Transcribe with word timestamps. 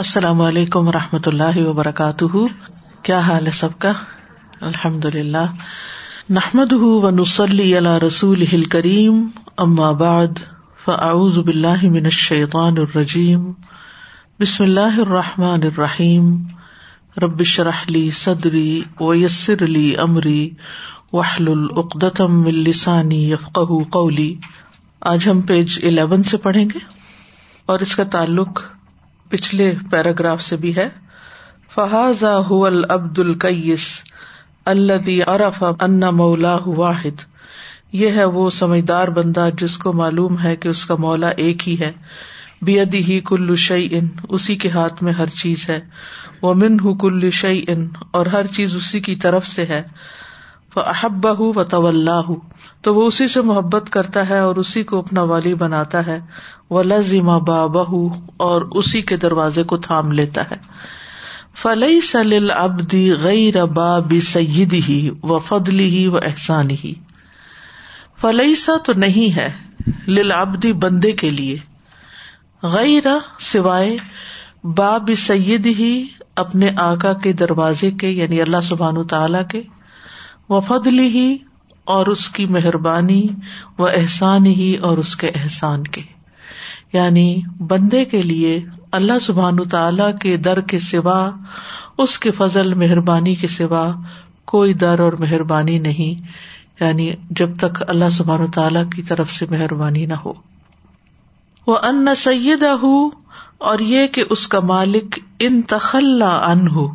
السلام 0.00 0.40
علیکم 0.40 0.88
و 0.88 0.92
رحمۃ 0.92 1.18
اللہ 1.26 1.56
وبرکاتہ۔ 1.56 2.36
کیا 3.02 3.18
حال 3.18 3.46
ہے 3.46 3.52
سب 3.52 3.68
کا؟ 3.78 3.92
الحمد 4.60 5.04
للہ 5.04 5.44
نحمد 6.30 6.72
و 6.72 7.10
نسلی 7.10 7.76
اللہ 7.76 7.98
رسول 7.98 8.64
کریم 8.64 9.28
بعد، 9.92 10.38
فاعوذ 10.84 11.38
باللہ 11.38 11.82
من 11.82 12.04
الشیطان 12.04 12.78
الرجیم۔ 12.78 13.52
بسم 14.40 14.64
اللہ 14.64 15.00
الرحمٰن 15.00 15.60
الرحیم۔ 15.62 16.36
ربش 17.16 17.60
رحلی 17.60 18.10
صدری 18.10 18.82
ویسر 19.00 19.62
علی 19.62 19.96
عمری 19.96 20.50
وحل 21.12 21.48
العقدم 21.48 22.42
السانی 22.46 23.32
یفق 23.32 23.58
قولی۔ 23.90 24.34
آج 25.00 25.28
ہم 25.28 25.40
پیج 25.40 25.78
الیون 25.82 26.22
سے 26.22 26.36
پڑھیں 26.36 26.64
گے 26.64 26.78
اور 27.66 27.78
اس 27.78 27.96
کا 27.96 28.04
تعلق 28.04 28.60
پچھلے 29.30 29.74
پیراگراف 29.90 30.42
سے 30.42 30.56
بھی 30.56 30.76
ہے۔ 30.76 30.88
فہذ 31.74 32.24
العبد 32.50 33.18
القیس 33.18 34.02
اللہ 34.64 35.22
عرف 35.26 35.64
ان 35.80 36.00
مولا 36.00 36.58
واحد۔ 36.66 37.20
یہ 37.92 38.10
ہے 38.10 38.24
وہ 38.24 38.50
سمجھدار 38.50 39.08
بندہ 39.08 39.48
جس 39.60 39.78
کو 39.78 39.92
معلوم 39.92 40.36
ہے 40.42 40.56
کہ 40.56 40.68
اس 40.68 40.86
کا 40.86 40.94
مولا 40.98 41.28
ایک 41.28 41.68
ہی 41.68 41.80
ہے۔ 41.80 41.92
بے 42.62 42.80
ادی 42.80 43.04
ہی 43.04 43.20
کل 43.20 43.54
شعی 43.54 43.88
ان 43.90 44.08
اسی 44.28 44.56
کے 44.56 44.70
ہاتھ 44.70 45.02
میں 45.02 45.12
ہر 45.12 45.26
چیز 45.26 45.68
ہے۔ 45.68 45.80
وہ 46.42 46.54
من 46.54 46.76
ہُ 46.84 47.00
کل 47.00 47.30
شعی 47.30 47.62
ان 47.68 47.88
اور 48.10 48.26
ہر 48.26 48.46
چیز 48.46 48.76
اسی 48.76 49.00
کی 49.00 49.16
طرف 49.16 49.46
سے 49.46 49.64
ہے۔ 49.64 49.82
احب 50.76 51.26
و 51.40 51.64
طول 51.64 52.08
تو 52.82 52.94
وہ 52.94 53.06
اسی 53.06 53.28
سے 53.28 53.40
محبت 53.40 53.90
کرتا 53.90 54.28
ہے 54.28 54.38
اور 54.38 54.56
اسی 54.56 54.82
کو 54.82 54.98
اپنا 54.98 55.22
والی 55.22 55.54
بناتا 55.54 56.06
ہے۔ 56.06 56.20
وہ 56.70 56.82
لذیما 56.82 57.38
با 57.38 57.66
بہ 57.66 58.08
اور 58.36 58.62
اسی 58.62 59.02
کے 59.02 59.16
دروازے 59.16 59.62
کو 59.62 59.76
تھام 59.76 60.12
لیتا 60.12 60.42
ہے۔ 60.50 60.56
فلئی 61.54 62.00
سل 62.00 62.50
ابدی 62.50 63.12
غیر 63.12 63.64
با 63.64 63.98
بی 63.98 64.20
سید 64.20 64.72
ہی 64.72 65.10
و 65.22 65.38
فدلی 65.38 65.84
ہی 65.84 66.06
و 66.06 66.16
احسانی 66.16 66.76
ہی 66.84 66.94
فلحسا 68.20 68.72
تو 68.84 68.92
نہیں 68.92 69.36
ہے 69.36 69.52
لل 70.08 70.32
ابدی 70.32 70.72
بندے 70.72 71.12
کے 71.12 71.30
لیے۔ 71.30 71.58
غیر 72.62 73.06
سوائے 73.40 73.96
باب 74.64 75.10
سید 75.16 75.66
ہی 75.66 76.06
اپنے 76.36 76.70
آکا 76.76 77.12
کے 77.12 77.32
دروازے 77.32 77.90
کے 77.90 78.08
یعنی 78.08 78.40
اللہ 78.40 78.60
سبحان 78.62 79.06
تعالی 79.06 79.38
کے۔ 79.50 79.62
و 80.50 80.60
فضلی 80.60 81.08
ہی 81.08 81.36
اور 81.84 82.06
اس 82.06 82.28
کی 82.28 82.46
مہربانی 82.46 83.26
و 83.78 83.86
احسان 83.86 84.46
ہی 84.46 84.76
اور 84.76 84.98
اس 84.98 85.16
کے 85.16 85.28
احسان 85.28 85.82
کے۔ 85.82 86.02
یعنی 86.92 87.40
بندے 87.66 88.04
کے 88.04 88.22
لیے 88.22 88.64
اللہ 88.92 89.18
سبحان 89.18 89.56
تعالی 89.56 90.02
کے 90.20 90.36
در 90.36 90.60
کے 90.60 90.78
سوا، 90.78 91.30
اس 91.98 92.18
کے 92.18 92.30
فضل، 92.30 92.74
مہربانی 92.74 93.34
کے 93.34 93.48
سوا 93.48 93.90
کوئی 94.44 94.74
در 94.74 94.98
اور 94.98 95.12
مہربانی 95.12 95.78
نہیں۔ 95.78 96.22
یعنی 96.80 97.10
جب 97.30 97.58
تک 97.58 97.82
اللہ 97.88 98.10
سبحان 98.12 98.50
تعالی 98.50 98.80
کی 98.96 99.02
طرف 99.02 99.30
سے 99.30 99.46
مہربانی 99.50 100.06
نہ 100.06 100.14
ہو۔ 100.14 100.32
وہ 101.66 101.78
ان 101.82 102.14
سید 102.16 102.64
اور 103.58 103.78
یہ 103.78 104.06
کہ 104.06 104.24
اس 104.30 104.48
کا 104.48 104.60
مالک، 104.60 105.18
ان 105.38 105.62
تخلا 105.62 106.50
ان 106.50 106.68
ہو 106.68 106.88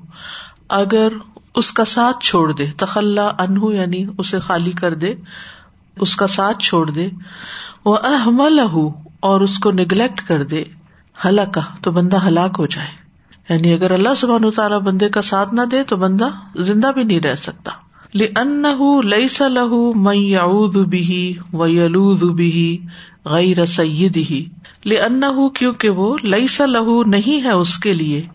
اگر 0.69 1.09
اس 1.55 1.71
کا 1.71 1.85
ساتھ 1.85 2.25
چھوڑ 2.25 2.53
دے، 2.53 2.65
تخلا 2.77 3.31
انہ 3.39 3.75
یعنی 3.75 4.05
اسے 4.17 4.39
خالی 4.39 4.71
کر 4.71 4.93
دے، 4.93 5.13
اس 5.99 6.15
کا 6.15 6.27
ساتھ 6.27 6.63
چھوڑ 6.63 6.89
دے 6.89 7.09
وہ 7.85 7.97
احمل 8.03 8.59
اور 9.19 9.41
اس 9.41 9.59
کو 9.59 9.71
نگلیکٹ 9.71 10.27
کر 10.27 10.43
دے 10.43 10.63
ہلاکا 11.25 11.61
تو 11.81 11.91
بندہ 11.91 12.27
ہلاک 12.27 12.55
ہو 12.59 12.65
جائے۔ 12.65 12.87
یعنی 13.49 13.73
اگر 13.73 13.91
اللہ 13.91 14.13
سبحان 14.17 14.51
تعالیٰ 14.51 14.81
بندے 14.81 15.09
کا 15.09 15.21
ساتھ 15.21 15.53
نہ 15.53 15.61
دے، 15.61 15.83
تو 15.83 15.95
بندہ 15.95 16.29
زندہ 16.55 16.91
بھی 16.93 17.03
نہیں 17.03 17.19
رہ 17.19 17.35
سکتا۔ 17.35 17.71
ان 18.35 18.63
لئی 19.03 19.27
سا 19.27 19.47
لہ 19.47 19.95
میود 19.95 20.75
بھی 20.75 21.33
و 21.53 21.67
یلود 21.67 22.23
بھی 22.23 22.81
غیر 23.25 23.65
سید 23.65 24.17
ہی 24.17 24.49
لے 24.85 24.99
ان 24.99 25.21
کیونکہ 25.55 25.89
وہ 25.89 26.17
لئی 26.23 26.47
سا 26.47 26.65
لہو 26.65 27.03
نہیں 27.03 27.43
ہے 27.43 27.51
اس 27.51 27.77
کے 27.77 27.93
لیے 27.93 28.27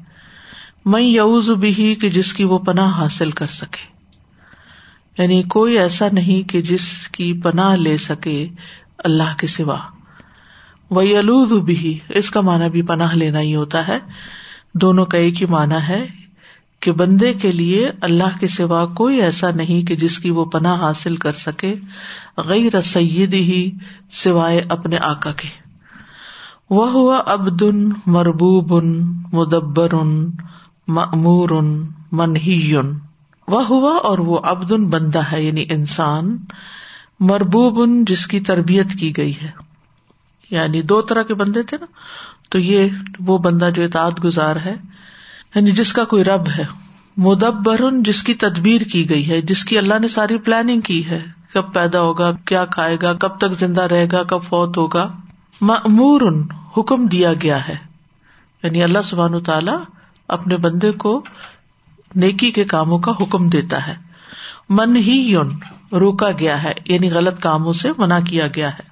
میں 0.84 1.02
یوز 1.02 1.50
بھی 1.50 1.94
کہ 1.94 2.08
جس 2.08 2.32
کی 2.32 2.44
وہ 2.44 2.58
پناہ 2.58 2.98
حاصل 2.98 3.30
کر 3.30 3.46
سکے۔ 3.46 4.00
یعنی 5.22 5.42
کوئی 5.42 5.78
ایسا 5.78 6.06
نہیں 6.12 6.48
کہ 6.48 6.62
جس 6.62 7.08
کی 7.08 7.32
پناہ 7.32 7.76
لے 7.76 7.96
سکے 7.96 8.48
اللہ 8.98 9.34
کے 9.38 9.46
سوا۔ 9.46 9.78
وہ 10.90 11.06
یلوز 11.06 11.52
بھی 11.52 11.98
اس 12.08 12.30
کا 12.30 12.40
مانا 12.40 12.68
بھی 12.68 12.82
پناہ 12.82 13.14
لینا 13.14 13.40
ہی 13.40 13.54
ہوتا 13.54 13.88
ہے۔ 13.88 13.98
دونوں 14.74 15.06
کا 15.06 15.18
ایک 15.18 15.42
ہی 15.42 15.46
مانا 15.46 15.88
ہے 15.88 16.06
کہ 16.80 16.92
بندے 16.92 17.32
کے 17.32 17.52
لیے 17.52 17.90
اللہ 18.00 18.38
کے 18.40 18.46
سوا 18.46 18.86
کوئی 18.86 19.22
ایسا 19.22 19.50
نہیں 19.50 19.86
کہ 19.86 19.96
جس 19.96 20.18
کی 20.18 20.30
وہ 20.30 20.44
پناہ 20.44 20.80
حاصل 20.80 21.16
کر 21.16 21.32
سکے 21.32 21.74
غیر 22.36 22.80
سید 22.80 23.34
ہی 23.34 23.70
سوائے 24.10 24.60
اپنے 24.68 24.96
آکا 24.98 25.32
کے۔ 25.32 25.48
وہ 26.70 26.92
ہوا 26.92 27.16
ابدن 27.16 27.88
مربوب 28.06 28.74
ان 28.74 29.12
مدبر 29.32 29.88
ان 29.92 30.30
معمور 30.90 31.50
منہی۔ 32.12 32.76
وہ 33.48 33.66
ہوا 33.66 33.96
اور 33.96 34.18
وہ 34.18 34.38
ابد 34.42 34.72
بندہ 34.72 35.20
ہے 35.32 35.42
یعنی 35.42 35.64
انسان، 35.70 36.38
مربوب 37.20 37.80
ان 37.80 38.04
جس 38.04 38.26
کی 38.26 38.40
تربیت 38.40 38.92
کی 39.00 39.16
گئی 39.16 39.32
ہے۔ 39.42 39.50
یعنی 40.50 40.82
دو 40.82 41.02
طرح 41.02 41.22
کے 41.22 41.34
بندے 41.34 41.62
تھے 41.62 41.76
نا، 41.80 41.86
تو 42.50 42.58
یہ 42.58 42.88
وہ 43.20 43.38
بندہ 43.38 43.70
جو 43.74 43.84
اطاعت 43.84 44.24
گزار 44.24 44.56
ہے 44.56 44.74
یعنی 45.54 45.70
جس 45.70 45.92
کا 45.92 46.04
کوئی 46.04 46.24
رب 46.24 46.48
ہے۔ 46.48 46.64
مدبر 47.16 47.80
جس 48.00 48.22
کی 48.22 48.34
تدبیر 48.34 48.80
کی 48.80 49.10
گئی 49.10 49.30
ہے، 49.30 49.40
جس 49.40 49.64
کی 49.64 49.78
اللہ 49.78 49.98
نے 49.98 50.08
ساری 50.08 50.38
پلاننگ 50.38 50.80
کی 50.80 51.06
ہے۔ 51.06 51.22
کب 51.54 51.72
پیدا 51.72 52.00
ہوگا، 52.00 52.32
کیا 52.32 52.64
کھائے 52.64 52.96
گا، 53.02 53.12
کب 53.12 53.38
تک 53.38 53.52
زندہ 53.58 53.82
رہے 53.82 54.06
گا، 54.12 54.22
کب 54.22 54.42
فوت 54.42 54.76
ہوگا۔ 54.76 55.12
معمور 55.60 56.46
حکم 56.76 57.06
دیا 57.06 57.32
گیا 57.42 57.68
ہے۔ 57.68 57.76
یعنی 58.62 58.82
اللہ 58.82 58.98
سبحان 59.04 59.42
تعالی 59.42 59.72
اپنے 60.30 60.56
بندے 60.56 60.90
کو 60.90 61.24
نیکی 62.14 62.50
کے 62.50 62.64
کاموں 62.64 62.98
کا 62.98 63.12
حکم 63.20 63.48
دیتا 63.48 63.86
ہے۔ 63.86 63.94
من 64.68 64.96
ہی 64.96 65.20
یون 65.20 65.58
روکا 65.92 66.28
گیا 66.38 66.62
ہے 66.62 66.72
یعنی 66.84 67.10
غلط 67.10 67.40
کاموں 67.40 67.72
سے 67.72 67.88
منع 67.98 68.18
کیا 68.20 68.46
گیا 68.46 68.72
ہے۔ 68.72 68.90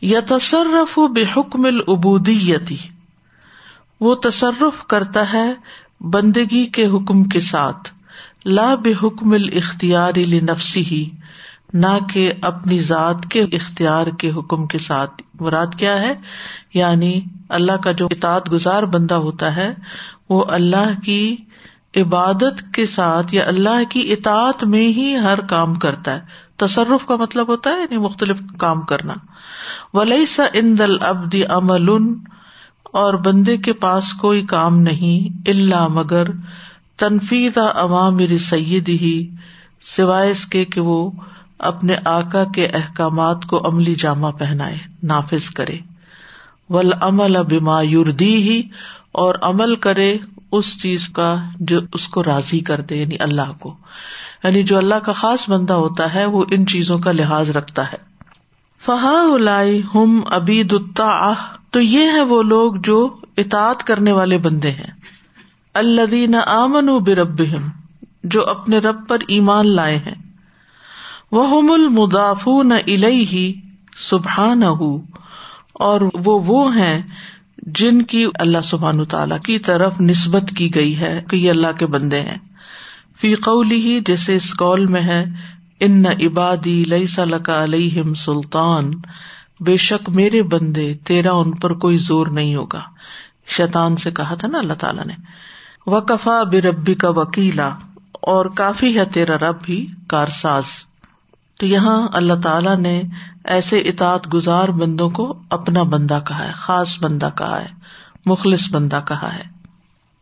یا 0.00 0.20
تصرف 0.28 0.98
بے 0.98 1.24
حکم 1.36 1.64
العبودیتی، 1.64 2.76
وہ 4.00 4.14
تصرف 4.14 4.86
کرتا 4.86 5.32
ہے 5.32 5.52
بندگی 6.00 6.66
کے 6.66 6.86
حکم 6.86 7.24
کے 7.24 7.40
ساتھ۔ 7.40 7.90
لا 8.44 8.74
بے 8.74 8.92
حکم 9.02 9.32
الاختیار 9.32 10.12
نفسی 10.42 10.84
ہی 10.84 11.10
نہ 11.74 11.98
کہ 12.12 12.32
اپنی 12.42 12.78
ذات 12.78 13.16
کے 13.30 13.42
اختیار 13.42 14.06
کے 14.06 14.30
حکم 14.30 14.66
کے 14.66 14.78
ساتھ۔ 14.78 15.22
مراد 15.40 15.66
کیا 15.78 16.02
ہے؟ 16.02 16.14
یعنی 16.74 17.20
اللہ 17.48 17.72
کا 17.72 17.92
جو 17.92 18.08
اطاعت 18.10 18.52
گزار 18.52 18.82
بندہ 18.82 19.14
ہوتا 19.14 19.56
ہے 19.56 19.74
وہ 20.30 20.44
اللہ 20.48 21.00
کی 21.04 21.36
عبادت 21.96 22.62
کے 22.74 22.86
ساتھ 22.86 23.34
یا 23.34 23.44
اللہ 23.46 23.82
کی 23.88 24.12
اطاعت 24.12 24.64
میں 24.64 24.86
ہی 24.88 25.16
ہر 25.16 25.40
کام 25.40 25.74
کرتا 25.74 26.14
ہے۔ 26.14 26.20
تصرف 26.56 27.06
کا 27.06 27.16
مطلب 27.16 27.48
ہوتا 27.48 27.70
ہے 27.70 27.80
یعنی 27.80 27.96
مختلف 27.96 28.42
کام 28.58 28.80
کرنا۔ 28.80 29.14
ولی 29.94 30.26
سا 30.26 30.44
ان 30.52 30.78
دل 30.78 30.96
ابدی 31.00 31.44
عمل، 31.44 31.88
اور 32.92 33.14
بندے 33.14 33.56
کے 33.56 33.72
پاس 33.72 34.12
کوئی 34.12 34.46
کام 34.46 34.80
نہیں 34.80 35.48
اللہ 35.50 35.88
مگر 35.88 36.24
تنفیز 36.96 37.58
عوام 37.58 38.16
میری 38.16 38.38
سید 38.38 38.88
ہی 38.88 39.30
سوائے 39.96 40.30
اس 40.30 40.46
کے 40.46 40.64
کہ 40.64 40.80
وہ 40.80 41.10
اپنے 41.58 41.94
آکا 42.04 42.44
کے 42.44 42.66
احکامات 42.66 43.44
کو 43.44 43.60
عملی 43.68 43.94
جامع 43.94 44.30
پہنائے، 44.30 44.76
نافذ 45.02 45.50
کرے۔ 45.50 45.76
ول 46.68 46.92
عمل 47.00 47.36
بیما 47.44 47.80
یوردی 47.80 48.34
ہی 48.36 48.62
اور 49.12 49.34
عمل 49.42 49.76
کرے 49.76 50.16
اس 50.52 50.82
چیز 50.82 51.08
کا 51.08 51.36
جو 51.60 51.80
اس 51.92 52.08
کو 52.08 52.24
راضی 52.24 52.60
کر 52.60 52.80
دے 52.80 52.96
یعنی 52.96 53.16
اللہ 53.20 53.52
کو۔ 53.60 53.76
یعنی 54.44 54.62
جو 54.62 54.78
اللہ 54.78 54.94
کا 54.94 55.12
خاص 55.12 55.50
بندہ 55.50 55.72
ہوتا 55.72 56.14
ہے، 56.14 56.24
وہ 56.24 56.44
ان 56.50 56.66
چیزوں 56.66 56.98
کا 56.98 57.12
لحاظ 57.12 57.50
رکھتا 57.50 57.92
ہے۔ 57.92 57.96
فہا 58.78 59.22
ہم 59.94 60.20
ابھی 60.26 60.62
آہ 60.98 61.54
تو 61.70 61.80
یہ 61.80 62.04
ہے 62.12 62.22
وہ 62.22 62.42
لوگ 62.42 62.74
جو 62.74 63.16
اطاط 63.36 63.82
کرنے 63.82 64.12
والے 64.12 64.38
بندے 64.38 64.70
ہیں۔ 64.70 64.90
اللہ 65.74 66.36
آمن 66.46 66.88
و 66.88 66.98
برب 66.98 67.42
جو 68.24 68.46
اپنے 68.46 68.78
رب 68.78 69.08
پر 69.08 69.18
ایمان 69.28 69.74
لائے 69.74 69.96
ہیں۔ 69.96 70.14
وہ 71.32 71.50
ہم 71.50 71.72
المداف 71.72 72.48
نہ 72.48 72.74
الہی 72.74 73.60
سبحان 73.96 74.62
اور 75.72 76.00
وہ 76.24 76.40
وہ 76.46 76.76
ہیں 76.76 77.02
جن 77.66 78.02
کی 78.02 78.26
اللہ 78.34 78.60
سبحان 78.64 79.04
تعالی 79.04 79.34
کی 79.44 79.58
طرف 79.58 80.00
نسبت 80.00 80.52
کی 80.56 80.74
گئی 80.74 80.98
ہے 80.98 81.24
کہ 81.30 81.36
یہ 81.36 81.50
اللہ 81.50 81.66
کے 81.78 81.86
بندے 81.86 82.20
ہیں۔ 82.20 82.38
فی 83.20 83.34
قولی 83.34 83.76
ہی 83.76 84.00
جیسے 84.06 84.34
اس 84.34 84.54
قول 84.54 84.86
میں 84.86 85.00
ہے، 85.00 85.24
ان 85.80 86.06
عبادی 86.06 86.84
لئی 86.84 87.06
سلکا 87.06 87.64
علیہم 87.64 88.14
سلطان 88.14 88.90
بے 89.60 89.76
شک 89.76 90.10
میرے 90.10 90.42
بندے، 90.42 90.94
تیرا 90.94 91.32
ان 91.32 91.50
پر 91.50 91.72
کوئی 91.72 91.96
زور 91.96 92.26
نہیں 92.26 92.54
ہوگا۔ 92.54 92.80
شیطان 93.46 93.96
سے 93.96 94.10
کہا 94.10 94.34
تھا 94.34 94.48
نا 94.48 94.58
اللہ 94.58 94.72
تعالیٰ 94.72 95.06
نے۔ 95.06 95.14
و 95.86 96.00
کفا 96.00 96.42
بے 96.42 96.60
ربی 96.60 96.94
کا 96.94 97.08
وکیلا۔ 97.08 97.70
اور 98.12 98.46
کافی 98.46 98.98
ہے 98.98 99.04
تیرا 99.04 99.36
رب 99.38 99.56
بھی 99.62 99.86
کارساز۔ 100.08 100.64
تو 101.60 101.66
یہاں 101.66 102.08
اللہ 102.12 102.32
تعالیٰ 102.42 102.76
نے 102.76 103.02
ایسے 103.44 103.78
اطاعت 103.78 104.34
گزار 104.34 104.68
بندوں 104.68 105.10
کو 105.10 105.38
اپنا 105.50 105.82
بندہ 105.82 106.20
کہا 106.26 106.46
ہے 106.46 106.50
خاص 106.54 106.98
بندہ 107.00 107.30
کہا 107.38 107.60
ہے 107.60 107.68
مخلص 108.26 108.70
بندہ 108.70 109.00
کہا 109.08 109.34
ہے۔ 109.34 109.42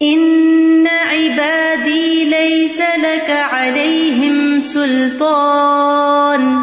ان 0.01 0.87
عبادی 0.91 2.25
لیس 2.25 2.81
لك 2.97 3.31
علیہم 3.55 4.61
سلطان 4.61 6.57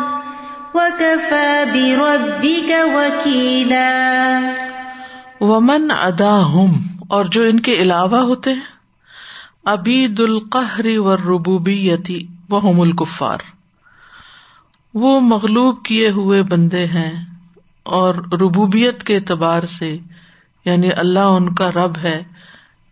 وکفا 0.74 1.64
بربک 1.74 2.72
وکیلا۔ 2.94 4.40
ومن 5.42 5.92
اور 7.08 7.26
جو 7.26 7.44
ان 7.44 7.60
کے 7.60 7.74
علاوہ 7.74 8.18
ہوتے 8.18 8.54
ہیں 8.54 8.76
ابید 9.66 10.20
القہری 10.20 10.98
و 10.98 11.16
ربوبیتی 11.16 12.28
وہ 12.50 12.84
الکفار۔ 12.84 13.55
وہ 14.96 15.20
مغلوب 15.20 15.86
کیے 15.86 16.10
ہوئے 16.10 16.44
بندے 16.44 16.86
ہیں 16.86 17.26
اور 17.84 18.16
ربوبیت 18.16 19.04
کے 19.04 19.16
اعتبار 19.16 19.64
سے 19.64 19.98
یعنی 20.66 20.90
اللہ 20.98 21.20
ان 21.20 21.56
کا 21.56 21.72
رب 21.72 21.98
ہے 21.98 22.24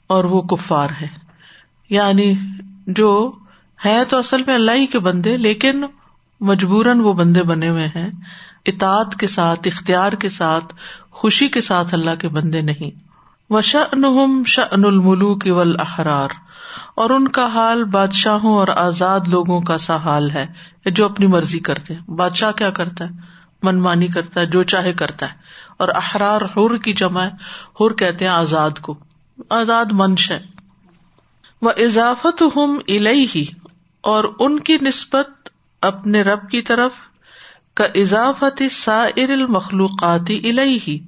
اور 0.08 0.24
وہ 0.24 0.42
کفار 0.42 0.90
ہے 1.02 1.08
یعنی 1.90 2.34
جو 2.88 3.32
ہے 3.86 4.06
تو 4.06 4.18
اصل 4.18 4.44
میں 4.48 4.56
اللہ 4.56 4.72
ہی 4.72 4.86
کے 4.86 5.00
بندے، 5.00 5.38
لیکن 5.38 5.84
مجبوراً 6.42 7.00
وہ 7.00 7.14
بندے 7.14 7.44
بنے 7.44 7.70
ہوئے 7.70 7.88
ہیں۔ 7.88 8.10
اطاعت 8.66 9.16
کے 9.16 9.28
ساتھ، 9.28 9.68
اختیار 9.68 10.12
کے 10.12 10.30
ساتھ، 10.30 10.74
خوشی 11.12 11.48
کے 11.48 11.62
ساتھ 11.62 11.94
اللہ 11.94 12.16
کے 12.20 12.28
بندے 12.28 12.62
نہیں۔ 12.62 12.92
و 13.50 13.62
شن 13.62 14.44
شن 14.46 14.86
الملوک 14.86 15.48
احرار 15.80 16.30
اور 16.96 17.10
ان 17.10 17.28
کا 17.28 17.46
حال 17.46 17.84
بادشاہوں 17.84 18.54
اور 18.56 18.68
آزاد 18.68 19.20
لوگوں 19.28 19.62
کا 19.62 19.78
سا 19.78 19.96
حال 19.96 20.32
ہے 20.32 20.48
جو 20.86 21.06
اپنی 21.06 21.28
مرضی 21.28 21.60
کرتے 21.60 21.94
بادشاہ 22.08 22.52
کیا 22.52 22.70
کرتا 22.70 23.06
ہے؟ 23.06 23.10
من 23.64 23.80
مانی 23.80 24.08
کرتا 24.08 24.42
ہے، 24.42 24.46
جو 24.46 24.64
چاہے 24.64 24.94
کرتا 24.94 25.26
ہے۔ 25.26 25.38
اور 25.78 25.90
احرار 25.96 26.42
ہر 26.42 26.78
کی 26.78 26.94
جمع 26.94 27.26
ہر 27.80 27.94
کہتے 27.94 28.26
ہیں 28.26 28.32
آزاد 28.32 28.70
کو۔ 28.82 28.96
آزاد 29.50 29.86
منش 29.92 30.32
ہے۔ 30.32 30.40
وہ 31.62 31.72
اضافت 31.78 32.44
ہم 32.56 32.80
ہی 33.36 33.46
اور 34.02 34.24
ان 34.40 34.60
کی 34.60 34.78
نسبت 34.82 35.30
اپنے 35.82 36.22
رب 36.22 36.50
کی 36.50 36.62
طرف۔ 36.62 36.92
کا 37.74 37.86
اضافت 37.96 38.64
سائر 38.72 39.30
المخلوقاتی 39.30 40.52
ہی 40.88 41.00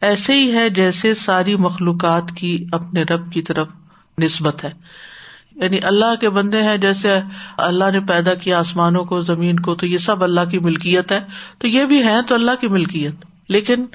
ایسے 0.00 0.32
ہی 0.32 0.52
ہے 0.52 0.68
جیسے 0.68 1.14
ساری 1.14 1.56
مخلوقات 1.56 2.24
کی 2.36 2.66
اپنے 2.72 3.02
رب 3.02 3.32
کی 3.32 3.42
طرف۔ 3.42 3.68
نسبت 4.22 4.64
ہے۔ 4.64 4.70
یعنی 5.54 5.78
اللہ 5.82 6.14
کے 6.20 6.30
بندے 6.30 6.62
ہیں، 6.62 6.76
جیسے 6.76 7.20
اللہ 7.56 7.84
نے 7.92 8.00
پیدا 8.00 8.34
کیا 8.34 8.58
آسمانوں 8.58 9.04
کو، 9.04 9.22
زمین 9.22 9.60
کو، 9.60 9.74
تو 9.74 9.86
یہ 9.86 9.98
سب 9.98 10.24
اللہ 10.24 10.40
کی 10.50 10.58
ملکیت 10.58 11.12
ہے۔ 11.12 11.20
تو 11.58 11.68
یہ 11.68 11.84
بھی 11.84 12.02
ہے 12.02 12.16
تو 12.28 12.34
اللہ 12.34 12.50
کی 12.60 12.68
ملکیت۔ 12.68 13.14
لیکن 13.48 13.86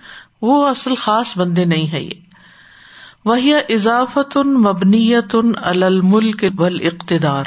وہ 0.42 0.68
اصل 0.68 0.96
خاص 0.96 1.38
بندے 1.38 1.66
نہیں 1.66 1.94
ہے 1.94 2.04
یہ۔ 2.04 2.20
وہی 3.26 3.54
اضافت 3.70 4.38
ان 4.38 4.54
مبنیت 4.54 5.36
ان 5.36 5.52
الملک 5.62 6.46
بل 6.56 6.78
اقتدار 6.84 7.44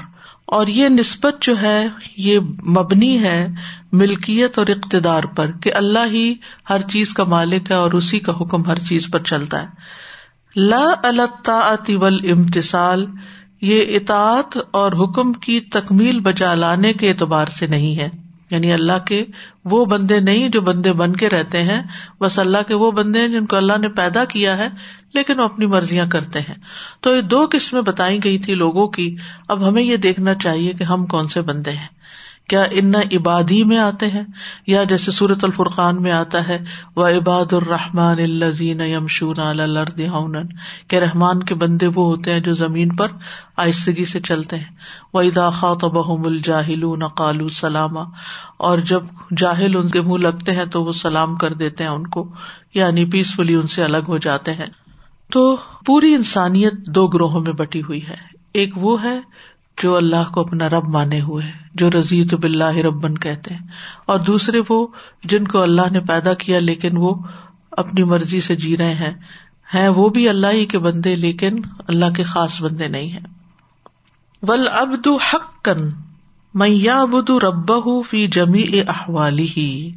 اور 0.47 0.67
یہ 0.67 0.88
نسبت 0.88 1.37
جو 1.41 1.55
ہے، 1.62 1.88
یہ 2.17 2.38
مبنی 2.67 3.19
ہے 3.19 3.49
ملکیت 3.93 4.59
اور 4.59 4.67
اقتدار 4.67 5.23
پر، 5.23 5.50
کہ 5.62 5.75
اللہ 5.75 6.06
ہی 6.11 6.35
ہر 6.70 6.81
چیز 6.81 7.15
کا 7.15 7.25
مالک 7.25 7.70
ہے 7.70 7.77
اور 7.77 7.93
اسی 7.93 8.19
کا 8.19 8.32
حکم 8.41 8.67
ہر 8.67 8.79
چیز 8.79 9.06
پر 9.12 9.23
چلتا 9.23 9.62
ہے۔ 9.62 9.69
لا 10.56 10.95
الطاعت 11.03 11.91
امتسال 12.31 13.06
یہ 13.61 13.97
اطاعت 13.97 14.59
اور 14.71 14.93
حکم 14.93 15.33
کی 15.33 15.61
تکمیل 15.61 16.21
بجا 16.21 16.55
لانے 16.55 16.93
کے 16.93 17.09
اعتبار 17.09 17.47
سے 17.47 17.67
نہیں 17.67 17.99
ہے۔ 17.99 18.09
یعنی 18.51 18.73
اللہ 18.73 18.99
کے 19.06 19.25
وہ 19.65 19.85
بندے 19.85 20.21
نہیں 20.21 20.49
جو 20.49 20.61
بندے 20.61 20.93
بن 20.93 21.12
کے 21.12 21.31
رہتے 21.31 21.62
ہیں، 21.62 21.83
بس 22.21 22.39
اللہ 22.39 22.59
کے 22.69 22.75
وہ 22.75 22.91
بندے 22.91 23.21
ہیں 23.21 23.29
جن 23.29 23.47
کو 23.47 23.56
اللہ 23.56 23.79
نے 23.81 23.89
پیدا 23.89 24.25
کیا 24.25 24.56
ہے، 24.56 24.69
لیکن 25.15 25.41
وہ 25.41 25.45
اپنی 25.45 25.67
مرضیاں 25.67 26.06
کرتے 26.06 26.41
ہیں۔ 26.41 26.55
تو 27.01 27.17
یہ 27.17 27.21
دو 27.21 27.47
قسمیں 27.51 27.83
بتائی 27.83 28.25
گئی 28.25 28.39
تھی 28.39 28.55
لوگوں 28.55 28.89
کی۔ 28.89 29.17
اب 29.49 29.69
ہمیں 29.69 29.83
یہ 29.83 29.97
دیکھنا 29.97 30.35
چاہیے 30.35 30.73
کہ 30.73 30.85
ہم 30.85 31.06
کون 31.06 31.29
سے 31.29 31.41
بندے 31.41 31.71
ہیں۔ 31.71 32.04
کیا 32.49 32.62
ان 32.70 32.94
عبادی 32.94 33.64
میں 33.64 33.79
آتے 33.79 34.11
ہیں؟ 34.11 34.23
یا 34.67 34.85
جیسے 34.85 35.12
سورت 35.12 35.44
الفرقان 35.44 36.02
میں 36.02 36.12
آتا 36.12 36.49
ہے 36.49 36.64
وہ 36.96 37.06
عباد 37.06 37.52
الرحمان 37.52 38.19
الزین 38.19 38.81
یمشون 38.81 39.38
ہون 40.08 40.37
کہ 40.88 40.96
رحمان 40.96 41.43
کے 41.43 41.55
بندے 41.55 41.87
وہ 41.87 42.05
ہوتے 42.05 42.32
ہیں 42.32 42.41
جو 42.41 42.52
زمین 42.52 42.96
پر 42.96 43.08
آہستگی 43.56 44.05
سے 44.05 44.20
چلتے 44.20 44.56
ہیں۔ 44.56 44.76
وہ 45.14 45.20
ادا 45.20 45.50
خاط 45.50 45.85
الجاہل 46.25 46.85
قالو 47.14 47.49
سلامہ 47.49 48.00
اور 48.56 48.79
جب 48.79 49.00
جاہل 49.37 49.76
ان 49.76 49.88
کے 49.88 50.00
منہ 50.00 50.23
لگتے 50.23 50.52
ہیں 50.52 50.64
تو 50.64 50.85
وہ 50.85 50.93
سلام 50.93 51.37
کر 51.37 51.52
دیتے 51.52 51.85
ہیں 51.85 51.91
ان 51.91 52.06
کو 52.06 52.29
یعنی 52.75 53.05
پیسفلی 53.05 53.55
ان 53.55 53.67
سے 53.67 53.85
الگ 53.85 54.05
ہو 54.08 54.19
جاتے 54.19 54.52
ہیں۔ 54.52 54.67
تو 55.32 55.56
پوری 55.87 56.14
انسانیت 56.14 56.73
دو 56.87 57.06
گروہوں 57.06 57.41
میں 57.41 57.52
بٹی 57.52 57.82
ہوئی 57.82 58.08
ہے۔ 58.08 58.35
ایک 58.55 58.79
وہ 58.79 59.02
ہے 59.02 59.20
جو 59.82 59.97
اللہ 59.97 60.32
کو 60.32 60.41
اپنا 60.41 60.69
رب 60.69 60.88
مانے 60.88 61.21
ہوئے، 61.21 61.53
جو 61.75 61.91
رضیت 61.91 62.35
بلّہ 62.35 62.76
ربن 62.76 63.19
کہتے 63.19 63.55
ہیں۔ 63.55 63.67
اور 64.06 64.19
دوسرے 64.19 64.61
وہ 64.69 64.87
جن 65.25 65.49
کو 65.49 65.62
اللہ 65.62 65.93
نے 65.93 66.00
پیدا 66.00 66.35
کیا 66.35 66.61
لیکن 66.61 66.97
وہ 66.97 67.15
اپنی 67.71 68.05
مرضی 68.05 68.41
سے 68.41 68.56
جی 68.56 68.76
رہے 68.76 68.94
ہیں۔ 68.94 69.15
ہیں 69.75 69.88
وہ 69.88 70.09
بھی 70.09 70.29
اللہ 70.29 70.47
ہی 70.47 70.67
کے 70.67 70.79
بندے 70.79 71.17
لیکن 71.17 71.59
اللہ 71.88 72.05
کے 72.17 72.23
خاص 72.23 72.62
بندے 72.62 72.88
نہیں 72.88 73.09
ہیں۔ 73.09 73.21
ول 74.43 74.69
ابد 74.73 75.09
حق 75.32 75.65
کن 75.65 75.88
میاں 76.55 77.00
ابد 77.00 77.31
رب 77.31 77.73
فی 78.11 78.27
جمی 78.27 78.81
احوالی 78.81 79.49
ہی 79.56 79.93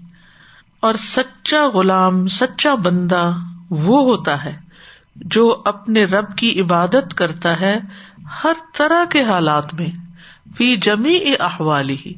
اور 0.79 0.93
سچا 0.93 1.67
غلام، 1.73 2.27
سچا 2.27 2.75
بندہ 2.75 3.37
وہ 3.69 4.01
ہوتا 4.01 4.45
ہے 4.45 4.67
جو 5.15 5.61
اپنے 5.65 6.05
رب 6.05 6.37
کی 6.37 6.61
عبادت 6.61 7.13
کرتا 7.15 7.59
ہے 7.59 7.79
ہر 8.43 8.53
طرح 8.77 9.03
کے 9.09 9.23
حالات 9.23 9.73
میں، 9.73 9.89
فی 10.57 10.75
جمی 10.77 11.19
احوالی 11.39 11.97
ہی 12.05 12.13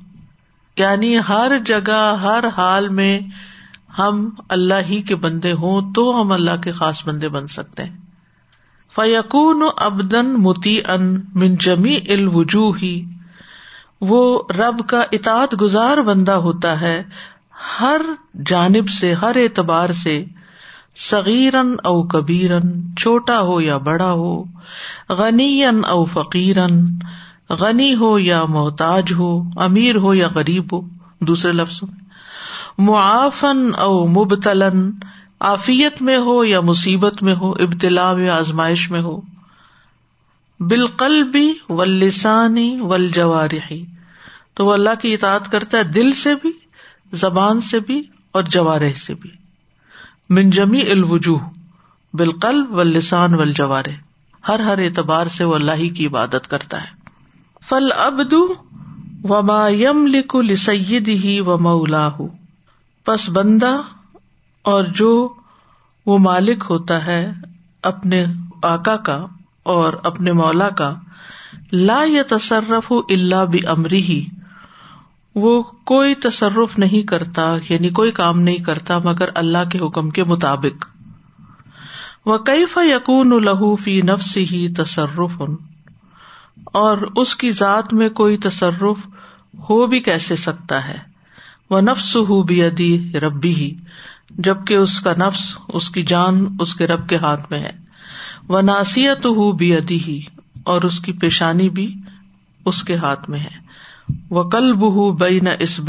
یعنی 0.77 1.17
ہر 1.29 1.51
جگہ، 1.65 2.15
ہر 2.21 2.43
حال 2.57 2.89
میں 2.89 3.19
ہم 3.97 4.29
اللہ 4.49 4.87
ہی 4.89 5.01
کے 5.01 5.15
بندے 5.15 5.51
ہوں 5.51 5.93
تو 5.93 6.21
ہم 6.21 6.31
اللہ 6.31 6.61
کے 6.63 6.71
خاص 6.71 7.07
بندے 7.07 7.29
بن 7.29 7.47
سکتے 7.47 7.83
ہیں۔ 7.83 7.97
فیقون 8.95 9.63
ابدن 9.77 10.33
متی 10.33 10.79
ان 10.87 11.21
من 11.35 11.55
جمی 11.55 11.95
الوجو 12.09 12.71
ہی 12.71 13.03
وہ 14.01 14.43
رب 14.59 14.89
کا 14.89 15.03
اطاط 15.11 15.61
گزار 15.61 15.97
بندہ 15.97 16.31
ہوتا 16.31 16.81
ہے 16.81 17.03
ہر 17.81 18.01
جانب 18.45 18.89
سے، 18.89 19.13
ہر 19.13 19.35
اعتبار 19.35 19.89
سے 19.89 20.23
صغیرن 20.99 21.75
او 21.83 22.03
کبیرن 22.03 22.95
چھوٹا 22.95 23.39
ہو 23.41 23.61
یا 23.61 23.77
بڑا 23.77 24.11
ہو 24.11 24.43
غنی 25.09 25.63
او 25.65 26.05
فقیرن 26.05 26.85
غنی 27.49 27.95
ہو 27.95 28.19
یا 28.19 28.45
محتاج 28.45 29.13
ہو، 29.13 29.41
امیر 29.55 29.95
ہو 29.95 30.13
یا 30.13 30.27
غریب 30.35 30.73
ہو، 30.73 30.87
دوسرے 31.19 31.51
لفظ 31.51 31.79
معافن 32.77 33.75
او 33.77 34.07
مبتلن 34.07 34.91
آفیت 35.39 36.01
میں 36.01 36.17
ہو 36.17 36.43
یا 36.43 36.59
مصیبت 36.59 37.23
میں 37.23 37.35
ہو 37.35 37.51
ابتلا 37.51 38.13
یا 38.17 38.37
آزمائش 38.37 38.91
میں 38.91 39.01
ہو۔ 39.01 39.21
بالقل 40.59 41.23
بھی 41.23 41.53
و 41.69 41.83
لسانی 41.83 42.77
تو 44.53 44.65
وہ 44.65 44.73
اللہ 44.73 44.95
کی 45.01 45.13
اطاعت 45.13 45.51
کرتا 45.51 45.77
ہے 45.77 45.83
دل 45.83 46.13
سے 46.13 46.35
بھی، 46.35 46.51
زبان 47.11 47.61
سے 47.61 47.79
بھی 47.79 48.01
اور 48.31 48.43
جوارح 48.43 48.93
سے 48.97 49.13
بھی۔ 49.13 49.38
منجمی 50.29 50.81
الوجو 50.81 51.37
بالقل 52.13 52.61
و 52.71 52.83
لسان 52.83 53.33
و 53.33 53.43
جوارے 53.43 53.91
ہر 54.47 54.59
ہر 54.59 54.77
اعتبار 54.77 55.27
سے 55.27 55.43
وہ 55.43 55.55
اللہ 55.55 55.95
کی 55.95 56.07
عبادت 56.07 56.47
کرتا 56.47 56.81
ہے۔ 56.81 56.87
فل 57.61 57.91
ابد 57.97 58.33
و 59.29 59.41
ما 59.41 59.67
یم 59.69 60.07
لک 60.07 60.35
لسید 60.35 61.07
ہی 61.07 61.39
و 61.39 61.57
مولا 61.57 62.09
پس 63.05 63.29
بندہ 63.29 63.81
اور 64.61 64.83
جو 64.83 65.33
وہ 66.05 66.17
مالک 66.17 66.63
ہوتا 66.69 67.05
ہے 67.05 67.31
اپنے 67.83 68.25
آکا 68.63 68.95
کا 68.95 69.25
اور 69.63 69.93
اپنے 70.03 70.31
مولا 70.31 70.69
کا، 70.69 70.95
لا 71.71 72.03
یا 72.07 72.23
تصرف 72.29 72.91
اللہ 73.09 73.45
بھی 73.45 73.67
امری 73.67 74.01
ہی 74.01 74.25
وہ 75.35 75.63
کوئی 75.63 76.15
تصرف 76.15 76.79
نہیں 76.79 77.07
کرتا 77.07 77.55
یعنی 77.69 77.89
کوئی 77.89 78.11
کام 78.11 78.39
نہیں 78.41 78.57
کرتا 78.57 78.99
مگر 78.99 79.29
اللہ 79.35 79.69
کے 79.71 79.79
حکم 79.79 80.09
کے 80.09 80.23
مطابق۔ 80.23 80.85
وہ 82.25 82.37
کیف 82.37 82.77
یقون 82.77 83.45
لہو 83.45 83.75
فی 83.75 84.01
نفس 84.01 84.37
ہی 84.37 84.73
تصرف؟ 84.73 85.41
اور 86.65 86.97
اس 87.15 87.35
کی 87.35 87.51
ذات 87.51 87.93
میں 87.93 88.09
کوئی 88.09 88.37
تصرف 88.37 89.07
ہو 89.69 89.85
بھی 89.85 89.99
کیسے 89.99 90.35
سکتا 90.35 90.87
ہے؟ 90.87 90.97
وہ 91.69 91.81
نفس 91.81 92.15
ہو 92.15 92.43
بھی 92.43 92.63
ادی 92.63 93.19
ربی 93.19 93.55
ہی 93.55 93.75
جبکہ 94.29 94.73
اس 94.73 94.99
کا 94.99 95.13
نفس، 95.17 95.57
اس 95.67 95.89
کی 95.89 96.03
جان 96.03 96.57
اس 96.59 96.75
کے 96.75 96.87
رب 96.87 97.09
کے 97.09 97.15
ہاتھ 97.17 97.51
میں 97.51 97.59
ہے۔ 97.59 97.71
و 98.49 98.61
ناسیت 98.61 99.25
ہو 99.25 99.51
بھی 99.51 99.75
ادی 99.75 99.99
ہی 100.07 100.21
اور 100.63 100.81
اس 100.81 100.99
کی 100.99 101.11
پیشانی 101.11 101.69
بھی 101.69 101.95
اس 102.65 102.83
کے 102.83 102.95
ہاتھ 102.95 103.29
میں 103.29 103.39
ہے۔ 103.39 103.68
وہ 104.29 104.43
کل 104.43 104.73
بہ 104.73 105.11
بئی 105.11 105.39
نہ 105.39 105.49
اس 105.59 105.79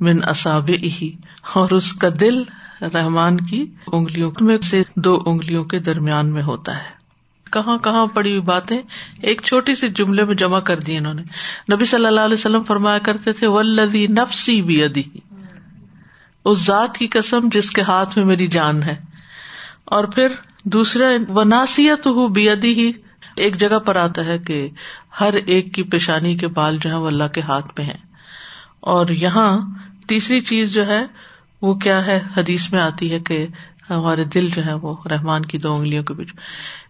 من 0.00 0.16
اصاب 0.22 0.68
ہی 0.68 1.12
اور 1.54 1.70
اس 1.70 1.92
کا 1.92 2.08
دل 2.20 2.42
رحمان 2.80 3.36
کی 3.36 3.66
انگلیوں 3.92 4.30
میں 4.40 4.58
سے 4.58 4.82
دو 4.96 5.22
انگلیوں 5.26 5.64
کے 5.64 5.78
درمیان 5.78 6.32
میں 6.32 6.42
ہوتا 6.42 6.76
ہے۔ 6.76 7.02
کہاں 7.50 7.78
کہاں 7.78 8.06
پڑی 8.06 8.30
ہوئی 8.30 8.40
باتیں؟ 8.40 8.82
ایک 9.22 9.40
چھوٹی 9.42 9.74
سی 9.74 9.88
جملے 9.88 10.24
میں 10.24 10.34
جمع 10.34 10.60
کر 10.60 10.80
دی 10.80 10.96
انہوں 10.96 11.14
نے۔ 11.14 11.22
نبی 11.74 11.84
صلی 11.84 12.06
اللہ 12.06 12.20
علیہ 12.20 12.34
وسلم 12.34 12.62
فرمایا 12.62 12.98
کرتے 12.98 13.32
تھے 13.32 13.46
ولدی 13.46 14.06
نفسی 14.06 14.62
بھی 14.62 14.84
ادی 14.84 15.02
اس 16.44 16.66
ذات 16.66 16.98
کی 16.98 17.06
قسم 17.06 17.48
جس 17.52 17.70
کے 17.70 17.82
ہاتھ 17.82 18.18
میں 18.18 18.26
میری 18.26 18.46
جان 18.46 18.82
ہے۔ 18.82 18.94
اور 19.84 20.04
پھر 20.04 20.28
دوسرا 20.64 21.04
وناسیت 21.28 22.06
ہو 22.06 22.28
بی 22.28 22.50
ادی 22.50 22.72
ہی 22.72 22.92
ایک 23.36 23.56
جگہ 23.56 23.78
پر 23.78 23.96
آتا 23.96 24.24
ہے 24.24 24.38
کہ 24.38 24.68
ہر 25.20 25.34
ایک 25.46 25.74
کی 25.74 25.82
پیشانی 25.82 26.36
کے 26.36 26.48
بال 26.48 26.78
جو 26.80 26.90
ہے 26.90 26.94
وہ 26.94 27.06
اللہ 27.06 27.28
کے 27.34 27.40
ہاتھ 27.40 27.70
میں 27.78 27.86
ہے 27.86 28.12
اور 28.80 29.08
یہاں 29.08 29.58
تیسری 30.08 30.40
چیز 30.40 30.72
جو 30.72 30.86
ہے، 30.86 31.06
وہ 31.62 31.74
کیا 31.74 32.06
ہے؟ 32.06 32.20
حدیث 32.36 32.72
میں 32.72 32.80
آتی 32.80 33.12
ہے 33.12 33.20
کہ 33.20 33.46
ہمارے 33.90 34.24
دل 34.24 34.48
جو 34.48 34.64
ہے 34.64 34.72
وہ 34.72 34.96
رحمان 35.10 35.44
کی 35.44 35.58
دو 35.58 35.74
انگلیوں 35.74 36.02
کے 36.02 36.14
بیچ۔ 36.14 36.28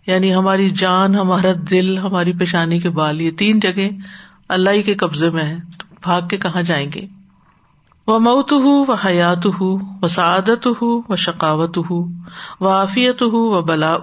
یعنی 0.06 0.34
ہماری 0.34 0.70
جان، 0.70 1.14
ہمارا 1.14 1.52
دل، 1.70 1.98
ہماری 1.98 2.32
پیشانی 2.32 2.78
کے 2.78 2.90
بال، 2.90 3.20
یہ 3.20 3.30
تین 3.30 3.60
جگہ 3.60 3.88
اللہ 4.48 4.70
ہی 4.70 4.82
کے 4.82 4.94
قبضے 4.94 5.30
میں 5.30 5.44
ہے 5.44 5.56
بھاگ 6.02 6.22
کے 6.22 6.36
کہاں 6.36 6.62
جائیں 6.62 6.92
گے؟ 6.94 7.06
وہ 8.06 8.18
موت 8.18 8.52
ہوں 8.52 8.84
و 8.88 8.92
حیات 8.92 9.46
ہوں 9.46 9.98
و 10.02 10.08
سعادت 10.08 10.66
ہوں 10.66 11.02
و 11.08 11.16
شکاوت 11.16 11.78
ہوں 11.78 12.12
و 12.60 12.68
عافیت 12.68 13.22
ہوں 13.22 13.54
و 13.54 13.62
بلا 13.62 13.94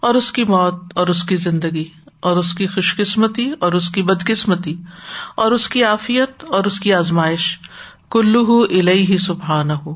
اور 0.00 0.14
اس 0.14 0.32
کی 0.32 0.44
موت 0.44 0.74
اور 0.94 1.06
اس 1.06 1.24
کی 1.24 1.36
زندگی 1.36 1.84
اور 2.20 2.36
اس 2.36 2.54
کی 2.54 2.66
خوش 2.66 2.96
قسمتی 2.96 3.52
اور 3.60 3.72
اس 3.72 3.90
کی 3.90 4.02
بد 4.02 4.24
قسمتی 4.24 4.76
اور 5.34 5.52
اس 5.52 5.68
کی 5.68 5.84
عافیت 5.84 6.44
اور 6.44 6.64
اس 6.64 6.80
کی 6.80 6.94
آزمائش 6.94 7.58
کلو 8.10 8.62
الہی 8.62 9.06
ہی 9.08 9.18
سبحان 9.18 9.70
ہو 9.70 9.94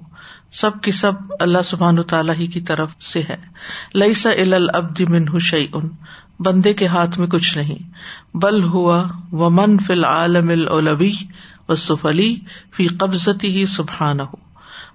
سب 0.52 0.70
کی 0.82 0.90
سب 0.90 1.12
اللہ 1.40 1.58
سبحان 1.64 2.02
تعالیٰ 2.02 2.34
ہی 2.38 2.46
کی 2.46 2.60
طرف 2.60 2.94
سے 3.00 3.22
ہے۔ 3.28 3.36
لئی 3.94 4.14
سا 4.14 4.30
البد 4.30 5.00
من 5.00 5.38
شعی 5.38 5.66
ان 5.72 5.88
بندے 6.40 6.74
کے 6.74 6.86
ہاتھ 6.86 7.18
میں 7.18 7.26
کچھ 7.26 7.58
نہیں۔ 7.58 7.78
بل 8.34 8.64
ہوا 8.64 9.04
و 9.32 9.50
من 9.50 9.78
فل 9.78 10.04
عالم 10.04 10.48
البی 10.48 11.12
و 11.68 11.74
سفلی 11.74 12.36
فی 12.74 12.88
قبضتی 12.88 13.56
ہی 13.56 13.66
سبحان 13.66 14.20
ہو 14.20 14.36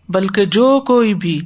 بلکہ 0.10 0.46
جو 0.46 0.80
کوئی 0.80 1.13
بھی 1.13 1.42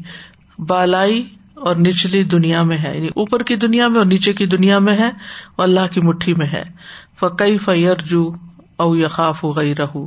بالائی 0.60 1.30
اور 1.60 1.76
نچلی 1.76 2.24
دنیا 2.24 2.64
میں 2.64 2.78
ہے 2.78 2.96
یعنی 2.96 3.08
اوپر 3.08 3.44
کی 3.44 3.56
دنیا 3.56 3.88
میں 3.88 3.98
اور 3.98 4.06
نیچے 4.06 4.34
کی 4.34 4.46
دنیا 4.46 4.80
میں 4.80 4.94
ہے 4.94 5.12
وہ 5.58 5.64
اللہ 5.64 5.80
کی 5.92 6.02
مٹھی 6.02 6.34
میں 6.34 6.48
ہے۔ 6.48 6.64
فقی 7.20 7.58
فیر 7.58 7.96
جو 7.96 8.34
او 8.78 8.96
یقاف 8.96 9.46
گئی 9.56 9.76
رہ 9.76 9.98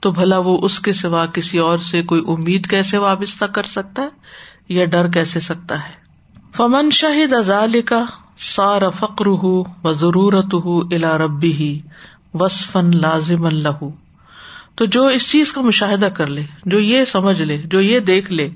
تو 0.00 0.10
بھلا 0.10 0.38
وہ 0.38 0.58
اس 0.62 0.80
کے 0.80 0.92
سوا 0.92 1.26
کسی 1.26 1.58
اور 1.58 1.78
سے 1.78 2.02
کوئی 2.02 2.22
امید 2.28 2.66
کیسے 2.66 2.98
وابستہ 2.98 3.44
کر 3.44 3.62
سکتا 3.62 4.02
ہے 4.02 4.08
یا 4.68 4.84
ڈر 4.84 5.08
کیسے 5.08 5.40
سکتا 5.40 5.78
ہے؟ 5.78 5.92
فمن 6.56 6.90
شاہد 6.90 7.32
ازال 7.32 7.82
کا 7.82 8.04
سار 8.38 8.82
فقر 8.98 9.26
ہُ 9.26 9.62
و 9.84 9.92
ضرورت 9.92 10.54
ہُ 10.54 10.94
الا 10.94 11.18
ربی 11.18 11.52
ہی 11.52 11.80
وسفن 12.34 12.90
لازم 12.96 13.44
اللہ 13.44 13.84
تو 14.74 14.84
جو 14.84 15.06
اس 15.06 15.30
چیز 15.30 15.52
کا 15.52 15.60
مشاہدہ 15.60 16.06
کر 16.06 16.26
لے، 16.26 16.42
جو 16.64 16.80
یہ 16.80 17.04
سمجھ 17.04 17.42
لے، 17.42 17.62
جو 17.64 17.80
یہ 17.80 18.00
دیکھ 18.00 18.32
لے 18.32 18.50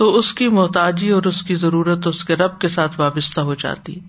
تو 0.00 0.16
اس 0.16 0.32
کی 0.32 0.48
محتاجی 0.48 1.10
اور 1.10 1.22
اس 1.22 1.42
کی 1.42 1.54
ضرورت 1.54 2.06
اس 2.06 2.24
کے 2.24 2.36
رب 2.36 2.60
کے 2.60 2.68
ساتھ 2.68 3.00
وابستہ 3.00 3.40
ہو 3.40 3.54
جاتی۔ 3.54 4.00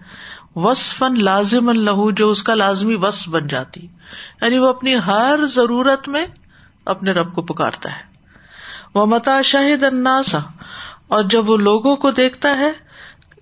وصفن 0.56 1.24
لازم 1.24 1.70
اللہ 1.70 2.12
جو 2.12 2.30
اس 2.30 2.44
کا 2.44 2.56
لازمی 2.56 2.96
وصف 2.96 3.30
بن 3.30 3.48
جاتی۔ 3.48 3.88
یعنی 4.42 4.58
وہ 4.58 4.68
اپنی 4.70 4.96
ہر 5.06 5.40
ضرورت 5.44 6.08
میں 6.08 6.26
اپنے 6.86 7.12
رب 7.12 7.36
کو 7.36 7.42
پکارتا 7.42 7.92
ہے۔ 7.92 8.02
وہ 8.94 9.06
متا 9.06 9.42
شاہد 9.42 9.84
اناسا 9.84 10.40
اور 11.08 11.24
جب 11.24 11.50
وہ 11.50 11.58
لوگوں 11.58 11.96
کو 11.96 12.12
دیکھتا 12.12 12.58
ہے 12.58 12.72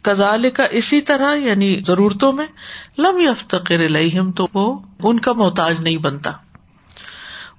کزال 0.02 0.50
کا 0.50 0.64
اسی 0.64 1.02
طرح 1.02 1.36
یعنی 1.36 1.82
ضرورتوں 1.88 2.34
میں، 2.34 2.48
لم 2.98 3.20
یفتقر 3.20 3.80
الہم 3.80 4.32
تو 4.32 4.48
وہ 4.54 4.80
ان 5.04 5.20
کا 5.20 5.34
محتاج 5.34 5.82
نہیں 5.82 5.98
بنتا۔ 5.98 6.32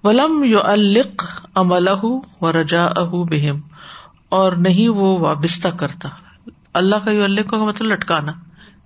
ولم 0.04 0.44
یو 0.44 0.60
الق 0.62 1.24
املہ 1.54 2.04
و 2.40 2.52
رجا 2.52 2.84
اہ 2.84 3.10
بہم 3.10 3.60
اور 4.30 4.52
نہیں 4.52 4.88
وہ 4.88 5.18
وابستہ 5.18 5.68
کرتا۔ 5.68 6.08
اللہ 6.74 6.96
کا 6.96 7.10
اللہ 7.10 7.40
کا 7.40 7.56
مطلب 7.56 7.86
لٹکانا۔ 7.86 8.32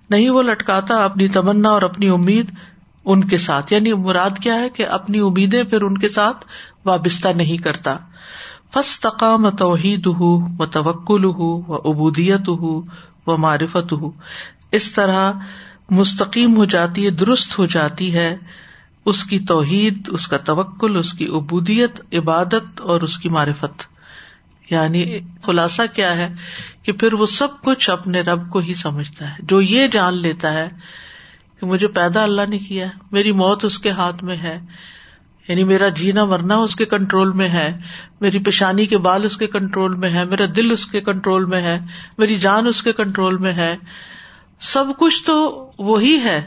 نہیں 0.09 0.29
وہ 0.29 0.41
لٹکاتا 0.41 1.03
اپنی 1.03 1.27
تمنا 1.27 1.69
اور 1.69 1.81
اپنی 1.81 2.09
امید 2.09 2.51
ان 3.05 3.23
کے 3.23 3.37
ساتھ۔ 3.37 3.73
یعنی 3.73 3.93
مراد 3.93 4.29
کیا 4.41 4.55
ہے 4.55 4.69
کہ 4.69 4.87
اپنی 4.87 5.19
امیدیں 5.19 5.63
پھر 5.63 5.81
ان 5.81 5.97
کے 5.97 6.07
ساتھ 6.07 6.45
وابستہ 6.85 7.27
نہیں 7.27 7.57
کرتا۔ 7.57 7.97
فس 8.73 8.99
تقام 8.99 9.49
توحید 9.49 10.05
ہُ 10.05 10.13
و 10.59 10.65
توکل 10.65 11.25
ہُ 11.25 11.39
و 11.39 11.75
ابودیت 11.75 12.49
ہُ 12.49 12.81
و 13.27 13.37
معرفت 13.37 13.93
ہُ 13.93 14.09
اس 14.71 14.91
طرح 14.91 15.31
مستقیم 15.89 16.55
ہو 16.57 16.65
جاتی 16.65 17.05
ہے، 17.05 17.09
درست 17.09 17.59
ہو 17.59 17.65
جاتی 17.65 18.13
ہے 18.13 18.37
اس 19.05 19.23
کی 19.23 19.39
توحید، 19.39 20.09
اس 20.11 20.27
کا 20.27 20.37
توکل، 20.37 20.97
اس 20.97 21.13
کی 21.13 21.25
ابودیت 21.25 22.01
عبادت 22.13 22.81
اور 22.81 23.01
اس 23.01 23.17
کی 23.17 23.29
معرفت۔ 23.29 23.94
یعنی 24.69 25.19
خلاصہ 25.43 25.81
کیا 25.93 26.15
ہے 26.15 26.33
کہ 26.83 26.91
پھر 26.91 27.13
وہ 27.13 27.25
سب 27.25 27.47
کچھ 27.63 27.89
اپنے 27.89 28.21
رب 28.21 28.49
کو 28.49 28.59
ہی 28.59 28.73
سمجھتا 28.73 29.29
ہے۔ 29.29 29.35
جو 29.39 29.61
یہ 29.61 29.87
جان 29.87 30.17
لیتا 30.17 30.53
ہے 30.53 30.67
کہ 31.59 31.65
مجھے 31.65 31.87
پیدا 31.87 32.23
اللہ 32.23 32.41
نے 32.49 32.59
کیا 32.59 32.87
میری 33.11 33.31
موت 33.31 33.65
اس 33.65 33.79
کے 33.79 33.91
ہاتھ 33.91 34.23
میں 34.23 34.37
ہے 34.37 34.59
یعنی 35.47 35.63
میرا 35.63 35.87
جینا 35.89 36.25
مرنا 36.25 36.55
اس 36.55 36.75
کے 36.75 36.85
کنٹرول 36.85 37.31
میں 37.31 37.49
ہے، 37.49 37.77
میری 38.21 38.39
پیشانی 38.39 38.85
کے 38.85 38.97
بال 38.97 39.25
اس 39.25 39.37
کے 39.37 39.47
کنٹرول 39.47 39.93
میں 39.93 40.09
ہے، 40.09 40.25
میرا 40.25 40.45
دل 40.55 40.71
اس 40.71 40.85
کے 40.85 41.01
کنٹرول 41.01 41.45
میں 41.45 41.61
ہے، 41.61 41.79
میری 42.17 42.35
جان 42.35 42.67
اس 42.67 42.83
کے 42.83 42.93
کنٹرول 42.93 43.37
میں 43.37 43.53
ہے۔ 43.53 43.77
سب 44.59 44.85
کچھ 44.99 45.25
تو 45.25 45.69
وہی 45.79 46.19
ہے۔ 46.23 46.41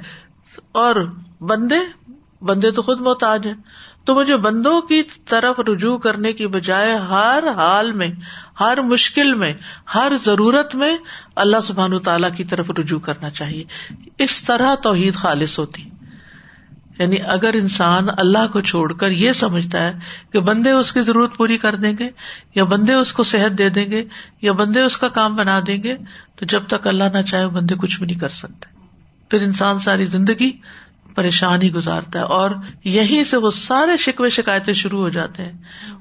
اور 0.73 1.15
بندے 1.41 2.13
بندے 2.45 2.71
تو 2.71 2.83
خود 2.83 3.01
محتاج 3.01 3.47
ہیں۔ 3.47 3.55
تو 4.09 4.15
مجھے 4.15 4.37
بندوں 4.37 4.81
کی 4.81 5.03
طرف 5.03 5.61
رجوع 5.61 5.99
کرنے 5.99 6.33
کی 6.33 6.47
بجائے 6.47 6.95
ہر 6.95 7.45
حال 7.57 7.93
میں، 7.93 8.09
ہر 8.61 8.81
مشکل 8.81 9.35
میں، 9.35 9.53
ہر 9.95 10.13
ضرورت 10.25 10.75
میں 10.75 10.97
اللہ 11.37 11.57
سبحان 11.63 11.99
تعالی 11.99 12.27
کی 12.37 12.45
طرف 12.45 12.71
رجوع 12.71 12.99
کرنا 12.99 13.31
چاہیے۔ 13.31 13.65
اس 14.19 14.43
طرح 14.43 14.75
توحید 14.75 15.15
خالص 15.15 15.59
ہوتی۔ 15.59 15.91
یعنی 16.99 17.17
اگر 17.27 17.51
انسان 17.55 18.07
اللہ 18.19 18.53
کو 18.53 18.61
چھوڑ 18.61 18.93
کر 18.93 19.11
یہ 19.11 19.33
سمجھتا 19.33 19.79
ہے 19.79 19.93
کہ 20.33 20.41
بندے 20.41 20.71
اس 20.71 20.93
کی 20.93 21.01
ضرورت 21.01 21.37
پوری 21.37 21.59
کر 21.59 21.75
دیں 21.75 21.93
گے، 21.99 22.11
یا 22.55 22.65
بندے 22.65 22.95
اس 22.95 23.13
کو 23.13 23.23
صحت 23.23 23.59
دے 23.59 23.69
دیں 23.69 23.91
گے، 23.91 24.05
یا 24.43 24.53
بندے 24.53 24.81
اس 24.81 24.97
کا 24.97 25.09
کام 25.09 25.37
بنا 25.37 25.61
دیں 25.67 25.83
گے، 25.83 25.97
تو 26.37 26.47
جب 26.47 26.63
تک 26.67 26.87
اللہ 26.87 27.05
نہ 27.13 27.23
چاہے 27.23 27.47
بندے 27.47 27.75
کچھ 27.79 27.99
بھی 27.99 28.07
نہیں 28.07 28.19
کر 28.19 28.29
سکتے۔ 28.29 28.79
پھر 29.29 29.43
انسان 29.43 29.79
ساری 29.79 30.05
زندگی 30.05 30.53
پریشان 31.15 31.63
ہی 31.63 31.73
گزارتا 31.73 32.19
ہے 32.19 32.25
اور 32.25 32.51
یہیں 32.85 33.25
سے 33.25 33.37
وہ 33.37 33.51
سارے 33.51 33.97
شکوے 33.97 34.29
شکایتیں 34.29 34.75
شروع 34.75 35.01
ہو 35.01 35.09
جاتے 35.09 35.43
ہیں۔ 35.43 35.53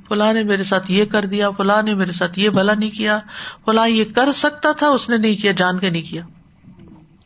فلاں 0.07 0.33
نے 0.33 0.43
میرے 0.43 0.63
ساتھ 0.63 0.91
یہ 0.91 1.05
کر 1.05 1.25
دیا، 1.25 1.51
فلاں 1.51 1.81
نے 1.81 1.93
میرے 1.93 2.11
ساتھ 2.11 2.39
یہ 2.39 2.49
بھلا 2.49 2.73
نہیں 2.73 2.91
کیا، 2.91 3.19
فلاں 3.65 3.87
یہ 3.87 4.03
کر 4.15 4.31
سکتا 4.31 4.71
تھا، 4.71 4.87
اس 4.87 5.09
نے 5.09 5.17
نہیں 5.17 5.35
کیا، 5.35 5.51
جان 5.51 5.79
کے 5.79 5.89
نہیں 5.89 6.01
کیا۔ 6.01 6.21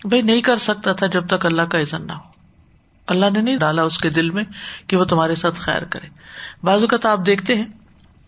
بھائی 0.06 0.22
نہیں 0.22 0.42
کر 0.42 0.58
سکتا 0.58 0.92
تھا 0.92 1.08
جب 1.08 1.28
تک 1.28 1.46
اللہ 1.46 1.62
کا 1.62 1.80
عزن 1.80 2.08
نہ 2.08 2.12
ہو۔ 2.12 2.32
اللہ 3.08 3.26
نے 3.34 3.42
نہیں 3.42 3.58
ڈالا 3.58 3.84
اس 3.84 3.98
کے 3.98 4.10
دل 4.10 4.30
میں 4.30 4.44
کہ 4.88 4.98
وہ 4.98 5.06
تمہارے 5.06 5.36
ساتھ 5.36 5.56
خیر 5.56 5.84
کرے۔ 5.84 6.08
بعض 6.64 6.82
اوقات 6.82 7.06
آپ 7.06 7.20
دیکھتے 7.26 7.56
ہیں 7.56 7.66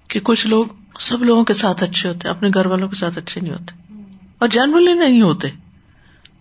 کہ 0.07 0.19
کچھ 0.19 0.47
لوگ 0.47 0.65
سب 0.99 1.23
لوگوں 1.23 1.43
کے 1.43 1.53
ساتھ 1.53 1.83
اچھے 1.83 2.09
ہوتے 2.09 2.27
ہیں، 2.27 2.35
اپنے 2.35 2.49
گھر 2.53 2.65
والوں 2.65 2.87
کے 2.87 2.95
ساتھ 2.95 3.17
اچھے 3.17 3.41
نہیں 3.41 3.53
ہوتے 3.53 3.93
اور 4.39 4.47
جنرلی 4.47 4.93
نہیں 4.93 5.21
ہوتے۔ 5.21 5.47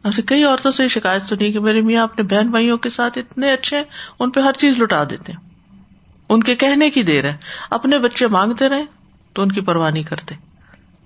ایسے 0.04 0.22
کئی 0.22 0.44
عورتوں 0.44 0.70
سے 0.70 0.88
شکایت 0.88 1.22
سنی 1.28 1.52
کہ 1.52 1.60
میرے 1.60 1.80
میاں 1.80 2.02
اپنے 2.02 2.24
بہن 2.24 2.50
بھائیوں 2.50 2.78
کے 2.78 2.90
ساتھ 2.90 3.18
اتنے 3.18 3.52
اچھے 3.52 3.76
ہیں، 3.76 3.84
ان 4.18 4.30
پہ 4.30 4.40
ہر 4.40 4.52
چیز 4.52 4.78
لٹا 4.78 5.04
دیتے 5.04 5.32
ان 6.28 6.42
کے 6.42 6.54
کہنے 6.54 6.90
کی 6.90 7.02
دیر 7.02 7.24
ہے، 7.24 7.36
اپنے 7.70 7.98
بچے 7.98 8.26
مانگتے 8.26 8.68
رہے 8.68 8.84
تو 9.32 9.42
ان 9.42 9.52
کی 9.52 9.60
پرواہ 9.60 9.90
نہیں 9.90 10.02
کرتے۔ 10.02 10.34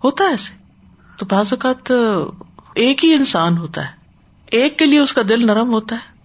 ہوتا 0.04 0.24
ہے 0.24 0.30
ایسے۔ 0.30 0.54
تو 1.16 1.26
بعض 1.26 1.52
اوقات 1.52 1.92
ایک 2.74 3.04
ہی 3.04 3.14
انسان 3.14 3.56
ہوتا 3.58 3.84
ہے۔ 3.84 3.90
ایک 4.46 4.78
کے 4.78 4.86
لیے 4.86 4.98
اس 4.98 5.12
کا 5.12 5.22
دل 5.28 5.46
نرم 5.46 5.70
ہوتا 5.70 5.96
ہے 5.96 6.18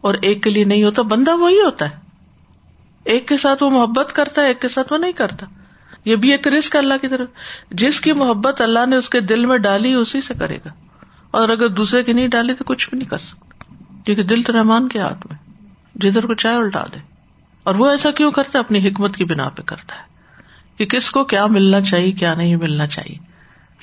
اور 0.00 0.14
ایک 0.22 0.42
کے 0.42 0.50
لیے 0.50 0.64
نہیں 0.64 0.84
ہوتا، 0.84 1.02
بندہ 1.02 1.36
وہی 1.36 1.60
ہوتا 1.60 1.90
ہے۔ 1.90 1.96
ایک 3.04 3.28
کے 3.28 3.36
ساتھ 3.36 3.62
وہ 3.62 3.70
محبت 3.70 4.12
کرتا 4.12 4.42
ہے، 4.42 4.46
ایک 4.46 4.60
کے 4.60 4.68
ساتھ 4.68 4.92
وہ 4.92 4.98
نہیں 4.98 5.12
کرتا۔ 5.12 5.46
یہ 6.04 6.16
بھی 6.16 6.32
ایک 6.32 6.48
رسک 6.48 6.76
اللہ 6.76 6.94
کی 7.00 7.08
طرف۔ 7.08 7.28
جس 7.70 8.00
کی 8.00 8.12
محبت 8.12 8.60
اللہ 8.60 8.86
نے 8.86 8.96
اس 8.96 9.08
کے 9.08 9.20
دل 9.20 9.46
میں 9.46 9.58
ڈالی، 9.58 9.92
اسی 9.92 10.20
سے 10.20 10.34
کرے 10.34 10.58
گا۔ 10.64 10.85
اور 11.36 11.48
اگر 11.48 11.68
دوسرے 11.68 12.02
کی 12.02 12.12
نہیں 12.12 12.28
ڈالی 12.28 12.54
تو 12.54 12.64
کچھ 12.64 12.90
بھی 12.90 12.98
نہیں 12.98 13.08
کر 13.08 13.18
سکتا۔ 13.18 13.74
کیونکہ 14.04 14.22
دل 14.22 14.42
تو 14.42 14.52
رحمان 14.52 14.88
کے 14.88 14.98
ہاتھ 14.98 15.26
میں 15.26 15.52
جدھر 15.94 16.26
کو 16.26 16.34
چائے 16.34 16.56
الٹا 16.56 16.84
دے۔ 16.94 16.98
اور 17.62 17.74
وہ 17.74 17.90
ایسا 17.90 18.10
کیوں 18.10 18.32
کرتا 18.32 18.58
ہے؟ 18.58 18.64
اپنی 18.64 18.88
حکمت 18.88 19.16
کی 19.16 19.24
بنا 19.24 19.48
پہ 19.48 19.62
کرتا 19.62 19.94
ہے۔ 19.94 20.02
کہ 20.76 20.86
کس 20.86 21.10
کو 21.10 21.24
کیا 21.24 21.46
ملنا 21.46 21.80
چاہیے، 21.80 22.12
کیا 22.12 22.34
نہیں 22.34 22.56
ملنا 22.56 22.86
چاہیے۔ 22.86 23.18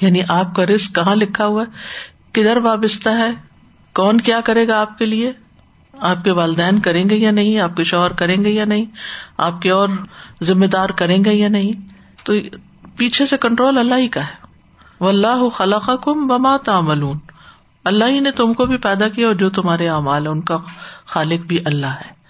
یعنی 0.01 0.19
آپ 0.29 0.55
کا 0.55 0.65
رسک 0.65 0.95
کہاں 0.95 1.15
لکھا 1.15 1.45
ہوا 1.45 1.63
ہے؟ 1.63 1.71
کدھر 2.31 2.57
وابستہ 2.57 3.09
ہے؟ 3.09 3.31
کون 3.93 4.21
کیا 4.21 4.41
کرے 4.41 4.67
گا 4.67 4.81
آپ 4.81 4.97
کے 4.97 5.05
لیے؟ 5.05 5.31
آپ 5.93 6.23
کے 6.23 6.31
والدین 6.31 6.79
کریں 6.79 7.09
گے 7.09 7.15
یا 7.15 7.31
نہیں؟ 7.31 7.59
آپ 7.59 7.77
کے 7.77 7.83
شوہر 7.83 8.11
کریں 8.11 8.43
گے 8.43 8.49
یا 8.49 8.65
نہیں؟ 8.65 8.85
آپ 9.37 9.61
کے 9.61 9.69
اور 9.69 9.89
ذمہ 10.41 10.65
دار 10.65 10.89
کریں 10.89 11.25
گے 11.25 11.33
یا 11.33 11.47
نہیں؟ 11.47 11.71
تو 12.23 12.33
پیچھے 12.97 13.25
سے 13.25 13.37
کنٹرول 13.37 13.77
اللہ 13.77 13.95
ہی 13.95 14.07
کا 14.07 14.27
ہے۔ 14.27 14.43
وہ 14.99 15.09
اللہ 15.09 15.49
خلاق 15.49 15.89
کم 16.03 16.27
بما 16.27 16.57
تعملون۔ 16.57 17.32
اللہ 17.83 18.05
ہی 18.05 18.19
نے 18.19 18.31
تم 18.31 18.53
کو 18.53 18.65
بھی 18.65 18.77
پیدا 18.77 19.07
کیا 19.07 19.27
اور 19.27 19.35
جو 19.35 19.49
تمہارے 19.49 19.89
اعمال 19.89 20.27
ان 20.27 20.41
کا 20.41 20.57
خالق 21.05 21.45
بھی 21.45 21.59
اللہ 21.65 21.85
ہے۔ 21.85 22.23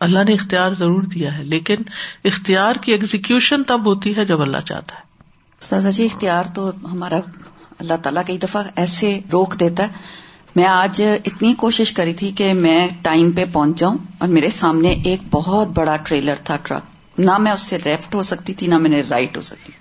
اللہ 0.00 0.18
نے 0.28 0.32
اختیار 0.32 0.72
ضرور 0.72 1.02
دیا 1.02 1.38
ہے، 1.38 1.44
لیکن 1.44 1.76
اختیار 2.24 2.74
کی 2.74 2.92
ایگزیکشن 2.92 3.62
تب 3.62 3.86
ہوتی 3.86 4.16
ہے 4.16 4.24
جب 4.24 4.42
اللہ 4.42 4.56
چاہتا 4.64 4.94
ہے۔ 4.94 5.00
سازا 5.60 5.90
جی 5.90 6.04
اختیار 6.04 6.44
تو 6.54 6.70
ہمارا 6.92 7.18
اللہ 7.78 7.94
تعالیٰ 8.02 8.22
کئی 8.26 8.38
دفعہ 8.38 8.62
ایسے 8.76 9.20
روک 9.32 9.60
دیتا 9.60 9.82
ہے۔ 9.82 9.88
میں 10.56 10.64
آج 10.64 11.02
اتنی 11.24 11.54
کوشش 11.54 11.92
کری 11.92 12.12
تھی 12.12 12.30
کہ 12.30 12.54
میں 12.54 12.88
ٹائم 13.02 13.30
پہ 13.30 13.44
پہنچ 13.52 13.78
جاؤں 13.78 13.98
اور 14.18 14.28
میرے 14.28 14.50
سامنے 14.50 14.88
ایک 14.88 15.20
بہت 15.30 15.68
بڑا 15.68 15.96
ٹریلر 15.96 16.34
تھا 16.44 16.56
ٹرک۔ 16.62 16.82
نہ 17.18 17.38
میں 17.38 17.52
اس 17.52 17.62
سے 17.62 17.78
لیفٹ 17.84 18.14
ہو 18.14 18.22
سکتی 18.22 18.54
تھی، 18.54 18.66
نہ 18.66 18.78
میں 18.78 18.90
نے 18.90 19.02
رائٹ 19.10 19.36
ہو 19.36 19.42
سکتی۔ 19.42 19.72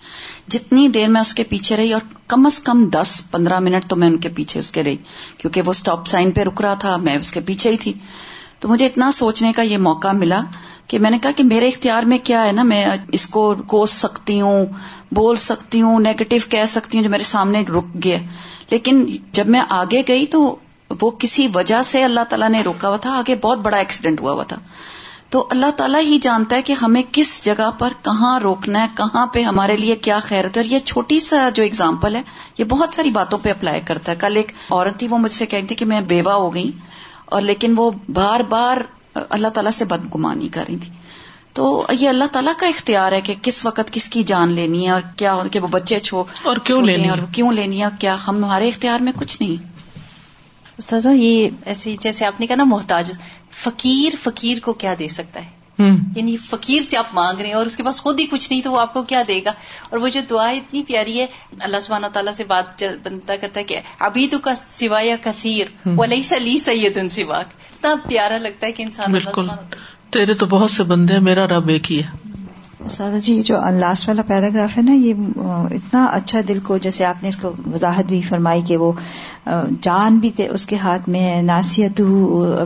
جتنی 0.49 0.87
دیر 0.87 1.07
میں 1.07 1.21
اس 1.21 1.33
کے 1.33 1.43
پیچھے 1.43 1.77
رہی 1.77 1.93
اور 1.93 2.01
کم 2.27 2.45
از 2.45 2.59
کم 2.59 2.89
دس 2.89 3.21
پندرہ 3.31 3.59
منٹ 3.59 3.85
تو 3.87 3.95
میں 3.95 4.07
ان 4.07 4.17
کے 4.17 4.29
پیچھے 4.29 4.59
اس 4.59 4.71
کے 4.71 4.83
رہی، 4.83 4.95
کیونکہ 5.37 5.61
وہ 5.61 5.69
اسٹاپ 5.69 6.07
سائن 6.07 6.31
پہ 6.31 6.41
رک 6.41 6.61
رہا 6.61 6.73
تھا، 6.73 6.97
میں 6.97 7.17
اس 7.17 7.31
کے 7.31 7.39
پیچھے 7.39 7.71
ہی 7.71 7.77
تھی۔ 7.77 7.93
تو 8.59 8.67
مجھے 8.67 8.85
اتنا 8.85 9.11
سوچنے 9.11 9.53
کا 9.53 9.61
یہ 9.61 9.77
موقع 9.77 10.11
ملا 10.11 10.41
کہ 10.87 10.99
میں 10.99 11.11
نے 11.11 11.17
کہا 11.19 11.31
کہ 11.31 11.43
میرے 11.43 11.67
اختیار 11.67 12.03
میں 12.03 12.17
کیا 12.23 12.45
ہے 12.45 12.51
نا، 12.51 12.63
میں 12.63 12.87
اس 13.11 13.27
کو 13.27 13.55
کوس 13.67 13.91
سکتی 13.91 14.41
ہوں، 14.41 14.65
بول 15.11 15.35
سکتی 15.35 15.81
ہوں 15.81 15.99
نیگیٹو 15.99 16.35
کہہ 16.49 16.65
سکتی 16.67 16.97
ہوں 16.97 17.03
جو 17.03 17.09
میرے 17.09 17.23
سامنے 17.23 17.63
رک 17.69 18.03
گیا۔ 18.03 18.17
لیکن 18.69 19.17
جب 19.31 19.47
میں 19.47 19.61
آگے 19.69 20.01
گئی 20.07 20.25
تو 20.25 20.55
وہ 21.01 21.11
کسی 21.11 21.47
وجہ 21.53 21.81
سے 21.81 22.03
اللہ 22.03 22.19
تعالیٰ 22.29 22.49
نے 22.49 22.61
روکا 22.61 22.87
ہوا 22.87 22.97
تھا، 22.97 23.17
آگے 23.17 23.35
بہت 23.35 23.57
بڑا 23.57 23.77
ایکسیڈنٹ 23.77 24.21
ہوا 24.21 24.31
ہوا 24.31 24.43
تھا۔ 24.43 24.57
تو 25.29 25.47
اللہ 25.51 25.71
تعالیٰ 25.71 26.01
ہی 26.01 26.19
جانتا 26.21 26.55
ہے 26.55 26.61
کہ 26.61 26.73
ہمیں 26.81 27.03
کس 27.11 27.45
جگہ 27.45 27.71
پر 27.79 27.93
کہاں 28.03 28.39
روکنا 28.39 28.81
ہے 28.81 28.87
کہاں 28.97 29.25
پہ 29.25 29.41
ہمارے 29.41 29.77
لیے 29.77 29.95
کیا 29.95 30.19
خیر 30.19 30.45
ہے۔ 30.45 30.49
اور 30.55 30.63
یہ 30.63 30.79
چھوٹی 30.79 31.19
سا 31.19 31.49
جو 31.49 31.63
اگزامپل 31.63 32.15
ہے 32.15 32.21
یہ 32.57 32.63
بہت 32.63 32.93
ساری 32.93 33.11
باتوں 33.11 33.39
پہ 33.39 33.49
اپلائی 33.51 33.81
کرتا 33.81 34.11
ہے۔ 34.11 34.17
کل 34.19 34.37
ایک 34.37 34.51
عورت 34.71 34.99
تھی 34.99 35.07
وہ 35.07 35.17
مجھ 35.17 35.31
سے 35.31 35.45
کہتی 35.45 35.67
تھی 35.67 35.75
کہ 35.75 35.85
میں 35.85 36.01
بیوہ 36.01 36.31
ہو 36.31 36.53
گئی 36.53 36.71
اور 37.25 37.41
لیکن 37.41 37.73
وہ 37.77 37.91
بار 38.13 38.39
بار 38.39 38.77
اللہ 39.29 39.47
تعالیٰ 39.47 39.71
سے 39.71 39.85
بدگمانی 39.85 40.49
کر 40.49 40.63
رہی 40.67 40.77
تھی۔ 40.77 40.91
تو 41.53 41.87
یہ 41.99 42.09
اللہ 42.09 42.23
تعالیٰ 42.31 42.53
کا 42.57 42.67
اختیار 42.67 43.11
ہے 43.11 43.21
کہ 43.21 43.33
کس 43.41 43.65
وقت 43.65 43.91
کس 43.91 44.09
کی 44.09 44.23
جان 44.23 44.51
لینی 44.51 44.85
ہے 44.85 44.91
اور 44.91 45.01
کیا 45.15 45.37
کہ 45.51 45.59
وہ 45.59 45.67
بچے 45.67 45.99
چھو 45.99 46.23
اور 46.43 46.57
کیوں 46.57 46.81
لینی 46.81 47.09
اور 47.09 47.17
کیوں 47.31 47.51
لینی 47.51 47.81
ہے 47.81 47.87
کیا 47.99 48.17
ہمارے 48.27 48.69
اختیار 48.69 48.99
میں 48.99 49.11
کچھ 49.15 49.41
نہیں۔ 49.41 49.68
استاذہ 50.79 51.09
یہ 51.09 51.49
ایسی 51.65 51.95
جیسے 51.99 52.25
آپ 52.25 52.39
نے 52.39 52.47
کہا 52.47 52.55
نا 52.55 52.63
محتاج 52.63 53.11
فقیر 53.51 54.15
فقیر 54.23 54.57
کو 54.59 54.73
کیا 54.73 54.93
دے 54.99 55.07
سکتا 55.07 55.39
ہے؟ 55.39 55.59
یعنی 56.15 56.37
فقیر 56.37 56.81
سے 56.81 56.97
آپ 56.97 57.07
مانگ 57.13 57.39
رہے 57.39 57.47
ہیں 57.47 57.53
اور 57.53 57.65
اس 57.65 57.77
کے 57.77 57.83
پاس 57.83 58.01
خود 58.01 58.19
ہی 58.19 58.25
کچھ 58.25 58.51
نہیں 58.51 58.61
تو 58.61 58.71
وہ 58.71 58.79
آپ 58.79 58.93
کو 58.93 59.03
کیا 59.03 59.23
دے 59.27 59.39
گا؟ 59.45 59.49
اور 59.89 59.97
وہ 59.97 60.07
جو 60.07 60.21
دعا 60.29 60.49
اتنی 60.49 60.83
پیاری 60.83 61.19
ہے 61.19 61.25
اللہ 61.59 61.79
سبحانہ 61.79 62.07
تعالیٰ 62.07 62.33
سے 62.33 62.43
بات 62.43 62.83
بنتا 63.03 63.35
کرتا 63.35 63.59
ہے 63.59 63.65
کہ 63.65 63.79
ابھی 63.99 64.27
تو 64.27 64.39
کا 64.39 64.51
سوائے 64.67 65.15
کثیر 65.21 65.65
وہ 65.85 66.03
علیہ 66.03 66.21
سلی 66.21 66.57
سید 66.57 66.97
ان 66.97 67.09
سوا 67.09 67.37
اتنا 67.37 67.95
پیارا 68.07 68.37
لگتا 68.37 68.67
ہے 68.67 68.71
کہ 68.71 68.83
انسان 68.83 69.11
بالکل۔ 69.11 69.47
تیرے 70.09 70.33
تو 70.33 70.45
بہت 70.45 70.71
سے 70.71 70.83
بندے 70.83 71.13
ہیں 71.13 71.21
میرا 71.21 71.47
رب 71.47 71.69
ایک 71.69 71.91
ہی 71.91 72.03
ہے۔ 72.03 72.28
سادہ 72.87 73.17
جی 73.17 73.41
جو 73.41 73.57
لاسٹ 73.79 74.07
والا 74.07 74.21
پیراگراف 74.21 74.77
ہے 74.77 74.81
نا 74.81 74.91
یہ 74.91 75.13
اتنا 75.71 76.05
اچھا 76.05 76.39
دل 76.47 76.59
کو 76.59 76.77
جیسے 76.77 77.05
آپ 77.05 77.23
نے 77.23 77.29
اس 77.29 77.37
کو 77.37 77.51
وضاحت 77.73 78.05
بھی 78.05 78.21
فرمائی 78.21 78.61
کہ 78.61 78.77
وہ 78.77 78.91
جان 79.81 80.17
بھی 80.17 80.31
اس 80.37 80.65
کے 80.65 80.75
ہاتھ 80.75 81.09
میں 81.09 81.19
ہے 81.19 81.41
ناسیت 81.41 82.01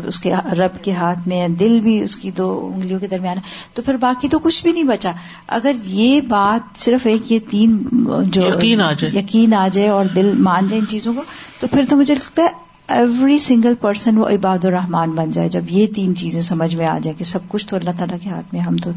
اس 0.06 0.20
کے 0.20 0.34
رب 0.36 0.84
کے 0.84 0.92
ہاتھ 0.92 1.28
میں 1.28 1.42
ہے 1.42 1.48
دل 1.48 1.80
بھی 1.82 2.02
اس 2.02 2.16
کی 2.16 2.32
دو 2.32 2.72
انگلیوں 2.74 3.00
کے 3.00 3.08
درمیان 3.08 3.38
ہے۔ 3.38 3.42
تو 3.74 3.82
پھر 3.82 3.98
باقی 3.98 4.28
تو 4.28 4.40
کچھ 4.40 4.64
بھی 4.64 4.72
نہیں 4.72 4.84
بچا۔ 4.84 5.12
اگر 5.48 5.72
یہ 5.86 6.22
بات 6.22 6.80
صرف 6.80 7.06
ایک 7.06 7.32
یہ 7.32 7.40
تین 7.50 7.78
جو 8.24 8.42
یقین 8.42 8.82
آ 8.82 8.92
جائے۔ 8.92 9.20
یقین 9.20 9.54
آ 9.54 9.68
جائے 9.68 9.88
اور 9.88 10.06
دل 10.06 10.34
مان 10.40 10.68
جائے 10.68 10.80
ان 10.80 10.88
چیزوں 10.88 11.14
کو 11.14 11.22
تو 11.60 11.68
پھر 11.68 11.86
تو 11.90 11.98
مجھے 11.98 12.16
لگتا 12.16 12.42
ہے 12.42 12.48
ایوری 12.88 13.40
سنگل 13.40 13.74
پرسن 13.76 14.18
وہ 14.18 14.28
عباد 14.28 14.66
الرحمان 14.66 15.12
بن 15.12 15.32
جائے۔ 15.32 15.50
جب 15.50 15.62
یہ 15.70 15.88
تین 15.96 16.16
چیزیں 16.16 16.42
سمجھ 16.42 16.76
میں 16.76 16.86
آ 16.86 16.98
جائے 17.04 17.16
کہ 17.18 17.24
سب 17.24 17.40
کچھ 17.48 17.68
تو 17.68 17.76
اللہ 17.76 17.92
تعالیٰ 17.98 18.18
کے 18.24 18.30
ہاتھ 18.30 18.54
میں 18.54 18.62
ہم 18.62 18.78
تو 18.78 18.92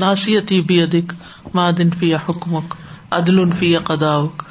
ناسیتی 0.00 0.60
بھی 0.68 0.82
ادک 0.82 1.12
مادن 1.54 1.90
فی 1.98 2.14
حکمک 2.14 2.74
عدل 3.18 3.50
فی 3.58 3.76
قداؤک 3.86 4.42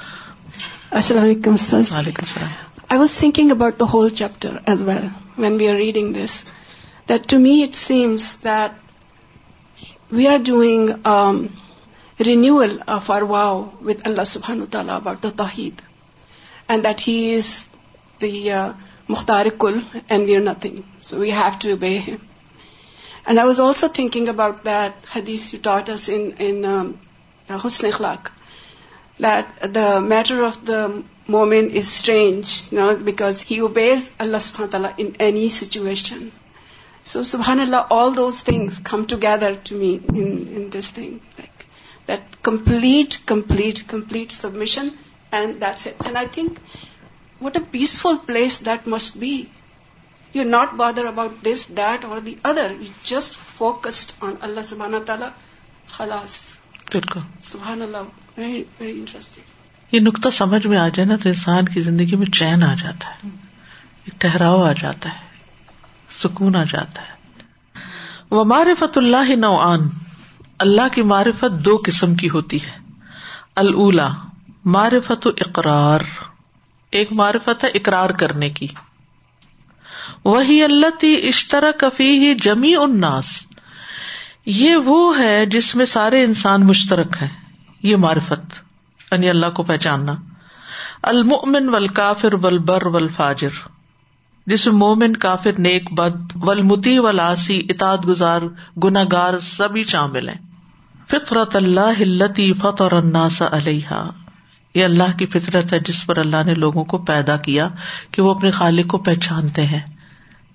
السلام 0.91 1.23
علیکم 1.23 1.55
وعلیکم 1.71 2.23
السلام 2.27 2.67
I 2.89 2.97
was 2.97 3.13
thinking 3.21 3.51
about 3.51 3.77
the 3.77 3.85
whole 3.85 4.09
chapter 4.09 4.61
as 4.65 4.83
well 4.89 5.07
when 5.35 5.57
we 5.57 5.67
are 5.67 5.75
reading 5.75 6.13
this. 6.13 6.45
That 7.07 7.27
to 7.29 7.39
me 7.39 7.63
it 7.63 7.75
seems 7.75 8.27
that 8.37 8.77
we 10.09 10.27
are 10.27 10.39
doing 10.39 11.05
um, 11.05 11.53
renewal 12.17 12.79
of 12.87 13.09
our 13.09 13.25
vow 13.25 13.73
with 13.81 14.07
Allah 14.07 14.21
subhanahu 14.21 14.67
wa 14.67 14.71
ta'ala 14.77 14.97
about 14.97 15.21
the 15.21 15.31
Tawheed. 15.31 15.83
And 16.69 16.85
that 16.85 17.01
He 17.01 17.33
is 17.33 17.69
the 18.19 18.51
uh, 18.51 18.73
Mukhtar 19.09 19.51
Kul 19.51 19.81
and 20.09 20.25
we 20.25 20.35
are 20.37 20.41
nothing. 20.41 20.85
So 20.99 21.19
we 21.19 21.31
have 21.31 21.59
and 23.27 23.39
I 23.39 23.47
was 23.47 23.59
also 23.59 23.87
thinking 23.93 24.27
about 24.29 24.65
that 24.65 25.05
حدیث 25.15 25.53
you 25.53 25.59
taught 25.63 25.89
us 25.89 26.09
in 26.39 26.65
حسن 27.65 27.87
اخلاق 27.87 28.29
that 29.19 29.63
the 29.75 29.87
matter 30.01 30.43
of 30.43 30.59
the 30.67 30.85
مومن 31.29 31.65
is 31.71 31.87
strange 31.87 32.51
نا 32.71 32.89
because 33.03 33.43
he 33.49 33.59
obeys 33.59 34.09
اللہ 34.19 34.37
سبحان 34.41 34.67
تعالیٰ 34.67 34.91
in 34.97 35.09
any 35.19 35.47
situation 35.51 36.27
so 37.05 37.23
سبحان 37.25 37.59
اللہ 37.59 37.93
all 37.93 38.15
those 38.15 38.43
things 38.43 38.79
come 38.83 39.03
together 39.05 39.53
to 39.63 39.77
me 39.77 39.97
in 40.09 40.67
this 40.73 40.91
thing 40.93 41.17
like 41.37 41.63
that 42.07 42.35
complete 42.43 43.17
complete 43.25 43.87
complete 43.87 44.31
submission 44.33 44.87
and 45.31 45.61
that's 45.61 45.87
and 45.87 46.17
I 46.17 46.27
think 46.31 46.59
what 47.41 47.57
a 47.57 47.63
peaceful 47.71 48.17
place 48.25 48.59
that 48.65 48.87
must 48.87 49.17
be 49.17 49.35
be. 50.33 50.39
You're 50.39 50.49
not 50.49 50.77
bothered 50.77 51.05
about 51.05 51.43
this, 51.43 51.65
that 51.65 52.05
or 52.05 52.19
the 52.19 52.37
other. 52.43 52.71
You 52.73 52.89
just 53.03 53.35
focused 53.35 54.15
on 54.21 54.37
Allah 54.41 54.61
subhanahu 54.61 54.99
wa 54.99 55.05
ta'ala. 55.05 55.33
Khalas. 55.89 56.57
Subhanallah. 57.41 58.07
Very, 58.35 58.67
very 58.79 58.91
interesting. 58.91 59.43
یہ 59.91 59.99
نقطہ 59.99 60.29
سمجھ 60.29 60.67
میں 60.67 60.77
آ 60.77 60.87
جائے 60.87 61.05
نا 61.05 61.15
تو 61.15 61.29
انسان 61.29 61.65
کی 61.65 61.81
زندگی 61.81 62.15
میں 62.15 62.25
چین 62.25 62.63
آ 62.63 62.73
جاتا 62.73 63.09
ہے 63.09 63.29
ایک 64.05 64.21
ٹہراؤ 64.21 64.63
آ 64.63 64.71
جاتا 64.71 65.09
ہے 65.09 65.25
سکون 66.09 66.55
آ 66.55 66.63
جاتا 66.63 67.01
ہے 67.01 67.15
وہ 68.29 68.43
معرفت 68.43 68.97
اللہ 68.97 69.35
نوعان 69.35 69.87
اللہ 70.59 70.93
کی 70.93 71.01
معرفت 71.01 71.65
دو 71.65 71.81
قسم 71.85 72.15
کی 72.15 72.29
ہوتی 72.29 72.63
ہے 72.63 72.71
اللہ 73.55 74.25
معرفت 74.65 75.27
و 75.27 75.29
اقرار 75.29 75.99
ایک 76.89 77.11
معرفت 77.11 77.63
ہے 77.63 77.69
اقرار 77.69 78.09
کرنے 78.09 78.49
کی 78.49 78.67
وہی 80.25 80.63
اللہ 80.63 80.99
تی 80.99 81.27
اشترا 81.27 81.71
کفی 81.77 82.19
ہی 82.19 82.33
جمی 82.33 82.75
اناس 82.75 83.25
یہ 84.45 84.75
وہ 84.75 85.19
ہے 85.19 85.45
جس 85.45 85.75
میں 85.75 85.85
سارے 85.85 86.23
انسان 86.23 86.67
مشترک 86.67 87.15
ہیں۔ 87.21 87.27
یہ 87.83 87.95
معرفت 87.95 88.59
یعنی 89.11 89.29
اللہ 89.29 89.45
کو 89.49 89.63
پہچاننا۔ 89.63 90.15
المن 91.03 91.69
ول 91.69 91.87
کافر 91.87 92.33
ول 92.33 92.57
بر 92.57 92.85
ول 92.85 93.09
فاجر 93.09 93.49
جس 94.45 94.67
میں 94.67 94.75
مومن، 94.75 95.15
کافر، 95.15 95.51
نیک، 95.57 95.93
بد 95.93 96.31
ولمتی 96.35 96.99
ولاسی 96.99 97.65
اتاد 97.69 97.97
گزار 98.07 98.41
گناگار 98.83 99.39
سبھی 99.39 99.83
شامل 99.83 100.29
ہیں۔ 100.29 100.47
فطرت 101.09 101.55
اللہ 101.55 102.01
ہلتی 102.01 102.53
فطر 102.53 102.91
الناس 102.91 103.41
علیہ 103.41 104.09
یہ 104.75 104.85
اللہ 104.85 105.17
کی 105.17 105.25
فطرت 105.25 105.73
ہے 105.73 105.79
جس 105.79 106.05
پر 106.05 106.17
اللہ 106.17 106.43
نے 106.45 106.53
لوگوں 106.53 106.83
کو 106.83 106.97
پیدا 106.97 107.37
کیا 107.37 107.69
کہ 108.11 108.21
وہ 108.21 108.33
اپنے 108.33 108.51
خالق 108.51 108.87
کو 108.87 108.97
پہچانتے 108.97 109.65
ہیں۔ 109.65 109.96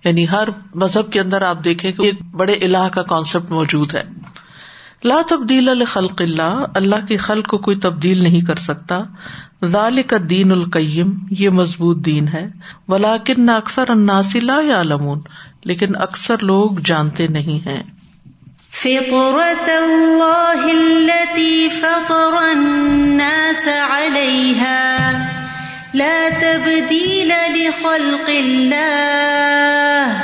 یعنی 0.05 0.29
ہر 0.29 0.49
مذہب 0.75 1.13
کے 1.13 1.21
اندر 1.21 1.43
آپ 1.43 1.65
دیکھیں 1.65 1.93
کہ 1.93 2.03
ایک 2.03 2.23
بڑے 2.31 2.53
اللہ 2.53 2.89
کا 2.93 3.03
کانسیپٹ 3.03 3.51
موجود 3.51 3.95
ہے۔ 3.95 4.03
لا 5.05 5.17
تبدیل 5.29 5.69
الخلق 5.69 6.23
اللہ 6.23 6.65
اللہ 6.75 7.07
کی 7.09 7.17
خلق 7.17 7.47
کو 7.47 7.59
کوئی 7.59 7.77
تبدیل 7.77 8.23
نہیں 8.23 8.41
کر 8.41 8.55
سکتا۔ 8.55 9.01
ذال 9.65 10.03
کا 10.03 10.17
دین 10.31 10.53
القیم، 10.53 11.13
یہ 11.31 11.51
مضبوط 11.51 11.97
دین 11.97 12.29
ہے۔ 12.29 12.49
ولاکن 12.89 13.49
اکثر 13.49 13.91
اناسی 13.91 14.41
لا 14.41 14.61
یا 14.65 14.83
لیکن 15.65 15.97
اکثر 15.97 16.35
لوگ 16.43 16.71
جانتے 16.85 17.27
نہیں 17.27 17.67
ہیں۔ 17.67 17.83
فطرت 18.71 19.69
اللہ 19.69 20.65
التي 20.65 21.69
فطر 21.81 22.33
الناس 22.33 23.69
علیہا۔ 23.91 24.99
لا 25.95 26.29
تبديل 26.41 27.33
لخلق 27.55 28.29
الله. 28.29 30.23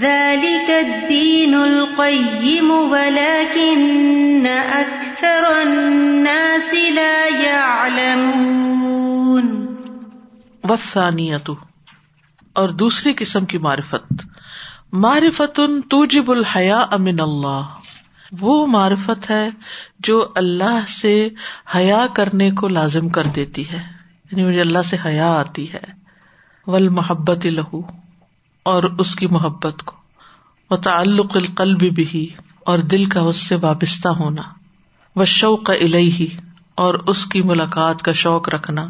ذلك 0.00 0.70
الدين 0.70 1.54
القيم، 1.54 2.70
ولكن 2.70 4.46
أكثر 4.74 5.60
الناس 5.60 6.74
لا 6.74 7.42
يعلمون. 7.42 9.66
وسانیت 10.68 11.50
اور 12.52 12.68
دوسری 12.68 13.12
قسم 13.18 13.44
کی 13.44 13.58
معرفت. 13.58 14.12
معرفت 14.92 15.60
توجب 15.90 16.30
الحیا 16.30 16.76
امن 16.76 17.20
اللہ. 17.20 17.62
وہ 18.40 18.66
معرفت 18.66 19.30
ہے 19.30 19.48
جو 19.98 20.28
اللہ 20.34 20.80
سے 20.88 21.28
حیا 21.76 22.06
کرنے 22.12 22.50
کو 22.50 22.68
لازم 22.68 23.08
کر 23.08 23.24
دیتی 23.24 23.70
ہے۔ 23.70 23.97
یعنی 24.30 24.44
مجھے 24.44 24.60
اللہ 24.60 24.82
سے 24.84 24.96
حیا 25.04 25.30
آتی 25.32 25.72
ہے 25.72 25.84
ول 26.66 26.88
محبت 26.88 27.46
لہو، 27.46 27.80
اور 28.62 28.82
اس 28.98 29.14
کی 29.16 29.26
محبت 29.26 29.82
کو 29.84 29.96
وہ 30.70 30.76
تعلق 30.76 31.36
القلب 31.36 31.78
بھی 31.78 32.28
اور 32.66 32.78
دل 32.78 33.04
کا 33.04 33.20
اس 33.20 33.36
سے 33.36 33.54
وابستہ 33.54 34.08
ہونا 34.08 34.42
و 35.16 35.24
شوق 35.24 35.70
الہی 35.70 36.26
اور 36.74 36.94
اس 36.94 37.24
کی 37.26 37.42
ملاقات 37.42 38.02
کا 38.02 38.12
شوق 38.12 38.48
رکھنا 38.48 38.86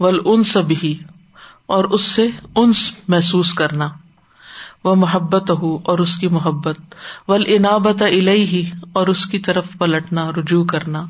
ول 0.00 0.20
انس 0.24 0.56
بھی 0.56 1.02
اور 1.66 1.84
اس 1.84 2.02
سے 2.02 2.28
انس 2.56 2.92
محسوس 3.08 3.54
کرنا 3.54 3.88
وہ 4.84 4.94
محبت 4.94 5.50
ہو 5.50 5.78
اور 5.84 5.98
اس 5.98 6.16
کی 6.18 6.28
محبت 6.28 6.78
ول 7.28 7.44
انابت 7.46 8.02
الہی 8.02 8.70
اور 8.92 9.06
اس 9.06 9.26
کی 9.26 9.38
طرف 9.38 9.66
پلٹنا، 9.78 10.30
رجوع 10.36 10.64
کرنا 10.64 11.06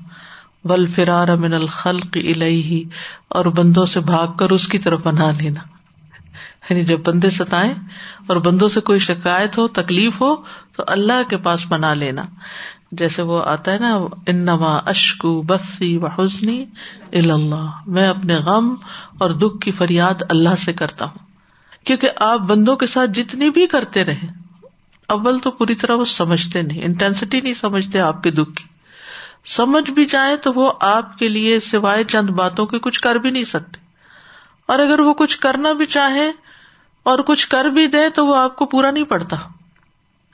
ول 0.68 0.86
فرار 0.86 1.36
من 1.36 1.52
الخلق 1.52 2.16
الہی 2.36 2.84
اور 3.28 3.44
بندوں 3.44 3.86
سے 3.86 4.00
بھاگ 4.00 4.28
کر 4.28 4.50
اس 4.50 4.68
کی 4.68 4.78
طرف 4.78 5.06
بنا 5.06 5.30
لینا۔ 5.30 5.60
یعنی 6.70 6.82
جب 6.82 7.00
بندے 7.06 7.30
ستائے 7.30 7.74
اور 8.26 8.36
بندوں 8.36 8.68
سے 8.68 8.80
کوئی 8.80 8.98
شکایت 8.98 9.58
ہو، 9.58 9.68
تکلیف 9.68 10.20
ہو، 10.20 10.36
تو 10.76 10.82
اللہ 10.86 11.28
کے 11.30 11.36
پاس 11.36 11.66
بنا 11.68 11.94
لینا۔ 11.94 12.22
جیسے 12.92 13.22
وہ 13.22 13.42
آتا 13.42 13.72
ہے 13.72 13.78
نا، 13.78 13.98
انما 14.26 14.76
اشکو 14.76 15.42
بسی 15.42 15.96
و 15.96 16.06
حسنی 16.06 16.64
اللہ 17.12 17.70
میں 17.86 18.08
اپنے 18.08 18.34
غم 18.36 18.74
اور 19.18 19.30
دکھ 19.30 19.60
کی 19.60 19.70
فریاد 19.70 20.22
اللہ 20.28 20.56
سے 20.58 20.72
کرتا 20.72 21.04
ہوں۔ 21.04 21.26
کیونکہ 21.84 22.10
آپ 22.16 22.40
بندوں 22.40 22.76
کے 22.76 22.86
ساتھ 22.86 23.10
جتنی 23.10 23.50
بھی 23.50 23.66
کرتے 23.66 24.04
رہے 24.04 24.26
اول 25.08 25.38
تو 25.38 25.50
پوری 25.50 25.74
طرح 25.74 25.94
وہ 25.94 26.04
سمجھتے 26.04 26.62
نہیں، 26.62 26.80
انٹینسٹی 26.82 27.40
نہیں 27.40 27.54
سمجھتے 27.54 28.00
آپ 28.00 28.22
کے 28.22 28.30
دکھ 28.30 28.54
کی۔ 28.56 28.75
سمجھ 29.46 29.90
بھی 29.90 30.04
جائے 30.04 30.36
تو 30.36 30.52
وہ 30.52 30.72
آپ 30.80 31.18
کے 31.18 31.28
لیے 31.28 31.60
سوائے 31.60 32.04
چند 32.04 32.30
باتوں 32.30 32.66
کے 32.66 32.78
کچھ 32.78 33.00
کر 33.00 33.16
بھی 33.16 33.30
نہیں 33.30 33.44
سکتے۔ 33.44 33.80
اور 34.66 34.78
اگر 34.78 35.00
وہ 35.00 35.14
کچھ 35.14 35.38
کرنا 35.38 35.72
بھی 35.72 35.86
چاہے 35.86 36.32
اور 37.02 37.18
کچھ 37.18 37.48
کر 37.48 37.64
بھی 37.64 37.86
دے 37.86 38.10
تو 38.14 38.26
وہ 38.26 38.36
آپ 38.36 38.56
کو 38.56 38.66
پورا 38.66 38.90
نہیں 38.90 39.04
پڑتا۔ 39.04 39.36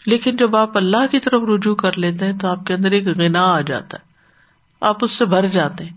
لیکن 0.07 0.37
جب 0.37 0.57
آپ 0.57 0.77
اللہ 0.77 1.07
کی 1.11 1.21
طرف 1.21 1.43
رجوع 1.55 1.75
کر 1.75 1.99
لیتے 1.99 2.27
ہیں 2.27 2.39
تو 2.39 2.49
آپ 2.49 2.67
کے 2.67 2.75
اندر 2.75 2.91
ایک 2.91 3.19
گنا 3.19 3.43
آ 3.43 3.61
جاتا 3.61 3.97
ہے۔ 3.99 4.07
آپ 4.81 4.97
اس 5.01 5.13
سے 5.13 5.25
بھر 5.25 5.47
جاتے 5.47 5.85
ہیں۔ 5.85 5.97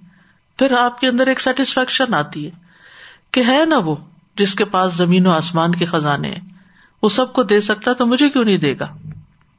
پھر 0.60 0.72
آپ 0.72 1.00
کے 1.00 1.08
اندر 1.08 1.28
ایک 1.28 1.42
سیٹسفیکشن 1.42 2.14
آتی 2.14 2.46
ہے 2.46 2.52
کہ 3.32 3.44
ہے 3.48 3.66
نا 3.66 3.78
وہ 3.78 3.96
جس 4.38 4.56
کے 4.56 4.66
پاس 4.66 4.94
زمین 4.94 5.28
و 5.28 5.32
آسمان 5.32 5.76
کے 5.76 5.86
خزانے 5.86 6.28
ہیں۔ 6.28 6.40
وہ 7.04 7.10
سب 7.10 7.34
کو 7.34 7.44
دے 7.44 7.62
سکتا 7.62 7.94
تو 7.94 8.06
مجھے 8.06 8.30
کیوں 8.30 8.46
نہیں 8.46 8.58
دے 8.58 8.80
گا؟ 8.80 8.96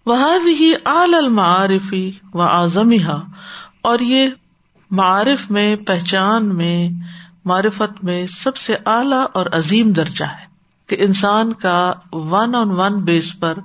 وہ 0.07 0.39
بھی 0.45 0.75
آل 0.85 1.15
المعارفی 1.15 2.13
و 2.35 2.43
آزم 2.43 2.91
اور 3.83 3.99
یہ 3.99 4.29
معارف 4.91 5.51
میں، 5.51 5.77
پہچان 5.77 6.57
میں، 6.57 6.89
معرفت 7.45 8.05
میں 8.05 8.27
سب 8.27 8.57
سے 8.57 8.77
اعلی 8.87 9.25
اور 9.35 9.47
عظیم 9.53 9.93
درجہ 9.93 10.25
ہے 10.25 10.47
کہ 10.87 10.97
انسان 10.99 11.53
کا 11.53 11.93
ون 12.13 12.55
آن 12.55 12.71
ون 12.71 13.05
بیس 13.05 13.41
پر 13.41 13.59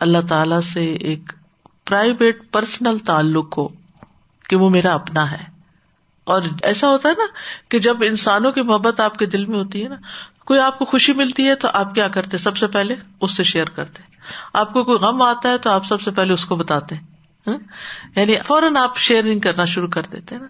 اللہ 0.00 0.18
تعالی 0.28 0.62
سے 0.72 0.84
ایک 0.84 1.32
پرائیویٹ 1.84 2.52
پرسنل 2.52 2.98
تعلق 2.98 3.58
ہو 3.58 3.68
کہ 4.48 4.56
وہ 4.56 4.70
میرا 4.70 4.94
اپنا 4.94 5.30
ہے۔ 5.30 5.54
اور 6.24 6.42
ایسا 6.62 6.88
ہوتا 6.88 7.08
ہے 7.08 7.14
نا 7.14 7.24
کہ 7.68 7.78
جب 7.78 7.96
انسانوں 8.02 8.52
کی 8.52 8.62
محبت 8.62 9.00
آپ 9.00 9.18
کے 9.18 9.26
دل 9.26 9.44
میں 9.44 9.58
ہوتی 9.58 9.82
ہے 9.82 9.88
نا، 9.88 9.96
کوئی 10.44 10.60
آپ 10.60 10.78
کو 10.78 10.84
خوشی 10.84 11.12
ملتی 11.12 11.48
ہے 11.48 11.54
تو 11.54 11.68
آپ 11.72 11.94
کیا 11.94 12.08
کرتے؟ 12.08 12.38
سب 12.38 12.56
سے 12.56 12.66
پہلے 12.66 12.94
اس 13.20 13.36
سے 13.36 13.44
شیئر 13.44 13.64
کرتے۔ 13.64 14.13
آپ 14.52 14.72
کو 14.72 14.84
کوئی 14.84 14.98
غم 14.98 15.22
آتا 15.22 15.48
ہے 15.48 15.58
تو 15.58 15.70
آپ 15.70 15.86
سب 15.86 16.00
سے 16.00 16.10
پہلے 16.10 16.32
اس 16.32 16.44
کو 16.44 16.56
بتاتے 16.56 16.94
ہیں 16.94 17.02
ہاں؟ 17.46 17.58
یعنی 18.16 18.36
فوراً 18.44 18.76
آپ 18.76 18.98
شیئرنگ 18.98 19.40
کرنا 19.40 19.64
شروع 19.64 19.88
کر 19.88 20.02
دیتے 20.02 20.38
نا۔ 20.38 20.46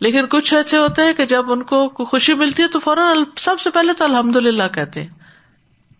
لیکن 0.00 0.26
کچھ 0.26 0.54
ایسے 0.54 0.76
ہوتے 0.76 1.02
ہیں 1.02 1.12
کہ 1.12 1.24
جب 1.24 1.52
ان 1.52 1.62
کو 1.62 1.88
خوشی 1.88 2.34
ملتی 2.34 2.62
ہے 2.62 2.68
تو 2.68 2.80
فوراً 2.80 3.24
سب 3.36 3.60
سے 3.60 3.70
پہلے 3.70 3.92
تو 3.92 4.04
الحمد 4.04 4.36
للہ 4.36 4.62
کہتے 4.74 5.00
ہیں 5.00 5.08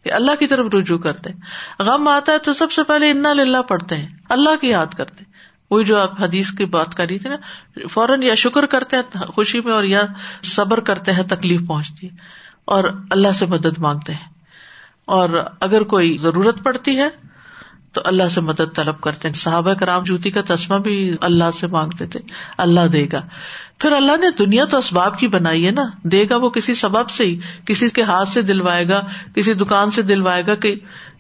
کہ 0.04 0.12
اللہ 0.12 0.34
کی 0.34 0.46
طرف 0.46 0.66
رجوع 0.74 0.98
کرتے 0.98 1.30
غم 1.78 2.08
آتا 2.08 2.32
ہے 2.32 2.38
تو 2.38 2.52
سب 2.52 2.72
سے 2.72 2.82
پہلے 2.82 3.10
انا 3.10 3.32
للہ 3.32 3.62
پڑھتے 3.62 3.96
ہیں۔ 3.96 4.08
اللہ 4.28 4.56
کی 4.60 4.68
یاد 4.68 4.86
کرتے 4.86 5.24
وہی 5.70 5.84
جو 5.84 5.98
آپ 5.98 6.22
حدیث 6.22 6.50
کی 6.50 6.64
بات 6.64 6.94
کری 6.94 7.18
تھی 7.18 7.30
نا، 7.30 7.36
فوراً 7.90 8.22
یا 8.22 8.34
شکر 8.34 8.66
کرتے 8.66 8.96
ہیں 8.96 9.18
خوشی 9.18 9.60
میں 9.60 9.72
اور 9.72 9.84
یا 9.84 10.02
صبر 10.42 10.80
کرتے 10.80 11.12
ہیں 11.12 11.22
تکلیف 11.22 11.60
پہنچتی 11.66 12.06
ہے 12.06 12.16
اور 12.64 12.84
اللہ 13.10 13.32
سے 13.32 13.46
مدد 13.46 13.78
مانگتے 13.78 14.14
ہیں۔ 14.14 14.35
اور 15.06 15.30
اگر 15.60 15.82
کوئی 15.82 16.16
ضرورت 16.16 16.62
پڑتی 16.62 16.96
ہے 16.98 17.08
تو 17.92 18.00
اللہ 18.04 18.28
سے 18.28 18.40
مدد 18.40 18.74
طلب 18.74 19.00
کرتے 19.00 19.28
ہیں۔ 19.28 19.32
صحابہ 19.32 19.74
کرام 19.74 20.02
جوتی 20.02 20.30
کا 20.30 20.40
تسمہ 20.46 20.78
بھی 20.78 21.12
اللہ 21.20 21.50
سے 21.54 21.66
مانگتے 21.66 22.06
تھے۔ 22.06 22.20
اللہ 22.58 22.86
دے 22.92 23.06
گا۔ 23.12 23.22
پھر 23.78 23.92
اللہ 23.92 24.16
نے 24.16 24.26
دنیا 24.38 24.64
تو 24.64 24.76
اسباب 24.76 25.18
کی 25.18 25.28
بنائی 25.28 25.66
ہے 25.66 25.70
نا۔ 25.70 25.82
دے 26.02 26.26
گا 26.30 26.36
وہ 26.36 26.50
کسی 26.50 26.74
سبب 26.74 27.10
سے 27.10 27.24
ہی۔ 27.24 27.40
کسی 27.66 27.88
کے 27.88 28.02
ہاتھ 28.02 28.28
سے 28.28 28.42
دلوائے 28.42 28.88
گا، 28.88 29.02
کسی 29.34 29.54
دکان 29.54 29.90
سے 29.90 30.02
دلوائے 30.02 30.42
گا 30.46 30.54
کہ 30.54 30.74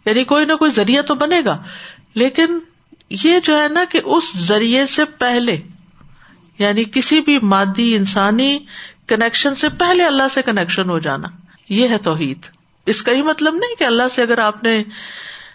یعنی 0.06 0.24
کوئی 0.24 0.44
نہ 0.44 0.52
کوئی 0.52 0.70
ذریعہ 0.70 1.02
تو 1.02 1.14
بنے 1.14 1.40
گا۔ 1.44 1.62
لیکن 2.14 2.58
یہ 3.10 3.40
جو 3.44 3.62
ہے 3.62 3.68
نا 3.68 3.84
کہ 3.90 4.00
اس 4.04 4.36
ذریعے 4.36 4.86
سے 4.86 5.04
پہلے 5.04 5.56
یعنی 6.58 6.84
کسی 6.92 7.20
بھی 7.20 7.38
مادی 7.38 7.96
انسانی 7.96 8.58
کنیکشن 9.06 9.54
سے 9.54 9.68
پہلے 9.68 10.04
اللہ 10.04 10.28
سے 10.30 10.42
کنیکشن 10.42 10.90
ہو 10.90 10.98
جانا۔ 10.98 11.28
یہ 11.68 11.88
ہے 11.88 11.98
توحید۔ 11.98 12.55
اس 12.86 13.02
کا 13.02 13.12
ہی 13.12 13.22
مطلب 13.22 13.54
نہیں 13.54 13.74
کہ 13.78 13.84
اللہ 13.84 14.02
سے 14.10 14.22
اگر 14.22 14.38
آپ 14.38 14.64
نے 14.64 14.82